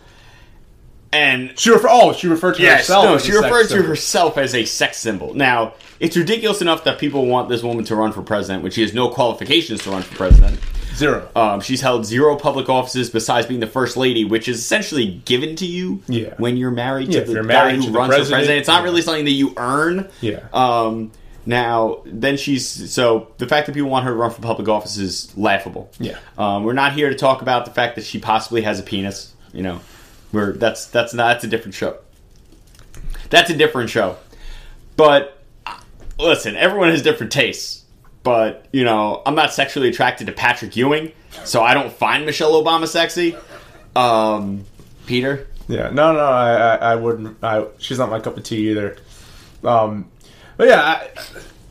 And 1.12 1.59
she 1.59 1.70
refer 1.70 1.88
oh 1.90 2.12
she 2.14 2.27
referred 2.27 2.55
to 2.57 2.62
Yes, 2.62 2.81
herself. 2.81 3.05
no, 3.05 3.14
as 3.16 3.22
a 3.22 3.27
she 3.27 3.33
sex 3.33 3.44
referred 3.44 3.62
to 3.64 3.68
symbol. 3.68 3.88
herself 3.88 4.38
as 4.38 4.55
a 4.55 4.64
sex 4.64 4.96
symbol. 4.98 5.35
Now, 5.35 5.75
it's 6.01 6.16
ridiculous 6.16 6.62
enough 6.62 6.85
that 6.85 6.98
people 6.98 7.27
want 7.27 7.48
this 7.51 7.62
woman 7.62 7.85
to 7.85 7.96
run 7.96 8.12
for 8.12 8.22
president 8.22 8.62
when 8.62 8.72
she 8.72 8.81
has 8.83 8.94
no 8.94 9.09
qualifications 9.11 9.83
to 9.83 9.90
run 9.90 10.03
for 10.03 10.14
president. 10.16 10.59
zero. 10.94 11.29
Um, 11.37 11.61
she's 11.61 11.81
held 11.83 12.07
zero 12.07 12.37
public 12.37 12.68
offices 12.70 13.11
besides 13.11 13.46
being 13.46 13.61
the 13.61 13.66
first 13.66 13.96
lady, 13.96 14.25
which 14.25 14.48
is 14.48 14.59
essentially 14.59 15.20
given 15.27 15.55
to 15.57 15.66
you 15.66 16.03
Yeah. 16.09 16.35
when 16.38 16.57
you're 16.57 16.70
married 16.70 17.09
Yeah, 17.09 17.16
to 17.16 17.20
if 17.20 17.27
the 17.27 17.33
you're 17.35 17.42
guy 17.44 17.48
married 17.68 17.85
who 17.85 17.92
runs 17.92 18.09
president, 18.09 18.27
for 18.27 18.31
president. 18.37 18.59
It's 18.61 18.68
not 18.68 18.79
yeah. 18.81 18.85
really 18.85 19.03
something 19.03 19.25
that 19.27 19.31
you 19.33 19.53
earn. 19.59 20.09
Yeah. 20.22 20.40
Um, 20.53 21.12
now, 21.44 22.03
then 22.07 22.37
she's 22.38 22.90
so 22.92 23.29
the 23.38 23.46
fact 23.46 23.66
that 23.66 23.75
people 23.75 23.90
want 23.90 24.05
her 24.07 24.12
to 24.12 24.16
run 24.16 24.31
for 24.31 24.40
public 24.40 24.68
office 24.68 24.96
is 24.96 25.31
laughable. 25.37 25.90
Yeah. 25.98 26.16
Um, 26.38 26.62
we're 26.64 26.72
not 26.72 26.92
here 26.94 27.09
to 27.11 27.16
talk 27.16 27.42
about 27.42 27.64
the 27.66 27.70
fact 27.72 27.96
that 27.96 28.05
she 28.05 28.18
possibly 28.18 28.62
has 28.62 28.79
a 28.81 28.83
penis. 28.83 29.33
You 29.53 29.62
know, 29.62 29.81
that's 30.33 30.87
that's 30.87 31.14
not 31.14 31.29
that's 31.29 31.45
a 31.45 31.49
different 31.49 31.75
show. 31.75 31.99
That's 33.31 33.51
a 33.51 33.57
different 33.57 33.90
show. 33.90 34.16
But 34.97 35.42
uh, 35.66 35.79
listen, 36.18 36.57
everyone 36.57 36.90
has 36.90 37.03
different 37.03 37.33
tastes. 37.33 37.85
But 38.23 38.66
you 38.73 38.85
know, 38.85 39.23
I'm 39.27 39.35
not 39.35 39.53
sexually 39.53 39.88
attracted 39.88 40.27
to 40.27 40.33
Patrick 40.33 40.77
Ewing, 40.77 41.12
so 41.45 41.62
I 41.62 41.75
don't 41.75 41.92
find 41.92 42.25
Michelle 42.25 42.53
Obama 42.62 42.87
sexy. 42.87 43.37
Um, 43.97 44.64
Peter, 45.07 45.49
Yeah, 45.68 45.90
no, 45.90 46.12
no, 46.12 46.21
I, 46.21 46.55
I, 46.55 46.77
I 46.77 46.95
wouldn't. 46.97 47.42
I, 47.42 47.66
she's 47.79 47.99
not 47.99 48.11
my 48.11 48.21
cup 48.21 48.37
of 48.37 48.45
tea 48.45 48.71
either. 48.71 48.97
Um, 49.64 50.11
but 50.57 50.68
yeah, 50.68 50.81
I, 50.81 51.11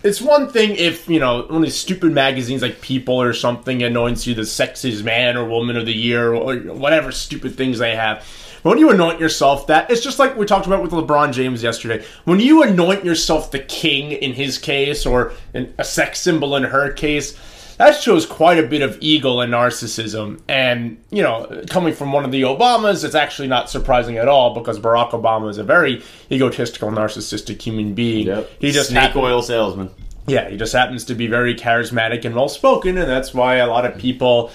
it's 0.04 0.22
one 0.22 0.50
thing 0.50 0.76
if 0.76 1.08
you 1.08 1.20
know 1.20 1.44
one 1.44 1.58
of 1.58 1.62
these 1.64 1.78
stupid 1.78 2.12
magazines 2.12 2.62
like 2.62 2.82
People 2.82 3.22
or 3.22 3.34
something 3.34 3.84
anoints 3.84 4.28
you 4.28 4.34
the 4.34 4.42
sexiest 4.42 5.04
man 5.04 5.38
or 5.38 5.46
woman 5.46 5.78
of 5.78 5.86
the 5.86 5.94
year 5.94 6.34
or 6.34 6.58
whatever 6.58 7.12
stupid 7.12 7.56
things 7.56 7.80
they 7.80 7.96
have. 7.96 8.26
When 8.64 8.78
you 8.78 8.92
anoint 8.92 9.20
yourself 9.20 9.68
that, 9.68 9.90
it's 9.90 10.02
just 10.02 10.20
like 10.20 10.38
we 10.38 10.46
talked 10.46 10.68
about 10.68 10.84
with 10.84 10.92
LeBron 10.92 11.34
James 11.34 11.64
yesterday. 11.64 12.06
When 12.26 12.40
you 12.40 12.64
anoint 12.64 13.04
yourself 13.04 13.52
the 13.52 13.60
king 13.60 14.12
in 14.12 14.34
his 14.34 14.58
case 14.58 15.06
or 15.06 15.34
a 15.54 15.84
sex 15.84 16.20
symbol 16.20 16.56
in 16.56 16.64
her 16.64 16.92
case, 16.94 17.38
that 17.78 18.00
shows 18.00 18.28
quite 18.28 18.60
a 18.60 18.68
bit 18.68 18.84
of 18.84 18.98
ego 19.02 19.40
and 19.40 19.52
narcissism. 19.52 20.40
And, 20.48 21.04
you 21.10 21.24
know, 21.24 21.64
coming 21.70 21.96
from 21.96 22.12
one 22.12 22.24
of 22.24 22.32
the 22.32 22.44
Obamas, 22.44 23.04
it's 23.04 23.16
actually 23.16 23.48
not 23.48 23.72
surprising 23.72 24.18
at 24.18 24.28
all 24.28 24.54
because 24.54 24.80
Barack 24.80 25.12
Obama 25.12 25.50
is 25.50 25.58
a 25.58 25.64
very 25.64 26.04
egotistical, 26.32 26.92
narcissistic 26.92 27.60
human 27.60 27.96
being. 27.96 28.28
Yep. 28.28 28.52
He 28.60 28.72
just 28.72 28.90
snake 28.90 29.02
happened- 29.02 29.24
oil 29.26 29.42
salesman. 29.42 29.90
yeah, 30.28 30.48
he 30.50 30.58
just 30.58 30.74
happens 30.74 31.04
to 31.06 31.16
be 31.16 31.26
very 31.26 31.56
charismatic 31.56 32.24
and 32.26 32.36
well 32.36 32.48
spoken, 32.50 32.96
and 33.00 33.10
that's 33.10 33.34
why 33.34 33.56
a 33.56 33.68
lot 33.68 33.86
of 33.86 33.98
people 33.98 34.52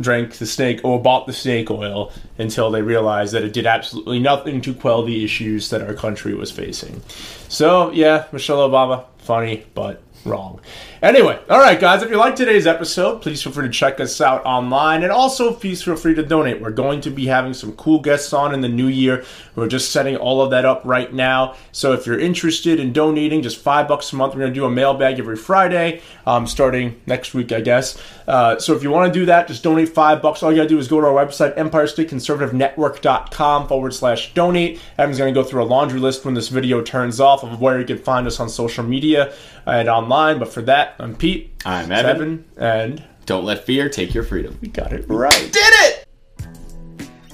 drank 0.00 0.34
the 0.34 0.46
snake 0.46 0.80
or 0.84 1.00
bought 1.00 1.26
the 1.26 1.32
snake 1.32 1.70
oil 1.70 2.12
until 2.38 2.70
they 2.70 2.82
realized 2.82 3.32
that 3.32 3.42
it 3.42 3.52
did 3.52 3.66
absolutely 3.66 4.18
nothing 4.18 4.60
to 4.60 4.74
quell 4.74 5.02
the 5.04 5.24
issues 5.24 5.70
that 5.70 5.82
our 5.82 5.94
country 5.94 6.34
was 6.34 6.50
facing. 6.50 7.02
So, 7.48 7.90
yeah, 7.92 8.26
Michelle 8.32 8.68
Obama, 8.68 9.04
funny, 9.18 9.66
but 9.74 10.02
wrong. 10.24 10.60
Anyway, 11.02 11.38
all 11.50 11.58
right, 11.58 11.78
guys, 11.78 12.02
if 12.02 12.10
you 12.10 12.16
like 12.16 12.34
today's 12.34 12.66
episode, 12.66 13.20
please 13.20 13.42
feel 13.42 13.52
free 13.52 13.66
to 13.66 13.72
check 13.72 14.00
us 14.00 14.22
out 14.22 14.42
online. 14.46 15.02
And 15.02 15.12
also, 15.12 15.52
please 15.52 15.82
feel 15.82 15.96
free 15.96 16.14
to 16.14 16.22
donate. 16.22 16.62
We're 16.62 16.70
going 16.70 17.02
to 17.02 17.10
be 17.10 17.26
having 17.26 17.52
some 17.52 17.72
cool 17.72 18.00
guests 18.00 18.32
on 18.32 18.54
in 18.54 18.62
the 18.62 18.68
new 18.68 18.86
year. 18.86 19.22
We're 19.54 19.68
just 19.68 19.92
setting 19.92 20.16
all 20.16 20.40
of 20.40 20.48
that 20.50 20.64
up 20.64 20.80
right 20.84 21.12
now. 21.12 21.56
So 21.72 21.92
if 21.92 22.06
you're 22.06 22.18
interested 22.18 22.80
in 22.80 22.94
donating, 22.94 23.42
just 23.42 23.58
five 23.58 23.86
bucks 23.86 24.14
a 24.14 24.16
month, 24.16 24.32
we're 24.34 24.40
going 24.40 24.54
to 24.54 24.58
do 24.58 24.64
a 24.64 24.70
mailbag 24.70 25.18
every 25.18 25.36
Friday, 25.36 26.00
um, 26.26 26.46
starting 26.46 26.98
next 27.06 27.34
week, 27.34 27.52
I 27.52 27.60
guess. 27.60 28.02
Uh, 28.26 28.58
so 28.58 28.74
if 28.74 28.82
you 28.82 28.90
want 28.90 29.12
to 29.12 29.20
do 29.20 29.26
that, 29.26 29.46
just 29.46 29.62
donate 29.62 29.90
five 29.90 30.22
bucks. 30.22 30.42
All 30.42 30.50
you 30.50 30.56
got 30.56 30.62
to 30.62 30.68
do 30.70 30.78
is 30.78 30.88
go 30.88 31.02
to 31.02 31.06
our 31.06 31.26
website, 31.26 31.54
EmpireStateConservativeNetwork.com 31.56 33.68
forward 33.68 33.92
slash 33.92 34.32
donate. 34.32 34.80
Evan's 34.96 35.18
going 35.18 35.34
to 35.34 35.38
go 35.38 35.44
through 35.46 35.62
a 35.62 35.66
laundry 35.66 36.00
list 36.00 36.24
when 36.24 36.32
this 36.32 36.48
video 36.48 36.80
turns 36.80 37.20
off 37.20 37.44
of 37.44 37.60
where 37.60 37.78
you 37.78 37.84
can 37.84 37.98
find 37.98 38.26
us 38.26 38.40
on 38.40 38.48
social 38.48 38.82
media 38.82 39.30
and 39.66 39.88
online. 39.88 40.13
But 40.14 40.46
for 40.52 40.62
that, 40.62 40.94
I'm 41.00 41.16
Pete. 41.16 41.60
I'm 41.66 41.90
Evan. 41.90 42.44
and 42.56 43.02
Don't 43.26 43.44
let 43.44 43.64
fear 43.64 43.88
take 43.88 44.14
your 44.14 44.22
freedom. 44.22 44.56
we 44.62 44.68
got 44.68 44.92
it 44.92 45.06
right. 45.08 45.50
Did 45.52 45.56
it! 45.56 46.06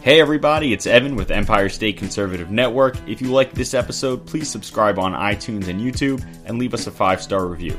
Hey 0.00 0.18
everybody, 0.18 0.72
it's 0.72 0.86
Evan 0.86 1.14
with 1.14 1.30
Empire 1.30 1.68
State 1.68 1.98
Conservative 1.98 2.50
Network. 2.50 2.96
If 3.06 3.20
you 3.20 3.30
like 3.32 3.52
this 3.52 3.74
episode, 3.74 4.24
please 4.24 4.48
subscribe 4.48 4.98
on 4.98 5.12
iTunes 5.12 5.68
and 5.68 5.78
YouTube 5.78 6.24
and 6.46 6.58
leave 6.58 6.72
us 6.72 6.86
a 6.86 6.90
five 6.90 7.20
star 7.20 7.44
review. 7.44 7.78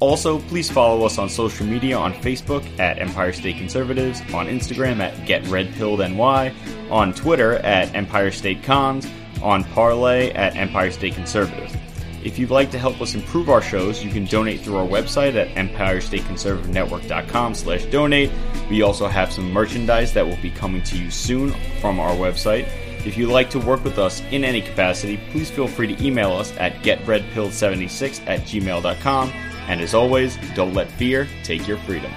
Also, 0.00 0.40
please 0.40 0.68
follow 0.68 1.06
us 1.06 1.16
on 1.16 1.28
social 1.28 1.64
media 1.64 1.96
on 1.96 2.12
Facebook 2.14 2.64
at 2.80 2.98
Empire 2.98 3.32
State 3.32 3.56
Conservatives, 3.56 4.20
on 4.34 4.48
Instagram 4.48 4.98
at 4.98 5.14
GetRedPilledNY, 5.28 6.90
on 6.90 7.14
Twitter 7.14 7.52
at 7.58 7.94
Empire 7.94 8.32
State 8.32 8.64
Cons, 8.64 9.06
on 9.40 9.62
Parler 9.62 10.32
at 10.34 10.56
Empire 10.56 10.90
State 10.90 11.14
Conservative. 11.14 11.70
If 12.24 12.38
you'd 12.38 12.50
like 12.50 12.70
to 12.70 12.78
help 12.78 13.02
us 13.02 13.14
improve 13.14 13.50
our 13.50 13.60
shows, 13.60 14.02
you 14.02 14.10
can 14.10 14.24
donate 14.24 14.62
through 14.62 14.76
our 14.76 14.86
website 14.86 15.34
at 15.34 15.54
empirestateconservativenetwork.com 15.56 17.54
slash 17.54 17.84
donate. 17.86 18.30
We 18.70 18.80
also 18.80 19.06
have 19.08 19.30
some 19.30 19.52
merchandise 19.52 20.14
that 20.14 20.26
will 20.26 20.40
be 20.40 20.50
coming 20.50 20.82
to 20.84 20.96
you 20.96 21.10
soon 21.10 21.50
from 21.80 22.00
our 22.00 22.12
website. 22.12 22.66
If 23.06 23.18
you'd 23.18 23.28
like 23.28 23.50
to 23.50 23.58
work 23.58 23.84
with 23.84 23.98
us 23.98 24.22
in 24.30 24.42
any 24.42 24.62
capacity, 24.62 25.18
please 25.32 25.50
feel 25.50 25.68
free 25.68 25.94
to 25.94 26.04
email 26.04 26.32
us 26.32 26.56
at 26.56 26.76
getredpilled76 26.82 28.26
at 28.26 28.40
gmail.com. 28.40 29.28
And 29.68 29.80
as 29.82 29.92
always, 29.92 30.38
don't 30.54 30.72
let 30.72 30.90
fear 30.92 31.28
take 31.42 31.68
your 31.68 31.76
freedom. 31.78 32.10